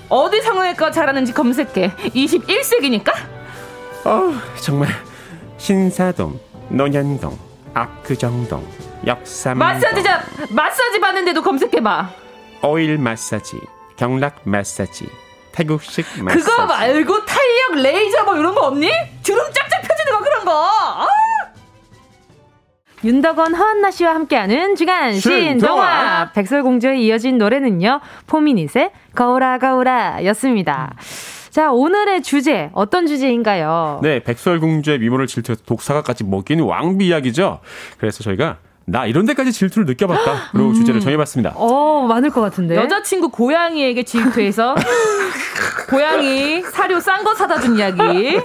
어디 0.10 0.42
성형외과 0.42 0.92
잘하는지 0.92 1.34
검색해 1.34 1.92
21세기니까? 1.98 3.14
어 4.06 4.34
정말 4.62 4.90
신사동 5.58 6.40
논현동 6.70 7.38
압구정동 7.74 8.66
역삼동 9.06 9.60
마사지자 9.60 10.24
마사지 10.50 11.00
받는데도 11.00 11.42
검색해봐 11.42 12.10
오일 12.64 12.98
마사지 12.98 13.60
경락 13.98 14.42
마사지 14.44 15.08
태국식 15.58 16.06
마사지. 16.24 16.44
그거 16.44 16.66
말고 16.68 17.26
탄력 17.26 17.82
레이저 17.82 18.24
뭐 18.24 18.38
이런 18.38 18.54
거 18.54 18.68
없니? 18.68 18.90
주름 19.24 19.44
쫙쫙 19.52 19.82
펴지는 19.82 20.12
거 20.14 20.20
그런 20.24 20.46
거. 20.46 20.52
아! 20.54 21.08
윤덕원 23.04 23.54
허한나 23.56 23.92
씨와 23.92 24.16
함께하는 24.16 24.76
주간 24.76 25.14
신동화 25.14 26.32
백설공주에 26.34 26.98
이어진 26.98 27.38
노래는요 27.38 28.02
포미닛의 28.26 28.92
거울아 29.16 29.60
거울아였습니다. 29.60 30.96
자 31.52 31.72
오늘의 31.72 32.22
주제 32.24 32.70
어떤 32.74 33.06
주제인가요? 33.08 34.00
네 34.04 34.20
백설공주의 34.24 35.00
미모를 35.00 35.28
질투해서 35.28 35.64
독사과까지 35.66 36.24
먹인 36.24 36.60
왕비 36.60 37.08
이야기죠. 37.08 37.60
그래서 38.00 38.24
저희가 38.24 38.58
나 38.90 39.06
이런 39.06 39.26
데까지 39.26 39.52
질투를 39.52 39.86
느껴봤다. 39.86 40.50
그리고 40.54 40.70
음. 40.70 40.74
주제를 40.74 41.02
정해봤습니다. 41.02 41.52
어, 41.56 42.06
많을 42.08 42.30
것 42.30 42.40
같은데. 42.40 42.78
여자친구 42.78 43.30
고양이에게 43.30 44.04
질투해서 44.04 44.76
고양이 45.90 46.62
사료 46.64 47.00
싼 47.02 47.24
거 47.26 47.36
사다 47.36 47.60
준 47.60 47.78
이야기. 47.78 48.40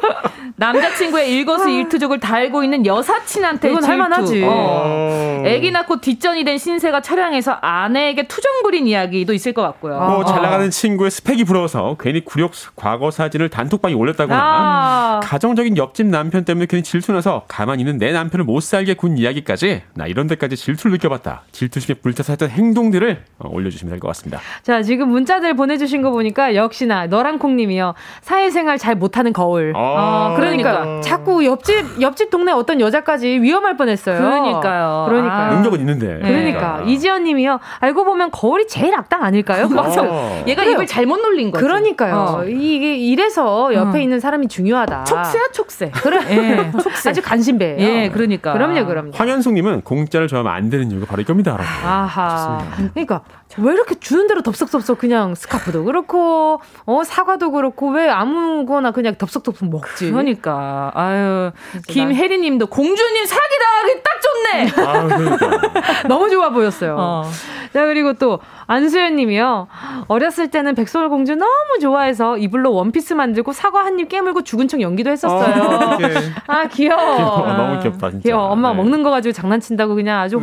남자친구의 0.56 1.32
일거수일투족을 1.32 2.18
달고 2.20 2.62
있는 2.64 2.84
여사친한테 2.86 3.68
이건 3.70 3.82
질투. 3.82 3.90
할만하지. 3.92 4.42
어. 4.44 5.42
애기 5.46 5.70
낳고 5.70 6.00
뒷전이 6.00 6.44
된 6.44 6.58
신세가 6.58 7.02
차량에서 7.02 7.52
아내에게 7.60 8.26
투정 8.28 8.62
부린 8.62 8.86
이야기도 8.86 9.32
있을 9.32 9.52
것 9.52 9.62
같고요. 9.62 9.98
뭐잘 9.98 10.38
어. 10.38 10.42
나가는 10.42 10.70
친구의 10.70 11.10
스펙이 11.12 11.44
부러워서 11.44 11.96
괜히 12.00 12.24
굴욕 12.24 12.52
과거 12.76 13.10
사진을 13.12 13.48
단톡방에 13.48 13.94
올렸다거나 13.94 14.40
아. 14.40 15.20
가정적인 15.22 15.76
옆집 15.76 16.06
남편 16.06 16.44
때문에 16.44 16.66
괜히 16.66 16.82
질투나서 16.82 17.44
가만히 17.48 17.82
있는 17.82 17.98
내 17.98 18.12
남편을 18.12 18.44
못 18.44 18.60
살게 18.62 18.94
군 18.94 19.18
이야기까지 19.18 19.82
나 19.94 20.06
이런 20.06 20.26
데까지 20.32 20.56
질투를 20.56 20.92
느껴봤다. 20.92 21.42
질투심에 21.52 21.96
불타서 22.00 22.32
했던 22.32 22.50
행동들을 22.50 23.24
어, 23.38 23.48
올려주시면 23.50 23.90
될 23.90 24.00
것 24.00 24.08
같습니다. 24.08 24.40
자 24.62 24.82
지금 24.82 25.08
문자들 25.08 25.54
보내주신 25.54 26.02
거 26.02 26.10
보니까 26.10 26.54
역시나 26.54 27.06
너랑 27.06 27.38
콩님이요 27.38 27.94
사회생활 28.22 28.78
잘 28.78 28.94
못하는 28.94 29.32
거울. 29.32 29.72
아. 29.76 30.32
어, 30.32 30.36
그러니까, 30.36 30.72
그러니까 30.82 31.00
자꾸 31.02 31.44
옆집 31.44 32.00
옆집 32.00 32.30
동네 32.30 32.52
어떤 32.52 32.80
여자까지 32.80 33.28
위험할 33.40 33.76
뻔했어요. 33.76 34.18
그러니까 34.18 35.06
그러니까 35.08 35.50
능력은 35.54 35.78
있는데. 35.80 36.06
그러니까, 36.06 36.28
그러니까. 36.28 36.82
이지연님이요. 36.86 37.60
알고 37.80 38.04
보면 38.04 38.30
거울이 38.30 38.66
제일 38.66 38.94
악당 38.94 39.22
아닐까요? 39.22 39.68
맞아. 39.68 40.02
어. 40.02 40.44
얘가 40.46 40.62
그래요. 40.62 40.74
입을 40.76 40.86
잘못 40.86 41.18
놀린 41.20 41.50
거죠. 41.50 41.64
그러니까요. 41.64 42.14
어. 42.14 42.44
이게 42.44 42.96
이래서 42.96 43.72
옆에 43.74 43.98
어. 43.98 44.00
있는 44.00 44.20
사람이 44.20 44.48
중요하다. 44.48 45.04
촉새야 45.04 45.42
촉새. 45.52 45.90
그래. 45.90 46.18
예. 46.30 46.70
촉새. 46.82 47.10
아주 47.10 47.22
간신배. 47.22 47.76
예, 47.78 48.08
그러니까. 48.10 48.52
그럼요, 48.52 48.86
그럼요. 48.86 49.10
황현숙님은 49.14 49.82
공짜 49.82 50.20
를 50.22 50.28
좋아하면 50.28 50.52
안 50.52 50.70
되는 50.70 50.90
이유가 50.90 51.06
바로 51.06 51.22
이겁니다. 51.22 51.58
아하. 51.84 52.58
좋습니다. 52.68 52.90
그러니까 52.92 53.22
왜 53.58 53.72
이렇게 53.72 53.94
주는 53.96 54.26
대로 54.28 54.42
덥석덥석 54.42 54.98
그냥 54.98 55.34
스카프도 55.34 55.84
그렇고 55.84 56.60
어 56.86 57.04
사과도 57.04 57.50
그렇고 57.50 57.90
왜 57.90 58.08
아무거나 58.08 58.92
그냥 58.92 59.16
덥석덥석 59.16 59.68
먹지? 59.68 60.10
그러니까 60.10 60.90
아유 60.94 61.50
김혜리님도 61.88 62.66
공주님 62.66 63.26
사기당하기 63.26 64.02
딱 64.02 64.20
좋네. 64.22 64.86
아, 64.86 65.06
그러니까. 65.16 66.06
너무 66.08 66.30
좋아 66.30 66.50
보였어요. 66.50 66.96
어. 66.98 67.30
자 67.72 67.86
그리고 67.86 68.12
또 68.14 68.38
안수연 68.66 69.16
님이요. 69.16 69.66
어렸을 70.08 70.48
때는 70.50 70.74
백설 70.74 71.08
공주 71.08 71.34
너무 71.34 71.78
좋아해서 71.80 72.36
이불로 72.38 72.72
원피스 72.74 73.14
만들고 73.14 73.52
사과 73.52 73.84
한 73.84 73.98
입 73.98 74.08
깨물고 74.08 74.42
죽은 74.42 74.68
척 74.68 74.80
연기도 74.80 75.10
했었어요. 75.10 75.62
어, 75.62 75.98
아, 76.46 76.66
귀여워. 76.66 77.16
귀여워. 77.16 77.52
너무 77.52 77.78
귀엽다, 77.80 78.10
진짜. 78.10 78.22
귀여워. 78.22 78.44
엄마 78.46 78.70
네. 78.70 78.76
먹는 78.76 79.02
거 79.02 79.10
가지고 79.10 79.32
장난친다고 79.32 79.94
그냥 79.94 80.20
아주 80.20 80.36
네. 80.38 80.42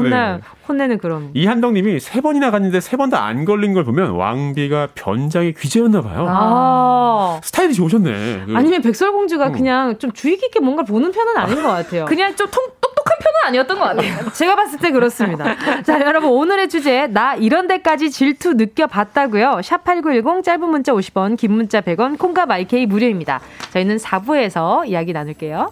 혼내는 0.69 0.99
그런. 0.99 1.31
이한덕 1.33 1.73
님이 1.73 1.99
세 1.99 2.21
번이나 2.21 2.51
갔는데 2.51 2.79
세 2.79 2.95
번 2.97 3.09
다 3.09 3.19
안 3.25 3.43
걸린 3.45 3.73
걸 3.73 3.83
보면 3.83 4.11
왕비가 4.11 4.89
변장의 4.95 5.53
귀재였나 5.55 6.01
봐요. 6.01 6.25
아. 6.29 7.39
스타일이 7.43 7.73
좋으셨네. 7.73 8.43
그 8.45 8.53
아니면 8.55 8.81
백설공주가 8.81 9.47
음. 9.47 9.51
그냥 9.53 9.97
좀 9.97 10.11
주의 10.11 10.37
깊게 10.37 10.59
뭔가 10.59 10.83
보는 10.83 11.11
편은 11.11 11.37
아닌 11.37 11.55
것 11.61 11.67
같아요. 11.69 12.05
그냥 12.09 12.35
좀 12.35 12.47
통, 12.51 12.63
똑똑한 12.79 13.17
편은 13.19 13.35
아니었던 13.47 13.79
것 13.79 13.83
같아요. 13.85 14.31
제가 14.33 14.55
봤을 14.55 14.79
때 14.79 14.91
그렇습니다. 14.91 15.55
자, 15.83 15.99
여러분 16.01 16.29
오늘의 16.29 16.69
주제 16.69 17.07
나 17.07 17.35
이런 17.35 17.67
데까지 17.67 18.11
질투 18.11 18.53
느껴봤다고요. 18.53 19.61
샵 19.63 19.83
8910 19.83 20.43
짧은 20.43 20.69
문자 20.69 20.93
50원, 20.93 21.37
긴 21.37 21.53
문자 21.53 21.81
100원, 21.81 22.17
콩과 22.17 22.45
마이케이 22.45 22.85
무료입니다. 22.85 23.39
저희는 23.71 23.97
4부에서 23.97 24.87
이야기 24.87 25.13
나눌게요. 25.13 25.71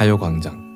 가요광장 0.00 0.70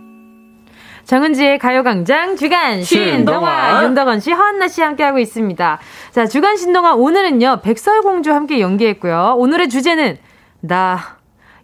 정은지의 1.04 1.58
가요광장 1.58 2.36
주간 2.36 2.82
신동아 2.82 3.82
윤덕원 3.84 4.20
씨, 4.20 4.32
허한나 4.32 4.68
씨 4.68 4.82
함께하고 4.82 5.18
있습니다. 5.18 5.78
자, 6.10 6.26
주간 6.26 6.58
신동아 6.58 6.92
오늘은요 6.92 7.60
백설공주 7.62 8.34
함께 8.34 8.60
연기했고요. 8.60 9.36
오늘의 9.38 9.70
주제는 9.70 10.18
나 10.60 11.16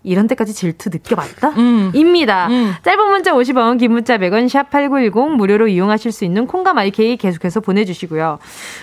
이런 0.02 0.26
때까지 0.26 0.54
질투 0.54 0.88
느껴봤다? 0.88 1.50
음. 1.50 1.92
입니다. 1.94 2.46
음. 2.48 2.72
짧은 2.82 3.10
문자 3.10 3.34
50원, 3.34 3.78
긴 3.78 3.92
문자 3.92 4.16
100원, 4.16 4.48
샵8910 4.48 5.36
무료로 5.36 5.68
이용하실 5.68 6.12
수 6.12 6.24
있는 6.24 6.46
콩과 6.46 6.72
마이케이 6.72 7.18
계속해서 7.18 7.60
보내주시고요. 7.60 8.38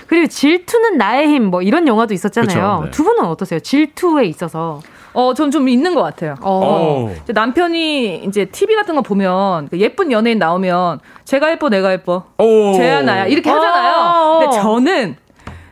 그리고 0.06 0.28
질투는 0.28 1.00
나의 1.00 1.30
힘, 1.30 1.46
뭐 1.46 1.64
이런 1.64 1.88
영화도 1.88 2.14
있었잖아요. 2.14 2.82
네. 2.86 2.92
두 2.92 3.04
분은 3.04 3.26
어떠세요? 3.26 3.60
질투에 3.60 4.26
있어서. 4.26 4.82
어, 5.14 5.34
전 5.34 5.52
좀 5.52 5.68
있는 5.70 5.96
것 5.96 6.02
같아요. 6.04 6.36
어. 6.42 7.10
남편이 7.28 8.24
이제 8.26 8.46
TV 8.46 8.76
같은 8.76 8.96
거 8.96 9.02
보면 9.02 9.68
그 9.70 9.80
예쁜 9.80 10.12
연예인 10.12 10.38
나오면 10.40 11.00
제가 11.26 11.50
예뻐, 11.52 11.70
내가 11.70 11.92
예뻐. 11.94 12.24
쟤야 12.76 13.02
나야. 13.02 13.26
이렇게 13.26 13.50
하잖아요. 13.50 13.96
어. 13.98 14.40
근데 14.40 14.62
저는 14.62 15.16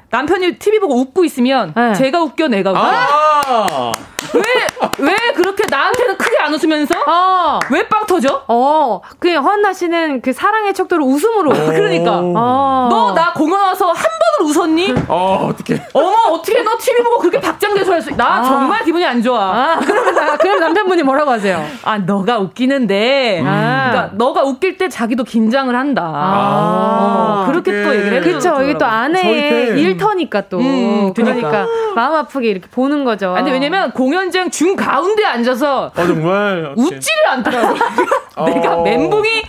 남편이 0.09 0.53
TV 0.59 0.79
보고 0.79 0.95
웃고 0.95 1.25
있으면 1.25 1.73
네. 1.75 1.93
제가 1.93 2.21
웃겨 2.23 2.47
내가 2.47 2.71
웃겨. 2.71 2.81
아~ 2.81 3.91
왜, 4.35 5.05
왜 5.11 5.15
그렇게 5.33 5.63
나한테는 5.69 6.17
크게 6.17 6.37
안 6.39 6.53
웃으면서? 6.53 6.95
어. 7.07 7.59
왜 7.71 7.87
빵 7.87 8.05
터져? 8.05 8.43
어. 8.47 9.01
그 9.19 9.33
허한나 9.33 9.73
씨는 9.73 10.21
그 10.21 10.33
사랑의 10.33 10.73
척도를 10.73 11.03
웃음으로. 11.05 11.51
그러니까. 11.51 12.19
어. 12.21 12.87
너나 12.89 13.33
공연 13.33 13.59
와서 13.61 13.87
한 13.91 13.95
번을 14.39 14.49
웃었니? 14.51 14.93
어, 15.07 15.47
어떻게? 15.49 15.81
어머, 15.93 16.09
어떻게 16.31 16.61
너 16.63 16.77
TV 16.77 17.03
보고 17.03 17.19
그렇게 17.19 17.39
박장대소 17.39 17.91
할 17.93 18.01
수, 18.01 18.11
나 18.15 18.39
아. 18.39 18.43
정말 18.43 18.83
기분이 18.83 19.05
안 19.05 19.21
좋아. 19.21 19.39
아, 19.41 19.79
그러면, 19.79 20.15
나, 20.15 20.37
그럼 20.37 20.59
남편분이 20.59 21.03
뭐라고 21.03 21.31
하세요? 21.31 21.63
아, 21.83 21.97
너가 21.99 22.39
웃기는데. 22.39 23.39
음. 23.41 23.45
그러니까 23.45 24.09
너가 24.15 24.43
웃길 24.43 24.77
때 24.77 24.89
자기도 24.89 25.23
긴장을 25.23 25.73
한다. 25.75 26.01
아. 26.03 27.43
어, 27.45 27.51
그렇게 27.51 27.83
또 27.83 27.95
얘기를 27.95 28.23
해요. 28.23 28.33
그쵸. 28.35 28.61
이게 28.63 28.77
또 28.77 28.85
아내의 28.85 29.79
일터니까 29.81 30.41
또. 30.49 30.57
음, 30.59 31.13
그러니까. 31.13 31.49
그러니까 31.49 31.65
마음 31.95 32.15
아프게 32.15 32.49
이렇게 32.49 32.67
보는 32.69 33.05
거죠. 33.05 33.33
아니, 33.35 33.51
왜냐면 33.51 33.91
공연 33.91 34.24
공연장 34.25 34.49
중 34.49 34.75
가운데 34.75 35.23
앉아서 35.23 35.91
어, 35.95 36.07
정말 36.07 36.73
웃지를 36.75 37.27
않더라고. 37.29 37.75
내가 38.45 38.77
어. 38.77 38.83
멘붕이 38.83 39.43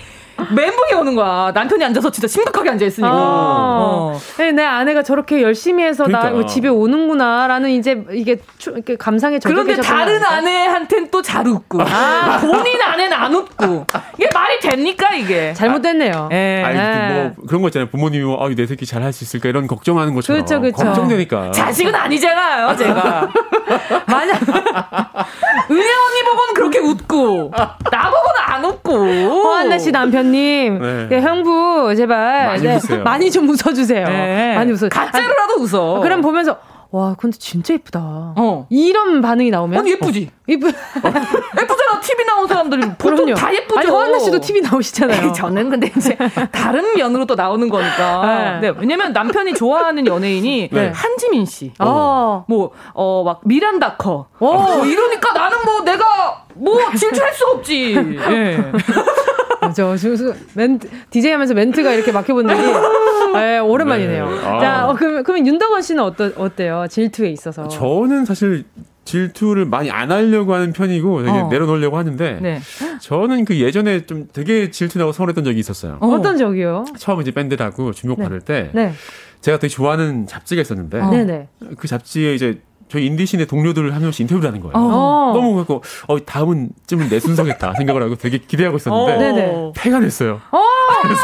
멘붕이 0.55 0.93
오는 1.01 1.15
거야. 1.15 1.51
남편이 1.55 1.85
앉아서 1.85 2.11
진짜 2.11 2.29
심각하게 2.29 2.71
앉아 2.71 2.85
있으니까. 2.87 3.11
어. 3.15 4.13
어. 4.15 4.19
네, 4.39 4.53
내 4.53 4.63
아내가 4.65 5.03
저렇게 5.03 5.43
열심히 5.43 5.83
해서 5.85 6.05
그러니까. 6.05 6.31
나 6.31 6.47
집에 6.47 6.69
오는구나라는 6.69 7.71
이제 7.71 8.05
이게 8.13 8.39
이렇게 8.67 8.97
감상에 8.97 9.39
젖어 9.39 9.53
그런데 9.55 9.77
다른 9.81 10.23
아내한텐 10.25 11.11
또 11.11 11.23
잘 11.23 11.49
웃고 11.49 11.81
아. 11.83 12.39
본인 12.45 12.81
아내는 12.81 13.13
안 13.17 13.35
웃고 13.35 13.87
이게 14.19 14.29
말이 14.33 14.61
됩니까 14.61 15.13
이게? 15.15 15.53
잘못됐네요. 15.55 16.29
예. 16.33 16.63
아니, 16.65 17.15
뭐 17.15 17.33
그런 17.49 17.63
거 17.63 17.69
있잖아요. 17.69 17.89
부모님이 17.89 18.37
아, 18.39 18.49
내 18.55 18.67
새끼 18.67 18.85
잘 18.87 19.03
할 19.03 19.13
수 19.13 19.25
있을까 19.25 19.49
이런 19.49 19.67
걱정하는 19.67 20.15
것처럼. 20.15 20.45
그렇죠, 20.45 20.61
그렇죠. 20.61 20.77
걱정되니까. 20.85 21.51
자식은 21.53 21.95
아니잖아요, 21.95 22.77
제가. 22.77 23.29
만약 24.07 24.41
은혜 25.71 25.81
언니 25.81 26.23
보고는 26.31 26.55
그렇게 26.55 26.79
웃고 26.79 27.51
나 27.57 27.77
보고는 28.11 28.41
안 28.45 28.65
웃고. 28.65 28.93
허한나 29.45 29.79
씨 29.79 29.91
남편 29.93 30.26
님, 30.31 30.79
네. 30.81 31.09
네, 31.09 31.21
형부 31.21 31.95
제발 31.97 32.47
많이, 32.47 32.63
네, 32.63 32.99
많이 32.99 33.31
좀 33.31 33.49
웃어주세요. 33.49 34.07
네. 34.07 34.55
많이 34.55 34.73
웃어. 34.73 34.89
가짜로라도 34.89 35.55
웃어. 35.61 36.01
그럼 36.01 36.21
보면서 36.21 36.59
와, 36.91 37.15
근데 37.19 37.37
진짜 37.37 37.75
예쁘다. 37.75 38.01
어. 38.01 38.67
이런 38.71 39.21
반응이 39.21 39.51
나오면. 39.51 39.81
아니, 39.81 39.91
예쁘지? 39.93 40.31
어, 40.33 40.37
예쁘. 40.49 40.69
예쁘잖아. 40.69 42.01
TV 42.01 42.25
나온 42.25 42.47
사람들이. 42.47 42.89
보통 42.97 43.35
다 43.35 43.53
예쁘죠. 43.53 43.79
아니, 43.79 43.91
허한나 43.91 44.19
씨도 44.19 44.41
TV 44.41 44.63
나오시잖아요. 44.63 45.33
저는 45.33 45.69
근데 45.69 45.93
이제 45.97 46.17
다른 46.53 46.97
면으로 46.97 47.27
또 47.27 47.35
나오는 47.35 47.69
거니까. 47.69 48.61
네. 48.61 48.71
네. 48.71 48.79
왜냐면 48.79 49.13
남편이 49.13 49.55
좋아하는 49.55 50.07
연예인이 50.07 50.71
네. 50.73 50.93
한지민 50.95 51.45
씨. 51.45 51.73
어. 51.81 52.45
뭐, 52.49 52.71
어, 52.95 53.25
막 53.25 53.41
미란다 53.45 53.97
커. 53.97 54.29
어. 54.39 54.53
뭐 54.53 54.87
이러니까 54.87 55.33
나는 55.33 55.59
뭐 55.65 55.81
내가 55.83 56.45
뭐 56.55 56.79
질투할 56.95 57.35
수 57.35 57.47
없지. 57.47 57.95
예. 58.31 58.73
저, 59.75 59.97
멘트, 60.55 60.89
디제이 61.11 61.33
하면서 61.33 61.55
멘트가 61.55 61.93
이렇게 61.93 62.13
막혀본 62.13 62.49
적이, 62.49 62.63
네, 63.35 63.59
오랜만이네요. 63.59 64.31
네. 64.31 64.39
아. 64.47 64.61
자, 64.61 64.89
어, 64.89 64.95
그러면, 64.95 65.25
그러면 65.25 65.47
윤덕원 65.47 65.83
씨는 65.83 66.03
어떠, 66.03 66.31
어때요? 66.37 66.87
질투에 66.89 67.31
있어서. 67.31 67.69
저는 67.69 68.25
사실 68.25 68.65
질투를 69.07 69.65
많이 69.67 69.91
안 69.91 70.11
하려고 70.11 70.53
하는 70.53 70.73
편이고 70.73 71.23
되게 71.23 71.39
어. 71.39 71.49
내려놓으려고 71.49 71.97
하는데 71.97 72.39
네. 72.43 72.61
저는 73.01 73.45
그 73.45 73.59
예전에 73.59 74.05
좀 74.05 74.27
되게 74.33 74.71
질투나고 74.71 75.13
서운했던 75.13 75.45
적이 75.45 75.61
있었어요. 75.61 75.99
어. 76.01 76.21
떤 76.21 76.37
적이요? 76.37 76.87
처음 76.99 77.21
이제 77.21 77.31
밴드라고 77.31 77.93
주목 77.93 78.19
받을 78.19 78.41
네. 78.41 78.65
때 78.65 78.71
네. 78.75 78.93
제가 79.41 79.59
되게 79.59 79.73
좋아하는 79.73 80.27
잡지가 80.27 80.61
있었는데 80.61 81.01
어. 81.01 81.47
그 81.79 81.87
잡지에 81.87 82.35
이제 82.35 82.61
저희 82.89 83.07
인디신의 83.07 83.47
동료들을 83.47 83.95
한 83.95 84.03
명씩 84.03 84.21
인터뷰를 84.23 84.49
하는 84.49 84.61
거예요. 84.61 84.75
어. 84.77 85.33
너무 85.35 85.55
그렇고 85.55 85.83
어, 86.07 86.25
다음은 86.25 86.71
쯤은 86.87 87.09
내 87.09 87.19
순서겠다 87.21 87.75
생각을 87.75 88.03
하고 88.03 88.15
되게 88.17 88.39
기대하고 88.39 88.77
있었는데 88.77 89.53
어. 89.55 89.73
패가 89.77 90.01
됐어요. 90.01 90.41
어. 90.51 90.61
그래서 91.03 91.21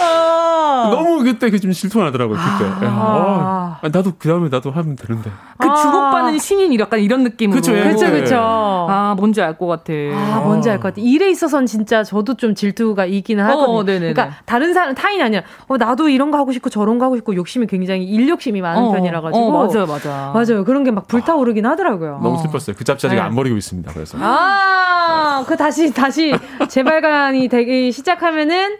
아. 0.00 0.88
너무 0.90 1.22
그때 1.22 1.50
그 1.50 1.60
좀 1.60 1.70
질투가 1.72 2.06
나더라고요. 2.06 2.36
그때. 2.38 2.70
아. 2.86 3.78
아. 3.80 3.88
나도 3.88 4.14
그 4.18 4.28
다음에 4.28 4.48
나도 4.48 4.70
하면 4.72 4.96
되는데. 4.96 5.30
그 5.58 5.68
아. 5.68 5.74
주목 5.76 6.01
받는 6.32 6.38
신인 6.38 6.78
약간 6.80 7.00
이런 7.00 7.22
느낌으로. 7.24 7.60
그쵸, 7.60 7.72
그쵸, 7.72 8.10
그쵸. 8.10 8.36
아 8.36 9.14
뭔지 9.16 9.40
알 9.42 9.56
것 9.58 9.66
같아. 9.66 9.92
아, 10.14 10.40
뭔지 10.44 10.70
알 10.70 10.78
것 10.78 10.88
같아. 10.88 11.00
일에 11.00 11.30
있어서는 11.30 11.66
진짜 11.66 12.02
저도 12.02 12.34
좀 12.34 12.54
질투가 12.54 13.04
있기는 13.06 13.44
어, 13.44 13.48
하거든요. 13.48 13.96
어, 13.96 13.98
그러니까 14.00 14.30
다른 14.44 14.72
사람 14.74 14.94
타인이 14.94 15.22
아니라 15.22 15.42
어 15.68 15.76
나도 15.76 16.08
이런 16.08 16.30
거 16.30 16.38
하고 16.38 16.52
싶고 16.52 16.70
저런 16.70 16.98
거 16.98 17.04
하고 17.04 17.16
싶고 17.16 17.34
욕심이 17.36 17.66
굉장히 17.66 18.04
일욕심이 18.04 18.60
많은 18.60 18.82
어, 18.82 18.92
편이라 18.92 19.20
가지고. 19.20 19.46
어, 19.46 19.66
맞아요, 19.66 19.86
맞아. 19.86 20.32
맞아요. 20.34 20.64
그런 20.64 20.84
게 20.84 20.92
막 20.92 21.06
불타오르긴 21.08 21.64
하더라고요. 21.64 22.20
너무 22.22 22.36
슬펐어요. 22.38 22.76
그 22.76 22.84
잡지 22.84 23.06
아직 23.06 23.16
네. 23.16 23.22
안 23.22 23.34
버리고 23.34 23.56
있습니다. 23.56 23.92
그래서. 23.94 24.18
아, 24.20 25.42
그 25.46 25.56
다시 25.56 25.92
다시 25.92 26.32
재발간이 26.68 27.48
되기 27.48 27.90
시작하면은 27.92 28.76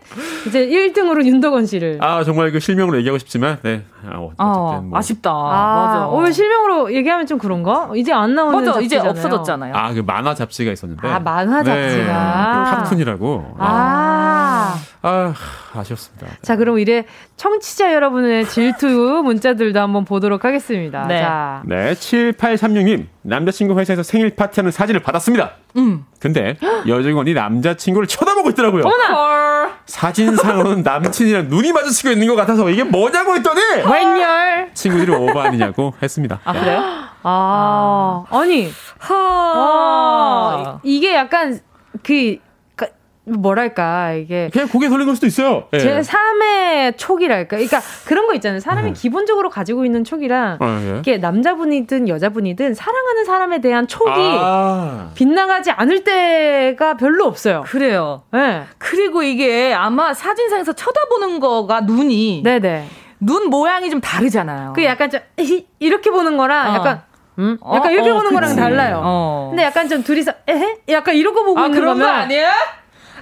이제 0.46 0.66
1등으로 0.66 1.24
윤덕원 1.24 1.66
씨를. 1.66 1.98
아 2.03 2.22
정말 2.24 2.53
그 2.53 2.61
실명으로 2.61 2.98
얘기하고 2.98 3.18
싶지만 3.18 3.59
네. 3.62 3.82
아, 4.07 4.18
어, 4.38 4.80
뭐. 4.82 4.98
아쉽다. 4.98 5.30
아, 5.30 5.74
맞아. 5.86 6.09
어, 6.09 6.30
실명으로 6.30 6.92
얘기하면 6.94 7.26
좀 7.26 7.38
그런가? 7.43 7.90
이제 7.97 8.12
안 8.12 8.34
나오는 8.34 8.59
맞아, 8.61 8.72
잡지잖아요. 8.74 8.84
이제 8.84 9.09
없어졌잖아요. 9.09 9.74
아, 9.74 9.93
그 9.93 10.01
만화 10.01 10.34
잡지가 10.34 10.70
있었는데. 10.72 11.07
아, 11.09 11.18
만화 11.18 11.62
잡지가. 11.62 11.74
네, 11.74 12.70
그 12.70 12.76
팝툰이라고. 12.76 13.57
아. 13.59 14.76
아, 15.05 15.34
아쉬웠습니다. 15.74 16.28
자, 16.43 16.57
그럼 16.57 16.78
이래 16.78 17.05
청취자 17.36 17.93
여러분의 17.93 18.47
질투 18.47 18.86
문자들도 19.24 19.80
한번 19.80 20.05
보도록 20.05 20.45
하겠습니다. 20.45 21.07
네. 21.09 21.20
자. 21.20 21.62
네, 21.64 21.93
7836님. 21.95 23.07
남자친구 23.22 23.78
회사에서 23.78 24.03
생일 24.05 24.34
파티하는 24.36 24.70
사진을 24.70 25.01
받았습니다. 25.01 25.53
음. 25.76 26.05
근데 26.20 26.57
여직원이 26.86 27.34
남자친구를 27.34 28.07
쳐다보고 28.07 28.51
있더라고요. 28.51 28.84
어머나! 28.84 29.09
사진상으로는 29.87 30.83
남친이랑 30.83 31.49
눈이 31.49 31.72
마주치고 31.72 32.11
있는 32.11 32.28
것 32.28 32.37
같아서 32.37 32.68
이게 32.70 32.85
뭐냐고 32.85 33.35
했더니 33.35 33.61
웬열? 33.85 34.70
친구들이 34.74 35.12
오버 35.14 35.41
아니냐고 35.41 35.95
했습니다. 36.03 36.41
아, 36.45 36.53
그래요? 36.53 36.83
아, 37.22 38.24
아니. 38.30 38.70
하. 38.99 39.14
아, 39.14 40.80
이게 40.83 41.14
약간 41.14 41.61
그 42.03 42.37
뭐랄까 43.25 44.12
이게 44.14 44.51
그냥 44.53 44.68
고개 44.68 44.89
돌린 44.89 45.07
걸 45.07 45.14
수도 45.14 45.27
있어요. 45.27 45.64
예. 45.73 45.79
제 45.79 46.01
3의 46.01 46.97
촉이랄까. 46.99 47.57
그러니까 47.57 47.81
그런 48.05 48.27
거 48.27 48.35
있잖아요. 48.35 48.59
사람이 48.61 48.91
음. 48.91 48.95
기본적으로 48.95 49.49
가지고 49.49 49.85
있는 49.85 50.03
촉이랑 50.03 50.59
아, 50.61 50.81
예. 50.83 50.99
이게 50.99 51.18
남자분이든 51.18 52.09
여자분이든 52.09 52.75
사랑하는 52.75 53.25
사람에 53.25 53.61
대한 53.61 53.87
촉이 53.87 54.39
아. 54.41 55.11
빗나가지 55.14 55.70
않을 55.70 56.03
때가 56.05 56.97
별로 56.97 57.27
없어요. 57.27 57.62
그래요. 57.66 58.23
네. 58.33 58.64
그리고 58.79 59.23
이게 59.23 59.73
아마 59.73 60.12
사진상에서 60.12 60.73
쳐다보는 60.73 61.39
거가 61.39 61.83
눈이 61.83 62.43
네네. 62.43 62.89
눈 63.20 63.51
모양이 63.51 63.89
좀 63.89 64.01
다르잖아요. 64.01 64.73
그 64.75 64.83
약간 64.85 65.09
좀 65.09 65.20
이렇게 65.79 66.11
보는 66.11 66.37
거랑 66.37 66.73
어. 66.73 66.75
약간 66.75 67.03
음? 67.39 67.57
약간 67.73 67.87
어, 67.87 67.91
이렇게 67.93 68.11
어, 68.11 68.14
보는 68.14 68.31
그치. 68.31 68.35
거랑 68.35 68.57
달라요. 68.57 69.01
어. 69.05 69.47
근데 69.51 69.62
약간 69.62 69.89
좀 69.89 70.03
둘이서 70.03 70.33
에헤? 70.49 70.79
약간 70.89 71.14
이러고 71.14 71.45
보고 71.45 71.61
아, 71.61 71.66
있는 71.66 71.79
그런 71.79 71.95
거면 71.95 72.07
거 72.09 72.12
아니야? 72.12 72.53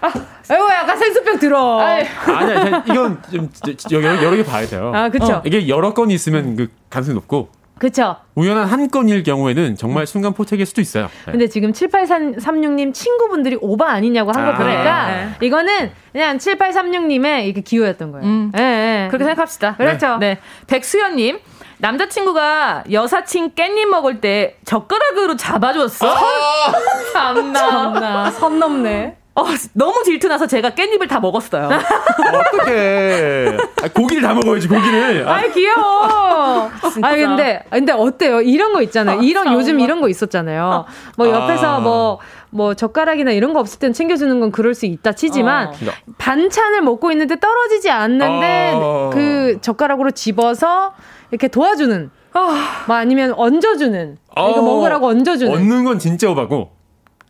아, 0.01 0.13
아이고, 0.49 0.71
약간 0.71 0.97
생수병 0.97 1.39
들어. 1.39 1.79
아니, 1.81 2.09
아니, 2.27 2.83
이건 2.91 3.23
좀 3.31 3.51
여러, 3.93 4.23
여러 4.23 4.37
개 4.37 4.45
봐야 4.45 4.67
돼요. 4.67 4.93
아, 4.95 5.09
그쵸. 5.09 5.35
어. 5.35 5.43
이게 5.45 5.69
여러 5.69 5.95
건이 5.95 6.15
있으면 6.15 6.57
그 6.57 6.69
가능성이 6.89 7.15
높고. 7.15 7.51
그쵸. 7.81 8.17
우연한 8.35 8.67
한 8.67 8.91
건일 8.91 9.23
경우에는 9.23 9.75
정말 9.75 10.07
순간 10.07 10.35
포착일 10.35 10.67
수도 10.67 10.83
있어요. 10.83 11.09
네. 11.25 11.33
근데 11.33 11.49
지금 11.49 11.73
7836님 11.73 12.93
친구분들이 12.93 13.57
오바 13.59 13.89
아니냐고 13.91 14.33
한거 14.33 14.53
아, 14.53 14.57
보니까 14.59 15.07
네. 15.09 15.29
이거는 15.41 15.91
그냥 16.13 16.37
7836님의 16.37 17.47
이게 17.47 17.63
기호였던 17.63 18.13
거예요. 18.13 18.27
음. 18.27 18.51
네, 18.53 18.61
네. 18.61 19.09
그렇게 19.09 19.25
생각합시다. 19.25 19.77
그렇죠. 19.77 20.19
네. 20.19 20.39
백수연님. 20.67 21.39
남자친구가 21.79 22.85
여사친 22.93 23.53
깻잎 23.55 23.87
먹을 23.87 24.21
때 24.21 24.59
젓가락으로 24.67 25.37
잡아줬어. 25.37 26.07
아~ 26.07 26.73
참나. 27.15 27.59
참나. 27.59 28.31
선 28.33 28.59
넘네. 28.59 29.17
어, 29.35 29.45
너무 29.75 30.03
질투나서 30.05 30.47
제가 30.47 30.71
깻잎을 30.71 31.09
다 31.09 31.21
먹었어요. 31.21 31.69
어떡해. 31.69 33.57
아, 33.83 33.89
고기를 33.95 34.23
다 34.23 34.35
먹어야지, 34.35 34.67
고기를. 34.69 35.27
아, 35.29 35.45
이 35.45 35.53
귀여워. 35.53 36.69
아, 37.03 37.15
근데, 37.15 37.63
근데 37.71 37.93
어때요? 37.93 38.41
이런 38.43 38.73
거 38.73 38.83
있잖아요. 38.83 39.21
이런, 39.23 39.49
아, 39.49 39.55
요즘 39.55 39.79
이런 39.81 40.01
거 40.01 40.09
있었잖아요. 40.09 40.85
뭐 41.17 41.29
옆에서 41.29 41.77
아. 41.77 41.81
뭐, 41.81 42.19
뭐 42.51 42.75
젓가락이나 42.75 43.31
이런 43.31 43.53
거 43.53 43.61
없을 43.61 43.79
땐 43.79 43.93
챙겨주는 43.93 44.41
건 44.41 44.51
그럴 44.51 44.75
수 44.75 44.85
있다 44.87 45.13
치지만 45.13 45.69
어. 45.69 45.73
반찬을 46.19 46.83
먹고 46.83 47.13
있는데 47.13 47.39
떨어지지 47.39 47.91
않는데 47.91 48.73
어. 48.75 49.11
그 49.13 49.59
젓가락으로 49.61 50.11
집어서 50.11 50.93
이렇게 51.31 51.47
도와주는 51.47 52.11
아. 52.33 52.85
뭐 52.89 52.97
아니면 52.97 53.35
얹어주는 53.37 54.19
어. 54.37 54.51
이거 54.51 54.63
먹으라고 54.63 55.07
얹어주는 55.07 55.53
얹는 55.53 55.85
건 55.85 55.99
진짜 56.01 56.29
오바고 56.29 56.73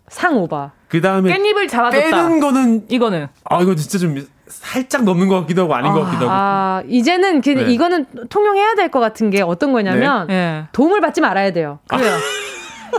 상 0.08 0.38
오바 0.38 0.72
그 0.90 1.00
다음에 1.00 1.32
깻잎을 1.36 1.68
잡아줬다. 1.68 2.04
빼는 2.04 2.40
거는 2.40 2.84
이거는 2.88 3.28
아 3.44 3.60
이거 3.62 3.74
진짜 3.74 3.98
좀 3.98 4.26
살짝 4.48 5.04
넘는 5.04 5.28
것 5.28 5.40
같기도 5.42 5.62
하고 5.62 5.74
아닌 5.74 5.92
아, 5.92 5.94
것 5.94 6.00
같기도 6.04 6.28
하고. 6.28 6.30
아 6.32 6.82
이제는 6.88 7.40
그, 7.40 7.50
네. 7.50 7.72
이거는 7.72 8.06
통용해야 8.28 8.74
될 8.74 8.90
것 8.90 8.98
같은 9.00 9.30
게 9.30 9.40
어떤 9.42 9.72
거냐면 9.72 10.26
네. 10.26 10.34
네. 10.34 10.64
도움을 10.72 11.00
받지 11.00 11.20
말아야 11.20 11.52
돼요. 11.52 11.78
그래요. 11.88 12.16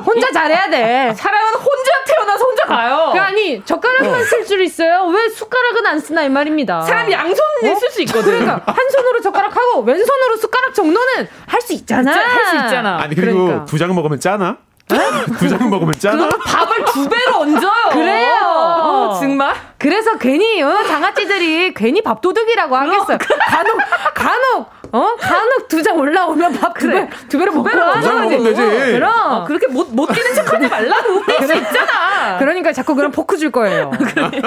혼자 0.05 0.31
잘해야 0.31 0.69
돼. 0.69 1.11
사람은 1.17 1.53
혼자 1.55 1.91
태어나서 2.07 2.45
혼자 2.45 2.63
가요. 2.65 3.09
그 3.13 3.19
아니 3.19 3.61
젓가락만 3.65 4.21
어. 4.21 4.23
쓸줄 4.23 4.61
있어요. 4.61 5.03
왜 5.07 5.27
숟가락은 5.27 5.85
안 5.85 5.99
쓰나 5.99 6.23
이 6.23 6.29
말입니다. 6.29 6.81
사람 6.83 7.11
양손을 7.11 7.71
어? 7.71 7.75
쓸수 7.75 8.01
있거든. 8.03 8.39
그러니까 8.39 8.61
한 8.71 8.89
손으로 8.89 9.19
젓가락 9.19 9.53
하고 9.57 9.81
왼손으로 9.81 10.37
숟가락 10.37 10.73
정도는 10.73 11.27
할 11.45 11.59
수 11.61 11.73
있잖아. 11.73 12.09
할 12.13 12.45
수 12.45 12.55
있잖아. 12.55 12.99
아니 13.01 13.15
그리고 13.15 13.43
그러니까. 13.43 13.65
두장 13.65 13.93
먹으면 13.93 14.21
짜나? 14.21 14.57
두 14.87 15.47
장 15.49 15.69
먹으면 15.69 15.93
짠나? 15.97 16.29
밥을 16.29 16.85
두 16.85 17.07
배로 17.07 17.39
얹어요. 17.41 17.89
그래요. 17.91 18.37
어, 18.45 19.17
정말? 19.19 19.55
그래서 19.77 20.17
괜히 20.17 20.61
어, 20.61 20.83
장아찌들이 20.83 21.73
괜히 21.73 22.01
밥도둑이라고 22.01 22.75
하겠어요. 22.75 23.17
간혹 23.49 23.77
간혹 24.13 24.69
어 24.93 25.15
간혹 25.19 25.67
두 25.69 25.81
장 25.83 25.97
올라오면 25.97 26.53
밥두 26.53 26.87
배, 26.89 27.09
두 27.29 27.37
배 27.39 27.45
로 27.45 27.53
먹고 27.53 27.69
하는 27.69 28.39
거지. 28.39 28.43
되지. 28.43 28.91
그럼 28.93 29.13
어, 29.31 29.43
그렇게 29.45 29.67
못, 29.67 29.87
못 29.93 30.05
뛰는 30.07 30.33
척 30.35 30.53
하지 30.53 30.67
말라고. 30.67 31.21
뛸수 31.25 31.55
있잖아. 31.55 32.37
그러니까 32.39 32.71
자꾸 32.73 32.93
그럼 32.95 33.11
포크 33.11 33.37
줄 33.37 33.51
거예요. 33.51 33.91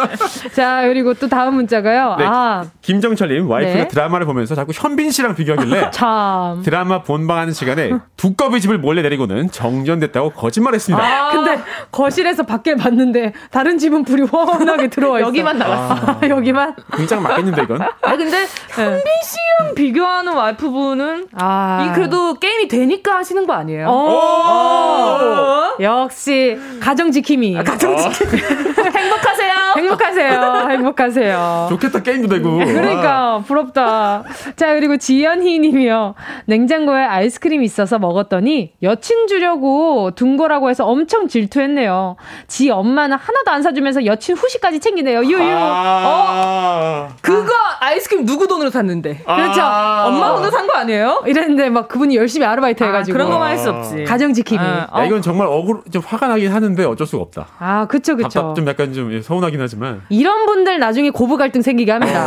자, 0.55 0.83
그리고 0.83 1.15
또 1.15 1.29
다음 1.29 1.55
문자가요. 1.55 2.17
네, 2.19 2.25
아. 2.29 2.65
김정철님, 2.83 3.51
와이프가 3.51 3.75
네. 3.85 3.89
드라마를 3.89 4.27
보면서 4.27 4.55
자꾸 4.55 4.73
현빈 4.75 5.11
씨랑 5.11 5.35
비교하길래. 5.35 5.91
참. 5.93 6.63
드라마 6.63 7.03
본방하는 7.03 7.53
시간에 7.53 7.91
두꺼비 8.17 8.61
집을 8.61 8.79
몰래 8.79 9.03
내리고는 9.03 9.51
정전됐다고 9.51 10.31
거짓말 10.31 10.75
했습니다. 10.75 11.05
아, 11.05 11.31
근데 11.33 11.59
거실에서 11.91 12.43
밖에 12.45 12.77
봤는데 12.77 13.33
다른 13.51 13.79
집은 13.79 14.05
불이 14.05 14.25
훤하게 14.25 14.89
들어와 14.89 15.19
있어. 15.21 15.29
여기만 15.29 15.59
나갔어. 15.59 16.19
아, 16.21 16.29
여기만. 16.29 16.75
굉장히 16.97 17.23
맞겠는데 17.23 17.63
이건. 17.63 17.83
아 17.83 18.17
근데 18.17 18.45
현빈 18.71 19.03
씨랑 19.23 19.75
비교하는 19.75 20.34
와이프분은 20.35 21.29
아. 21.35 21.87
이 21.87 21.95
그래도 21.95 22.35
게임이 22.35 22.69
되니까 22.69 23.17
하시는 23.17 23.47
거 23.47 23.53
아니에요? 23.53 23.89
오. 23.89 23.93
오. 23.93 25.83
역시 25.83 26.59
가정 26.81 27.11
지킴이. 27.11 27.59
아, 27.59 27.63
가정 27.63 27.97
지킴이. 27.97 28.43
행복하세요. 28.95 29.55
행복하세요. 29.77 30.67
행복하세요. 30.71 31.67
좋겠다 31.71 32.03
게임도 32.03 32.29
되고. 32.29 32.57
그러니까 32.59 33.43
부럽다. 33.47 34.23
자 34.57 34.75
그리고 34.75 34.97
지연희님이요. 34.97 36.15
냉장고에 36.47 37.03
아이스크림이 37.05 37.65
있어서 37.65 37.99
먹었더니 37.99 38.73
여친 38.83 39.27
주려고 39.27 40.13
둔 40.15 40.37
거라고 40.37 40.71
해서 40.71 40.85
엄청 40.85 41.27
질투했네요. 41.29 42.17
지 42.47 42.71
엄마는 42.71 43.17
하나도 43.17 43.51
안 43.51 43.63
사주면서 43.63 44.07
여친 44.07 44.37
후식까지 44.37 44.81
챙기네요. 44.81 45.25
유유. 45.25 45.57
아~ 45.57 46.05
어 46.07 47.15
그거 47.21 47.53
아이스크림 47.81 48.25
누구 48.25 48.47
돈으로 48.47 48.71
샀는데? 48.71 49.23
그렇죠. 49.25 49.61
아~ 49.61 50.07
엄마 50.07 50.24
돈으로 50.33 50.51
산거 50.51 50.73
아니에요? 50.75 51.23
이랬는데 51.27 51.71
막 51.71 51.89
그분이 51.89 52.17
열심히 52.17 52.47
아르바이트 52.47 52.83
아, 52.83 52.87
해가지고 52.89 53.15
그런 53.15 53.31
거만 53.31 53.49
할 53.51 53.59
수 53.59 53.71
없지. 53.71 54.05
가정 54.05 54.33
지킴이. 54.33 54.61
아, 54.61 54.89
야, 55.01 55.05
이건 55.05 55.23
정말 55.23 55.47
억울 55.47 55.81
좀 55.93 56.03
화가 56.05 56.27
나긴 56.29 56.53
하는데 56.53 56.85
어쩔 56.85 57.07
수가 57.07 57.23
없다. 57.23 57.47
아 57.59 57.87
그쵸 57.87 58.17
그쵸. 58.17 58.29
답답 58.29 58.55
좀 58.57 58.67
약간 58.67 58.93
좀 58.93 59.23
서운하긴 59.23 59.61
하지만 59.61 60.03
이런 60.09 60.47
분들 60.47 60.79
나중에 60.79 61.11
고부 61.11 61.37
갈등 61.37 61.63
생기게 61.63 61.93
합니다. 61.93 62.27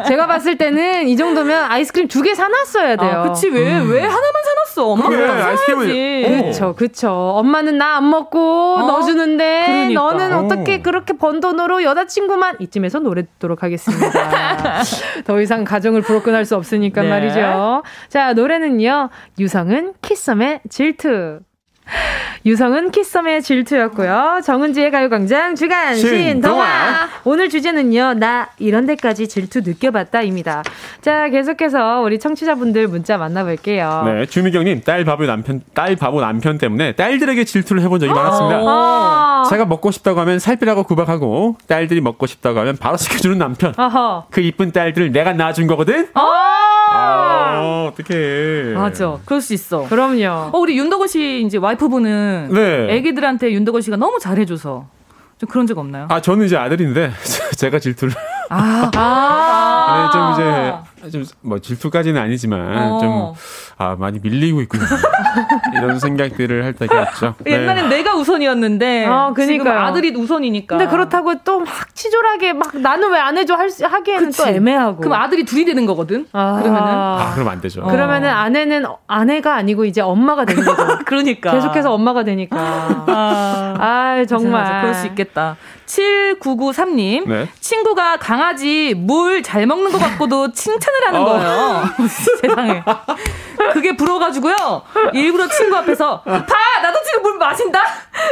어. 0.00 0.02
제가 0.06 0.26
봤을 0.26 0.56
때는 0.58 1.08
이 1.08 1.16
정도면 1.16 1.64
아이스크림 1.70 2.08
두 2.08 2.22
개 2.22 2.34
사놨어야 2.34 2.96
돼요. 2.96 3.10
아, 3.10 3.22
그치 3.28 3.48
왜왜 3.48 3.78
음. 3.80 3.90
왜 3.90 4.00
하나만 4.00 4.20
사놨어? 4.44 4.86
엄마가 4.90 5.08
그래, 5.10 5.28
아이스크림을 5.30 6.46
그쵸 6.46 6.74
그쵸. 6.76 7.10
엄마는 7.10 7.76
나 7.78 7.90
안 8.00 8.08
먹고 8.08 8.76
어? 8.78 8.82
넣어주는데 8.86 9.64
그러니까. 9.66 10.00
너는 10.00 10.32
어떻게 10.32 10.80
그렇게 10.80 11.12
번 11.12 11.40
돈으로 11.40 11.82
여자친구만 11.82 12.56
이쯤에서 12.60 13.00
노래 13.00 13.22
듣도록 13.22 13.62
하겠습니다. 13.62 14.10
더 15.26 15.40
이상 15.40 15.64
가정을 15.64 16.02
부럽끈할 16.02 16.44
수 16.44 16.56
없으니까 16.56 17.02
네. 17.02 17.08
말이죠. 17.10 17.29
자 18.08 18.32
노래는요. 18.32 19.10
유성은 19.38 19.94
키썸의 20.02 20.60
질투. 20.68 21.40
유성은 22.46 22.90
키썸의 22.90 23.42
질투였고요. 23.42 24.40
정은지의 24.44 24.90
가요광장 24.90 25.54
주간 25.54 25.96
신동화. 25.96 27.08
오늘 27.24 27.48
주제는요. 27.48 28.14
나 28.14 28.48
이런 28.58 28.86
데까지 28.86 29.28
질투 29.28 29.60
느껴봤다입니다. 29.60 30.62
자 31.00 31.28
계속해서 31.28 32.00
우리 32.00 32.18
청취자분들 32.18 32.88
문자 32.88 33.18
만나볼게요. 33.18 34.02
네, 34.06 34.26
주미경님 34.26 34.82
딸 34.82 35.04
바보 35.04 35.26
남편 35.26 35.62
딸 35.74 35.96
바보 35.96 36.20
남편 36.20 36.58
때문에 36.58 36.92
딸들에게 36.92 37.44
질투를 37.44 37.82
해본 37.82 38.00
적이 38.00 38.12
많았습니다. 38.12 38.60
아~ 38.64 39.44
제가 39.48 39.66
먹고 39.66 39.90
싶다고 39.90 40.20
하면 40.20 40.38
살피라고 40.38 40.84
구박하고 40.84 41.56
딸들이 41.66 42.00
먹고 42.00 42.26
싶다고 42.26 42.60
하면 42.60 42.76
바로 42.76 42.96
시켜주는 42.96 43.36
남편. 43.38 43.74
아하. 43.76 44.24
그 44.30 44.40
이쁜 44.40 44.72
딸들을 44.72 45.12
내가 45.12 45.32
낳아준 45.32 45.66
거거든. 45.66 46.08
아~ 46.14 46.80
아, 46.92 47.90
어떡해. 47.92 48.74
맞아. 48.74 49.18
그럴 49.24 49.40
수 49.40 49.54
있어. 49.54 49.86
그럼요. 49.88 50.50
어, 50.52 50.58
우리 50.58 50.76
윤덕호 50.76 51.06
씨 51.06 51.42
이제 51.46 51.56
와이프 51.56 51.79
분은 51.88 52.50
네. 52.52 52.94
애기들한테 52.94 53.52
윤덕호 53.52 53.80
씨가 53.80 53.96
너무 53.96 54.18
잘해줘서 54.18 54.86
좀 55.38 55.48
그런 55.48 55.66
적 55.66 55.78
없나요? 55.78 56.06
아, 56.10 56.20
저는 56.20 56.46
이제 56.46 56.56
아들인데 56.56 57.10
제가 57.56 57.78
질투를. 57.78 58.12
아, 58.50 58.90
아. 58.94 60.10
네, 60.12 60.12
좀 60.12 60.32
이제 60.32 60.89
좀 61.10 61.24
뭐 61.42 61.58
질투까지는 61.58 62.20
아니지만 62.20 62.76
어. 62.76 62.98
좀 63.00 63.32
아, 63.78 63.96
많이 63.98 64.18
밀리고 64.20 64.60
있군요. 64.62 64.82
이런 65.76 65.98
생각들을 65.98 66.64
할 66.64 66.72
때가 66.74 67.02
있죠. 67.10 67.34
네. 67.44 67.52
옛날엔 67.52 67.88
내가 67.88 68.14
우선이었는데 68.16 69.06
아, 69.06 69.32
그러니까 69.34 69.86
아들이 69.86 70.14
우선이니까. 70.14 70.76
근데 70.76 70.90
그렇다고 70.90 71.34
또 71.42 71.60
막 71.60 71.94
치졸하게 71.94 72.52
막 72.54 72.76
나는 72.78 73.10
왜 73.12 73.18
안 73.20 73.36
해줘 73.38 73.54
할 73.54 73.68
하기에는 73.70 74.26
그치. 74.26 74.42
또 74.42 74.48
애매하고. 74.48 74.96
그럼 75.00 75.14
아들이 75.20 75.44
둘이 75.44 75.64
되는 75.64 75.84
거거든. 75.86 76.26
아. 76.32 76.58
그러면은 76.60 76.88
아, 76.88 77.32
그럼 77.34 77.48
안 77.48 77.60
되죠. 77.60 77.82
그러면은 77.84 78.28
아내는 78.30 78.84
아내가 79.06 79.54
아니고 79.56 79.84
이제 79.84 80.00
엄마가 80.00 80.44
되는 80.44 80.64
거죠. 80.64 80.98
그러니까 81.06 81.52
계속해서 81.52 81.92
엄마가 81.92 82.24
되니까. 82.24 82.56
아, 82.58 83.74
아 83.78 84.24
정말 84.26 84.52
맞아, 84.52 84.70
맞아. 84.72 84.80
그럴 84.82 84.94
수 84.94 85.06
있겠다. 85.08 85.56
7993님. 85.86 87.28
네. 87.28 87.48
친구가 87.60 88.16
강아지 88.18 88.94
물 88.96 89.42
잘 89.42 89.66
먹는 89.66 89.90
것 89.92 89.98
같고도 89.98 90.52
칭찬 90.52 90.89
을 90.94 91.06
하는 91.06 91.20
어. 91.20 91.24
거예요. 91.24 92.08
세상에. 92.40 92.82
그게 93.72 93.96
부러워가지고요. 93.96 94.56
일부러 95.12 95.46
친구 95.48 95.76
앞에서 95.76 96.20
봐! 96.22 96.56
나도 96.82 96.98
지금 97.04 97.22
물 97.22 97.38
마신다? 97.38 97.80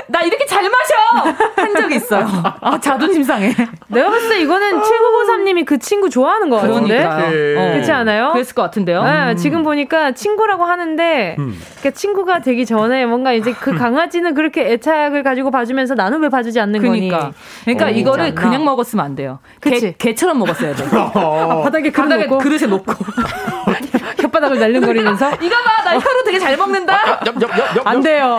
나 0.06 0.22
이렇게 0.22 0.46
잘 0.46 0.62
마셔! 0.62 1.34
한 1.56 1.74
적이 1.74 1.96
있어요. 1.96 2.26
아, 2.60 2.78
자존심 2.80 3.22
상해. 3.22 3.54
내가 3.88 4.10
봤을 4.10 4.28
때 4.28 4.40
이거는 4.40 4.80
7993님이 4.80 5.64
그 5.66 5.78
친구 5.78 6.08
좋아하는 6.10 6.48
거 6.48 6.56
같은데? 6.56 7.04
어. 7.04 7.72
그렇지 7.72 7.92
않아요? 7.92 8.32
그랬을 8.32 8.54
것 8.54 8.62
같은데요? 8.62 9.02
네, 9.04 9.32
음. 9.32 9.36
지금 9.36 9.62
보니까 9.62 10.12
친구라고 10.12 10.64
하는데, 10.64 11.36
음. 11.38 11.58
그러니까 11.78 11.90
친구가 11.98 12.40
되기 12.40 12.66
전에 12.66 13.06
뭔가 13.06 13.32
이제 13.32 13.52
그 13.52 13.76
강아지는 13.76 14.34
그렇게 14.34 14.72
애착을 14.72 15.22
가지고 15.22 15.50
봐주면서 15.50 15.94
나는 15.94 16.20
왜 16.22 16.28
봐주지 16.28 16.58
않는 16.60 16.80
그러니까. 16.80 17.18
거니? 17.18 17.32
그러니까 17.64 17.86
어, 17.86 17.90
이거를 17.90 18.34
그냥 18.34 18.64
먹었으면 18.64 19.04
안 19.04 19.14
돼요. 19.14 19.38
그치? 19.60 19.80
개, 19.80 20.08
개처럼 20.08 20.38
먹었어야 20.38 20.74
돼. 20.74 20.84
어. 20.96 21.62
바닥에 21.62 21.90
그릇 21.90 22.04
바닥에 22.04 22.24
놓고. 22.26 22.38
그릇에 22.48 22.68
놓고. 22.68 22.92
발바닥을 24.38 24.58
날름거리면서 24.58 25.34
이거 25.42 25.56
봐, 25.56 25.84
나 25.84 25.94
혀로 25.94 26.24
되게 26.24 26.38
잘 26.38 26.56
먹는다. 26.56 26.94
아, 26.94 27.20
엽, 27.26 27.40
엽, 27.42 27.76
엽, 27.76 27.86
안 27.86 28.00
돼요. 28.00 28.38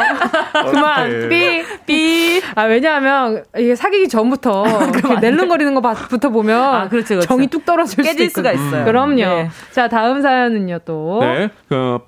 그만. 0.72 1.30
삐, 1.30 1.64
삐. 1.86 2.42
아, 2.56 2.64
왜냐하면 2.64 3.44
이게 3.58 3.76
사귀기 3.76 4.08
전부터 4.08 4.66
낼름거리는 5.22 5.74
거부터 5.76 6.30
보면 6.30 6.62
아, 6.62 6.90
그렇죠, 6.90 7.10
그렇죠. 7.10 7.28
정이 7.28 7.48
뚝 7.48 7.66
떨어질 7.66 8.04
깨질 8.04 8.30
수가 8.30 8.52
있어요. 8.52 8.86
그럼요. 8.86 9.16
네. 9.16 9.50
자, 9.72 9.88
다음 9.88 10.22
사연은요, 10.22 10.80
또. 10.86 11.20
네. 11.22 11.50
그, 11.68 12.00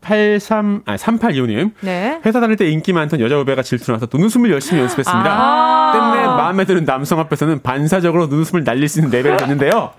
83, 0.00 0.82
아니, 0.86 0.98
3825님. 0.98 1.72
네. 1.80 2.20
회사 2.24 2.40
다닐 2.40 2.56
때 2.56 2.68
인기 2.70 2.92
많던 2.92 3.20
여자 3.20 3.36
후배가 3.36 3.62
질투 3.62 3.92
나서 3.92 4.06
눈웃음을 4.10 4.50
열심히 4.50 4.80
연습했습니다. 4.80 5.30
아~ 5.30 5.92
때문에 5.92 6.26
마음에 6.26 6.64
드는 6.64 6.86
남성 6.86 7.18
앞에서는 7.20 7.60
반사적으로 7.62 8.26
눈웃음을 8.26 8.64
날릴 8.64 8.88
수 8.88 9.00
있는 9.00 9.10
레벨이 9.10 9.36
됐는데요. 9.36 9.92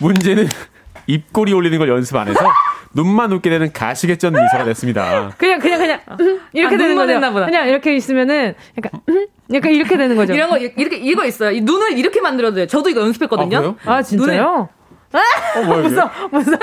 문제는 0.00 0.48
입꼬리 1.08 1.52
올리는 1.54 1.76
걸 1.78 1.88
연습 1.88 2.16
안 2.16 2.28
해서 2.28 2.38
눈만 2.94 3.32
웃게 3.32 3.50
되는 3.50 3.72
가시개전 3.72 4.32
미소가 4.34 4.64
됐습니다. 4.64 5.32
그냥 5.38 5.58
그냥 5.58 5.78
그냥 5.78 6.00
음, 6.20 6.40
이렇게 6.52 6.74
아, 6.74 6.78
되는 6.78 6.96
거죠. 6.96 7.32
보다. 7.32 7.46
그냥 7.46 7.68
이렇게 7.68 7.96
있으면은 7.96 8.54
약간 8.76 9.00
음, 9.08 9.26
약간 9.52 9.72
이렇게 9.72 9.96
되는 9.96 10.16
거죠. 10.16 10.34
이런 10.34 10.50
거 10.50 10.58
이렇게 10.58 10.96
이거 10.96 11.24
있어요. 11.24 11.50
이 11.50 11.60
눈을 11.62 11.98
이렇게 11.98 12.20
만들어도 12.20 12.56
돼요. 12.56 12.66
저도 12.66 12.90
이거 12.90 13.00
연습했거든요. 13.00 13.76
아, 13.84 13.94
아 13.94 14.02
진짜요? 14.02 14.68
아, 15.12 15.58
어, 15.58 15.62
뭐야, 15.62 15.82
무서워, 15.82 16.10
무서워. 16.30 16.58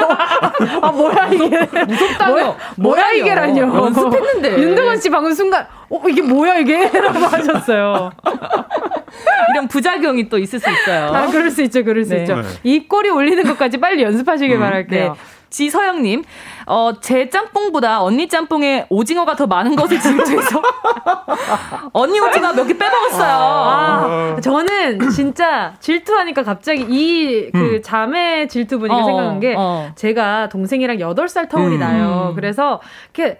아, 0.81 0.91
뭐야, 0.91 1.29
이게. 1.31 1.59
무섭다뇨. 1.87 2.31
뭐야, 2.33 2.55
뭐야 2.77 3.11
이게라뇨. 3.13 3.61
연습했는데. 3.85 4.61
윤동원 4.61 4.99
씨 5.01 5.09
방금 5.09 5.33
순간, 5.33 5.65
어, 5.89 6.01
이게 6.07 6.21
뭐야, 6.21 6.57
이게? 6.57 6.87
라고 6.93 7.19
하셨어요. 7.25 8.11
이런 9.51 9.67
부작용이 9.67 10.29
또 10.29 10.37
있을 10.37 10.59
수 10.59 10.69
있어요. 10.69 11.07
아, 11.07 11.27
그럴 11.27 11.49
수 11.49 11.63
있죠, 11.63 11.83
그럴 11.83 12.03
수 12.05 12.11
네. 12.13 12.21
있죠. 12.21 12.41
입꼬리 12.63 13.09
올리는 13.09 13.43
것까지 13.43 13.77
빨리 13.79 14.03
연습하시길 14.03 14.57
음, 14.57 14.61
바랄게요. 14.61 15.13
네. 15.13 15.19
지서영님, 15.55 16.23
어, 16.65 16.91
제 16.99 17.29
짬뽕보다 17.29 18.01
언니 18.03 18.27
짬뽕에 18.27 18.87
오징어가 18.89 19.35
더 19.37 19.47
많은 19.47 19.75
것을 19.77 19.99
질투해서 20.01 20.61
언니 21.93 22.19
오징어 22.19 22.51
몇 22.53 22.65
개 22.67 22.77
빼먹었어요. 22.77 23.35
아, 23.37 24.37
저는 24.41 25.09
진짜 25.11 25.73
질투하니까 25.79 26.43
갑자기 26.43 26.81
이그 26.81 27.57
음. 27.57 27.81
자매 27.81 28.47
질투 28.47 28.79
분위기가 28.79 29.01
어, 29.01 29.05
생각난 29.05 29.39
게 29.39 29.55
어. 29.57 29.91
제가 29.95 30.49
동생이랑 30.49 30.97
8살 30.97 31.47
터울이 31.49 31.75
음. 31.75 31.79
나요. 31.79 32.33
그래서 32.35 32.81
이렇게 33.13 33.39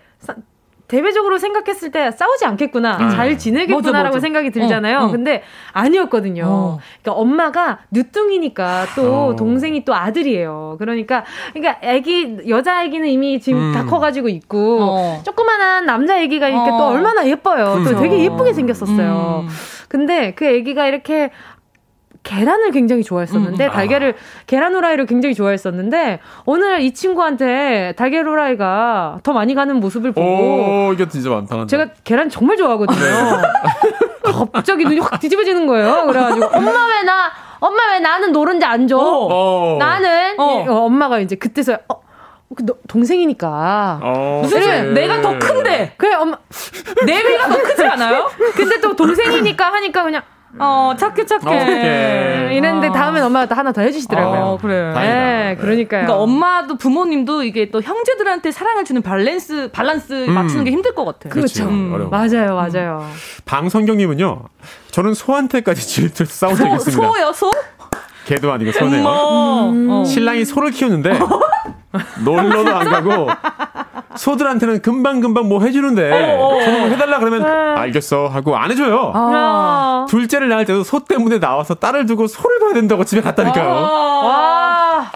대외적으로 0.87 1.37
생각했을 1.37 1.91
때 1.91 2.11
싸우지 2.11 2.45
않겠구나, 2.45 2.97
음. 2.97 3.09
잘 3.09 3.37
지내겠구나라고 3.37 3.91
맞아, 3.91 4.03
맞아. 4.03 4.19
생각이 4.19 4.51
들잖아요. 4.51 4.99
어, 4.99 5.03
어. 5.05 5.11
근데 5.11 5.41
아니었거든요. 5.73 6.43
어. 6.45 6.79
그러니까 7.01 7.21
엄마가 7.21 7.79
늦둥이니까 7.91 8.85
또 8.95 9.27
어. 9.27 9.35
동생이 9.35 9.83
또 9.83 9.95
아들이에요. 9.95 10.75
그러니까 10.77 11.23
그러니까 11.53 11.79
아기 11.87 12.37
여자 12.47 12.79
아기는 12.79 13.07
이미 13.07 13.39
지금 13.39 13.69
음. 13.69 13.73
다 13.73 13.85
커가지고 13.85 14.29
있고 14.29 14.79
어. 14.81 15.21
조그만한 15.25 15.85
남자 15.85 16.15
아기가 16.21 16.49
이렇게 16.49 16.69
또 16.69 16.75
어. 16.77 16.87
얼마나 16.89 17.27
예뻐요. 17.27 17.83
또 17.83 17.99
되게 17.99 18.23
예쁘게 18.23 18.53
생겼었어요. 18.53 19.45
음. 19.45 19.49
근데 19.87 20.33
그 20.33 20.45
아기가 20.47 20.87
이렇게 20.87 21.31
계란을 22.25 22.71
굉장히 22.71 23.03
좋아했었는데 23.03 23.67
음. 23.67 23.71
달걀을 23.71 24.15
아. 24.17 24.43
계란 24.47 24.73
후라이를 24.75 25.05
굉장히 25.05 25.33
좋아했었는데 25.35 26.19
오늘 26.45 26.81
이 26.81 26.93
친구한테 26.93 27.93
달걀 27.95 28.27
후라이가 28.27 29.19
더 29.23 29.31
많이 29.31 29.53
가는 29.55 29.79
모습을 29.79 30.11
보고 30.11 30.27
오, 30.89 30.91
이게 30.93 31.07
진짜 31.07 31.29
많다. 31.29 31.67
제가 31.67 31.87
계란 32.03 32.29
정말 32.29 32.57
좋아하거든요. 32.57 32.99
네. 32.99 33.41
갑자기 34.51 34.83
눈이 34.83 34.99
확 34.99 35.19
뒤집어지는 35.19 35.67
거예요. 35.67 36.05
그래가지고 36.07 36.47
엄마 36.47 36.71
왜 36.71 37.03
나 37.05 37.31
엄마 37.59 37.77
왜 37.93 37.99
나는 37.99 38.31
노른자 38.31 38.69
안 38.69 38.87
줘? 38.87 38.97
어. 38.99 39.77
나는 39.79 40.39
어. 40.39 40.65
엄마가 40.85 41.19
이제 41.19 41.35
그때서 41.35 41.77
어, 41.87 42.01
그 42.55 42.65
동생이니까. 42.87 43.99
어, 44.01 44.39
무슨 44.43 44.59
네. 44.59 44.81
내가 44.83 45.21
더 45.21 45.37
큰데. 45.39 45.93
그래 45.97 46.15
엄마 46.15 46.37
내 47.05 47.17
위가 47.23 47.47
더 47.47 47.61
크지 47.61 47.83
않아요? 47.85 48.29
근데 48.55 48.79
또 48.81 48.95
동생이니까 48.95 49.71
하니까 49.73 50.03
그냥 50.03 50.23
어, 50.57 50.93
착해, 50.97 51.25
착해. 51.25 52.47
어, 52.47 52.51
이랬는데 52.51 52.87
아. 52.87 52.91
다음엔 52.91 53.23
엄마가 53.23 53.45
또 53.47 53.55
하나 53.55 53.71
더 53.71 53.81
해주시더라고요. 53.81 54.39
어, 54.39 54.57
그래. 54.61 54.93
네, 54.93 55.57
그러니까요. 55.59 56.05
그러니까 56.05 56.15
엄마도 56.15 56.77
부모님도 56.77 57.43
이게 57.43 57.69
또 57.71 57.81
형제들한테 57.81 58.51
사랑을 58.51 58.85
주는 58.85 59.01
밸런스, 59.01 59.69
밸런스 59.71 60.27
음. 60.27 60.33
맞추는 60.33 60.63
게 60.65 60.71
힘들 60.71 60.95
것 60.95 61.03
같아요. 61.05 61.33
그렇죠. 61.33 61.65
음. 61.67 62.09
맞아요, 62.09 62.55
맞아요. 62.55 62.99
음. 63.01 63.13
방성경님은요, 63.45 64.43
저는 64.91 65.13
소한테까지 65.13 65.85
질투 65.87 66.25
싸운 66.25 66.55
적이 66.55 66.75
있습니다. 66.75 67.11
소요, 67.11 67.33
소? 67.33 67.51
개도 68.25 68.51
아니고 68.51 68.71
소네요. 68.71 69.69
음. 69.71 70.05
신랑이 70.05 70.45
소를 70.45 70.71
키우는데, 70.71 71.19
놀러도 72.23 72.75
안 72.75 72.89
가고, 72.89 73.27
소들한테는 74.17 74.81
금방금방 74.81 75.47
뭐 75.47 75.61
해주는데 75.61 76.37
어, 76.37 76.45
어. 76.45 76.63
저는 76.63 76.79
뭐 76.81 76.89
해달라 76.89 77.19
그러면 77.19 77.43
네. 77.43 77.49
알겠어 77.49 78.27
하고 78.27 78.55
안 78.57 78.71
해줘요. 78.71 79.11
아. 79.13 80.05
둘째를 80.09 80.49
낳을 80.49 80.65
때도 80.65 80.83
소 80.83 80.99
때문에 80.99 81.39
나와서 81.39 81.75
딸을 81.75 82.05
두고 82.05 82.27
소를 82.27 82.59
봐야 82.59 82.73
된다고 82.73 83.03
집에 83.03 83.21
갔다니까요. 83.21 83.69
아. 83.69 85.11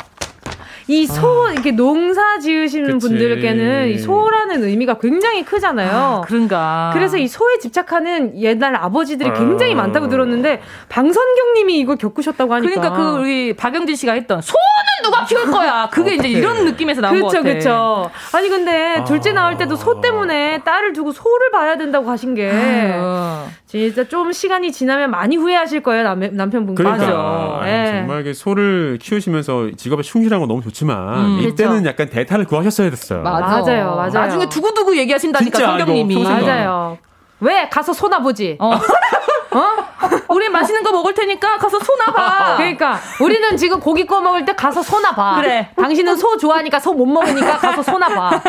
이 0.89 1.05
소, 1.05 1.45
아. 1.45 1.51
이렇게 1.51 1.71
농사 1.71 2.39
지으시는 2.39 2.93
그치. 2.93 3.07
분들께는 3.07 3.89
이 3.89 3.99
소라는 3.99 4.63
의미가 4.63 4.97
굉장히 4.97 5.45
크잖아요. 5.45 5.91
아, 5.91 6.21
그런가. 6.21 6.89
그래서 6.95 7.17
이 7.17 7.27
소에 7.27 7.59
집착하는 7.59 8.35
옛날 8.41 8.75
아버지들이 8.75 9.31
굉장히 9.33 9.73
아. 9.73 9.75
많다고 9.75 10.09
들었는데, 10.09 10.61
방선경 10.89 11.53
님이 11.53 11.77
이걸 11.77 11.95
겪으셨다고 11.97 12.55
하니까. 12.55 12.73
그러니까 12.73 12.97
그 12.97 13.19
우리 13.19 13.55
박영진 13.55 13.95
씨가 13.95 14.13
했던 14.13 14.41
소는 14.41 14.59
누가 15.03 15.25
키울 15.25 15.51
거야? 15.51 15.89
그게 15.91 16.15
이제 16.15 16.27
이런 16.27 16.65
느낌에서 16.65 17.01
나온 17.01 17.21
거죠. 17.21 17.43
그렇죠. 17.43 18.09
아니, 18.33 18.49
근데 18.49 19.03
둘째 19.05 19.31
나올 19.31 19.57
때도 19.57 19.75
소 19.75 20.01
때문에 20.01 20.63
딸을 20.63 20.93
두고 20.93 21.11
소를 21.11 21.51
봐야 21.51 21.77
된다고 21.77 22.09
하신 22.09 22.33
게. 22.33 22.51
진짜 23.70 24.03
좀 24.07 24.32
시간이 24.32 24.72
지나면 24.72 25.11
많이 25.11 25.36
후회하실 25.38 25.84
거예요, 25.84 26.01
남, 26.03 26.20
남편분. 26.32 26.74
그러니까. 26.74 27.05
맞아. 27.05 27.65
네. 27.65 27.99
정말 28.07 28.34
소를 28.34 28.97
키우시면서 28.99 29.70
직업에 29.78 30.01
충실한 30.01 30.39
건 30.39 30.49
너무. 30.49 30.59
좋지만 30.63 30.97
음, 31.20 31.39
이때는 31.41 31.84
그렇죠. 31.84 31.88
약간 31.88 32.09
대타를 32.09 32.45
구하셨어야 32.45 32.89
됐어요. 32.89 33.22
맞아. 33.22 33.59
요 33.80 33.95
맞아요. 33.95 34.09
나중에 34.11 34.49
두고두고 34.49 34.97
얘기하신다니까 34.97 35.59
성경님이. 35.59 36.24
맞아요. 36.24 36.97
왜 37.41 37.70
가서 37.70 37.93
소나 37.93 38.20
보지? 38.20 38.57
어. 38.59 38.72
어? 38.74 38.80
우리 40.30 40.49
맛있는 40.49 40.84
거 40.84 40.91
먹을 40.91 41.13
테니까 41.13 41.57
가서 41.57 41.80
소나 41.80 42.05
봐. 42.13 42.55
그러니까 42.57 42.99
우리는 43.22 43.55
지금 43.55 43.80
고기 43.80 44.05
구워 44.05 44.20
먹을 44.22 44.43
때 44.45 44.53
가서 44.55 44.82
소나 44.82 45.11
봐. 45.15 45.38
그래. 45.41 45.70
당신은 45.76 46.15
소 46.17 46.36
좋아하니까 46.38 46.80
소 46.80 46.93
못 46.93 47.05
먹으니까 47.05 47.57
가서 47.57 47.82
소나 47.84 48.07
봐. 48.09 48.41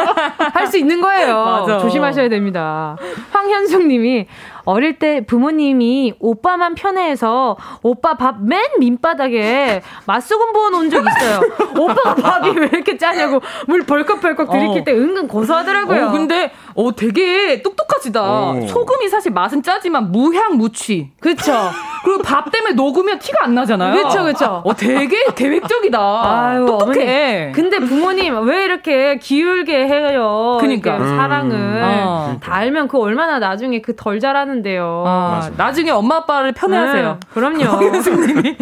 할 0.54 0.66
수 0.66 0.78
있는 0.78 1.00
거예요. 1.00 1.44
맞아. 1.44 1.78
조심하셔야 1.78 2.28
됩니다. 2.28 2.96
황현숙 3.32 3.86
님이 3.86 4.26
어릴 4.70 4.98
때 4.98 5.20
부모님이 5.26 6.14
오빠만 6.18 6.74
편애해서 6.74 7.56
오빠 7.82 8.16
밥맨 8.16 8.78
민바닥에 8.78 9.82
맛소금 10.06 10.52
부어 10.52 10.70
놓은 10.70 10.90
적 10.90 11.04
있어요. 11.04 11.40
오빠가 11.78 12.14
밥이 12.14 12.56
왜 12.58 12.66
이렇게 12.72 12.96
짜냐고 12.96 13.40
물 13.66 13.84
벌컥벌컥 13.84 14.50
들이킬 14.50 14.80
어. 14.80 14.84
때 14.84 14.92
은근 14.92 15.28
고소하더라고요. 15.28 16.06
어, 16.06 16.10
근데 16.12 16.52
어 16.74 16.94
되게 16.94 17.62
똑똑하시다. 17.62 18.22
어. 18.22 18.60
소금이 18.66 19.08
사실 19.08 19.32
맛은 19.32 19.62
짜지만 19.62 20.12
무향 20.12 20.56
무취. 20.56 21.10
그렇죠. 21.20 21.52
그리고 22.04 22.22
밥 22.22 22.50
때문에 22.50 22.72
녹으면 22.74 23.18
티가 23.18 23.44
안 23.44 23.54
나잖아요. 23.54 23.92
그렇죠, 23.94 24.22
그렇죠. 24.22 24.62
어 24.64 24.74
되게 24.74 25.22
계획적이다. 25.34 25.98
아유, 26.00 26.64
똑똑해. 26.66 27.50
어머니. 27.50 27.52
근데 27.52 27.78
부모님 27.78 28.40
왜 28.46 28.64
이렇게 28.64 29.18
기울게 29.18 29.86
해요? 29.86 30.56
그러니까 30.60 30.96
음. 30.96 31.16
사랑을 31.16 31.82
어. 31.84 32.38
다 32.40 32.54
알면 32.54 32.88
그 32.88 32.98
얼마나 32.98 33.38
나중에 33.38 33.80
그 33.80 33.94
덜 34.00 34.18
자라는 34.18 34.59
데요. 34.62 35.04
아, 35.06 35.50
나중에 35.56 35.90
엄마 35.90 36.16
아빠를 36.16 36.52
편애하세요. 36.52 37.12
네, 37.12 37.18
그럼요. 37.32 37.78
교수님이 37.92 38.56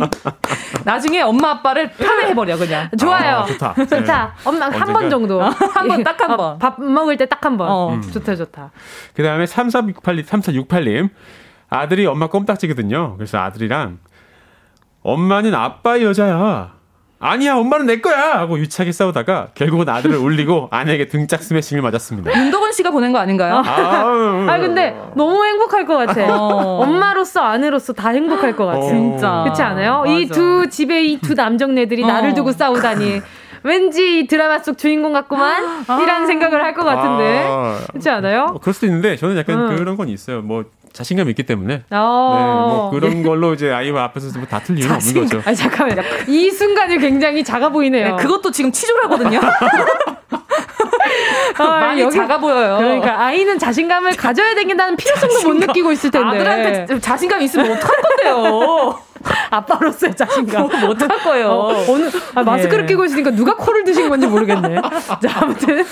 나중에 0.84 1.20
엄마 1.22 1.51
아빠를 1.51 1.90
편애해버려 1.92 2.57
그냥. 2.57 2.88
좋아요. 2.99 3.36
아, 3.38 3.46
좋다. 3.46 3.74
좋다. 3.74 4.34
네. 4.36 4.49
엄마 4.49 4.66
한 4.70 4.92
번 4.92 5.11
정도. 5.11 5.40
한 5.42 5.88
번 5.88 6.03
딱한 6.05 6.36
번. 6.36 6.59
밥 6.59 6.80
먹을 6.80 7.16
때 7.16 7.26
딱 7.26 7.44
한 7.44 7.57
번. 7.57 7.68
어. 7.70 7.90
음. 7.94 8.03
좋다 8.03 8.36
좋다. 8.36 8.70
그 9.14 9.22
다음에 9.22 9.44
3468님, 9.44 10.24
3468님. 10.24 11.11
아들이 11.70 12.07
엄마 12.07 12.28
껌딱지거든요. 12.28 13.16
그래서 13.16 13.38
아들이랑 13.38 13.99
엄마는 15.03 15.55
아빠의 15.55 16.05
여자야. 16.05 16.77
아니야, 17.20 17.56
엄마는 17.56 17.86
내 17.86 18.00
거야! 18.00 18.38
하고 18.38 18.58
유치하게 18.60 18.92
싸우다가 18.92 19.48
결국은 19.54 19.88
아들을 19.88 20.16
울리고 20.16 20.68
아내에게 20.70 21.08
등짝 21.08 21.42
스매싱을 21.42 21.82
맞았습니다. 21.82 22.32
윤덕원 22.32 22.70
씨가 22.72 22.92
보낸 22.92 23.10
거 23.12 23.18
아닌가요? 23.18 23.56
아, 23.66 24.46
아 24.48 24.58
근데 24.58 24.96
너무 25.16 25.44
행복할 25.44 25.84
것 25.84 25.96
같아. 25.96 26.32
어. 26.32 26.80
엄마로서 26.82 27.40
아내로서 27.40 27.92
다 27.92 28.10
행복할 28.10 28.54
것 28.54 28.66
같아. 28.66 28.78
어. 28.78 28.82
진짜. 28.88 29.40
그렇지 29.44 29.62
않아요? 29.62 30.04
이 30.06 30.28
두 30.28 30.68
집에 30.70 31.02
이 31.04 31.18
두 31.20 31.34
남정네들이 31.34 32.04
어. 32.04 32.06
나를 32.06 32.34
두고 32.34 32.52
싸우다니. 32.52 33.20
왠지 33.64 34.28
드라마 34.28 34.60
속 34.60 34.78
주인공 34.78 35.12
같구만 35.12 35.84
아. 35.88 36.00
이런 36.00 36.28
생각을 36.28 36.62
할 36.62 36.74
것 36.74 36.84
같은데 36.84 37.44
아. 37.48 37.80
그렇지 37.90 38.08
않아요? 38.08 38.46
어, 38.54 38.58
그럴 38.60 38.72
수도 38.72 38.86
있는데 38.86 39.16
저는 39.16 39.36
약간 39.36 39.58
음. 39.72 39.76
그런 39.76 39.96
건 39.96 40.08
있어요. 40.08 40.42
뭐 40.42 40.62
자신감이 40.93 41.30
있기 41.30 41.45
때문에 41.45 41.82
어. 41.91 42.36
네, 42.39 42.45
뭐 42.45 42.91
그런 42.91 43.22
걸로 43.22 43.55
이제 43.55 43.70
아이와 43.70 44.05
앞에서 44.05 44.39
뭐 44.39 44.47
다툴 44.47 44.78
이유는 44.78 44.95
없는 44.97 45.14
거죠. 45.14 45.43
아니 45.45 45.57
잠깐만요. 45.57 46.03
이 46.26 46.51
순간이 46.51 46.99
굉장히 46.99 47.45
작아 47.45 47.68
보이네요. 47.70 48.16
네, 48.16 48.22
그것도 48.22 48.51
지금 48.51 48.72
치졸하거든요. 48.72 49.41
아, 51.59 51.64
많이 51.80 52.01
여기, 52.03 52.14
작아 52.14 52.39
보여요. 52.39 52.76
그러니까 52.78 53.20
아이는 53.20 53.59
자신감을 53.59 54.16
가져야 54.16 54.55
되긴다는 54.55 54.97
필요성도 54.97 55.34
자신감, 55.34 55.57
못 55.57 55.66
느끼고 55.66 55.93
있을 55.93 56.11
텐데. 56.11 56.28
아들한테 56.28 57.01
자신감 57.01 57.43
있으면 57.43 57.72
어떡할 57.72 57.97
건데요. 58.03 58.99
아빠로서의 59.50 60.14
자신감. 60.16 60.68
뭐 60.68 60.86
못할 60.88 61.08
거예요. 61.08 61.48
어, 61.48 61.84
오늘 61.88 62.10
아, 62.34 62.42
마스크를 62.42 62.82
네. 62.82 62.86
끼고 62.88 63.04
있으니까 63.04 63.30
누가 63.30 63.54
코를 63.56 63.84
드신 63.84 64.08
건지 64.08 64.26
모르겠네. 64.26 64.76
자, 65.22 65.40
아무튼. 65.40 65.84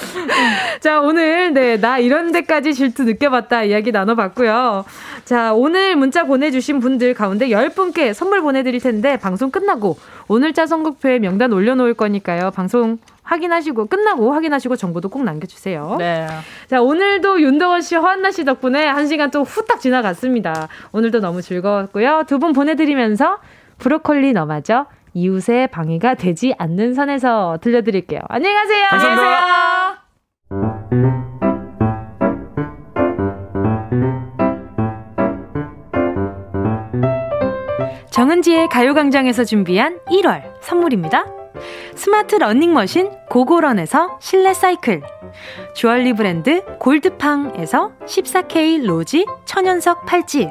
자, 0.81 1.01
오늘, 1.01 1.53
네, 1.53 1.79
나 1.81 1.99
이런 1.99 2.33
데까지 2.33 2.75
질투 2.75 3.05
느껴봤다 3.05 3.65
이야기 3.65 3.93
나눠봤고요. 3.93 4.85
자, 5.25 5.53
오늘 5.55 5.97
문자 5.97 6.25
보내주신 6.25 6.81
분들 6.81 7.15
가운데 7.15 7.49
10분께 7.49 8.13
선물 8.15 8.43
보내드릴 8.43 8.81
텐데, 8.81 9.17
방송 9.17 9.51
끝나고 9.51 9.99
오늘자 10.29 10.67
선곡표에 10.67 11.19
명단 11.19 11.53
올려놓을 11.53 11.95
거니까요. 11.95 12.51
방송 12.53 12.99
확인하시고 13.27 13.87
끝나고 13.87 14.33
확인하시고 14.33 14.77
정보도 14.77 15.09
꼭 15.09 15.25
남겨주세요. 15.25 15.97
네. 15.99 16.29
자 16.71 16.81
오늘도 16.81 17.41
윤덕원 17.43 17.81
씨, 17.83 17.97
허한나 17.97 18.31
씨 18.31 18.45
덕분에 18.45 18.87
한 18.87 19.09
시간 19.09 19.33
또 19.33 19.43
후딱 19.43 19.81
지나갔습니다. 19.81 20.69
오늘도 20.93 21.19
너무 21.19 21.43
즐거웠고요. 21.43 22.23
두 22.29 22.39
분 22.39 22.53
보내드리면서 22.53 23.16
브로콜리 23.79 24.33
너마저 24.33 24.87
이웃의 25.15 25.69
방해가 25.69 26.15
되지 26.15 26.55
않는 26.59 26.95
선에서 26.95 27.59
들려드릴게요. 27.61 28.21
안녕히 28.29 28.55
가세요. 28.55 28.87
안녕히 28.91 29.17
계세요. 29.17 29.37
정은지의 38.11 38.69
가요광장에서 38.69 39.45
준비한 39.45 39.99
1월 40.07 40.43
선물입니다. 40.63 41.27
스마트 41.95 42.37
러닝머신 42.37 43.11
고고런에서 43.29 44.19
실내 44.21 44.55
사이클 44.55 45.03
주얼리 45.75 46.13
브랜드 46.13 46.63
골드팡에서 46.79 47.93
14K 48.05 48.87
로지 48.87 49.27
천연석 49.45 50.07
팔찌 50.07 50.51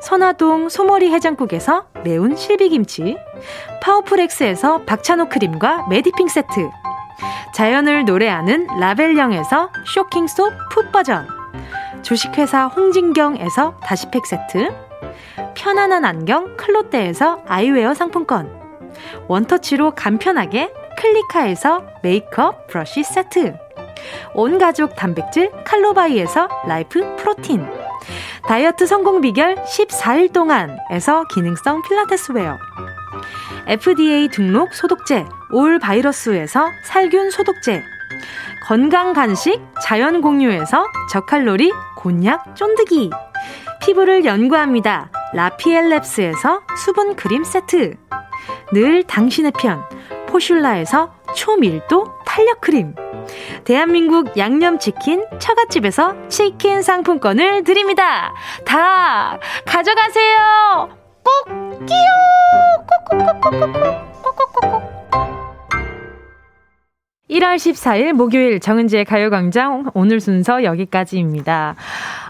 선화동 0.00 0.68
소머리 0.68 1.12
해장국에서 1.12 1.86
매운 2.04 2.36
실비김치. 2.36 3.16
파워풀엑스에서 3.82 4.82
박찬호 4.82 5.28
크림과 5.28 5.86
메디핑 5.88 6.28
세트. 6.28 6.70
자연을 7.54 8.04
노래하는 8.04 8.66
라벨령에서 8.80 9.70
쇼킹소 9.94 10.50
풋 10.70 10.92
버전. 10.92 11.26
주식회사 12.02 12.66
홍진경에서 12.66 13.78
다시팩 13.82 14.26
세트. 14.26 14.74
편안한 15.54 16.04
안경 16.04 16.56
클로떼에서 16.56 17.42
아이웨어 17.46 17.94
상품권. 17.94 18.60
원터치로 19.28 19.92
간편하게 19.92 20.72
클리카에서 20.98 21.82
메이크업 22.02 22.68
브러쉬 22.68 23.02
세트. 23.04 23.56
온 24.34 24.58
가족 24.58 24.96
단백질 24.96 25.50
칼로바이에서 25.64 26.48
라이프 26.66 27.00
프로틴. 27.16 27.66
다이어트 28.46 28.86
성공 28.86 29.20
비결 29.20 29.56
14일 29.56 30.32
동안에서 30.32 31.24
기능성 31.24 31.82
필라테스 31.82 32.32
웨어. 32.32 32.58
FDA 33.66 34.28
등록 34.28 34.74
소독제 34.74 35.24
올 35.52 35.78
바이러스에서 35.78 36.68
살균 36.84 37.30
소독제. 37.30 37.82
건강 38.66 39.12
간식 39.12 39.60
자연 39.82 40.20
공유에서 40.20 40.86
저칼로리 41.10 41.72
곤약 41.96 42.56
쫀득이. 42.56 43.10
피부를 43.80 44.24
연구합니다. 44.24 45.10
라피엘랩스에서 45.34 46.62
수분 46.76 47.16
크림 47.16 47.44
세트. 47.44 47.96
늘 48.72 49.02
당신의 49.04 49.52
편 49.58 49.82
포슐라에서 50.28 51.12
초밀도 51.34 52.06
탄력 52.24 52.60
크림 52.60 52.94
대한민국 53.64 54.36
양념치킨 54.36 55.24
처갓집에서 55.38 56.28
치킨 56.28 56.82
상품권을 56.82 57.64
드립니다. 57.64 58.34
다 58.64 59.38
가져가세요. 59.64 60.90
꼭 61.24 61.86
끼요. 61.86 62.08
꼭꼭꼭꼭꼭꼭꼭꼭꼭 63.10 65.02
1월 67.30 67.56
14일 67.56 68.12
목요일 68.12 68.60
정은지의 68.60 69.06
가요광장 69.06 69.90
오늘 69.94 70.20
순서 70.20 70.64
여기까지입니다. 70.64 71.76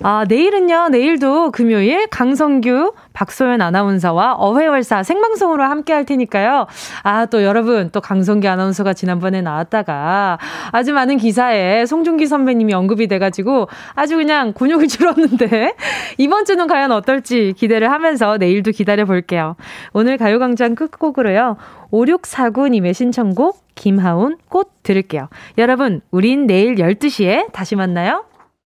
아, 0.04 0.24
내일은요, 0.28 0.90
내일도 0.90 1.50
금요일 1.50 2.06
강성규, 2.06 2.92
박소연 3.12 3.60
아나운서와 3.60 4.34
어회월사 4.34 5.02
생방송으로 5.02 5.62
함께 5.64 5.92
할 5.92 6.04
테니까요. 6.04 6.66
아, 7.02 7.26
또 7.26 7.42
여러분, 7.42 7.90
또 7.90 8.00
강성규 8.00 8.48
아나운서가 8.48 8.92
지난번에 8.94 9.42
나왔다가 9.42 10.38
아주 10.70 10.92
많은 10.92 11.16
기사에 11.18 11.86
송중기 11.86 12.26
선배님이 12.26 12.74
언급이 12.74 13.06
돼가지고 13.08 13.68
아주 13.94 14.16
그냥 14.16 14.52
근육을 14.52 14.88
줄었는데 14.92 15.74
이번 16.18 16.44
주는 16.44 16.66
과연 16.66 16.92
어떨지 16.92 17.54
기대를 17.56 17.90
하면서 17.90 18.36
내일도 18.36 18.70
기다려 18.70 19.04
볼게요. 19.04 19.56
오늘 19.92 20.16
가요광장 20.16 20.74
끝곡으로요. 20.74 21.56
5649님의 21.92 22.94
신청곡 22.94 23.62
김하운 23.74 24.38
꽃 24.48 24.70
들을게요. 24.82 25.28
여러분, 25.58 26.00
우린 26.10 26.46
내일 26.46 26.76
12시에 26.76 27.52
다시 27.52 27.76
만나요. 27.76 28.24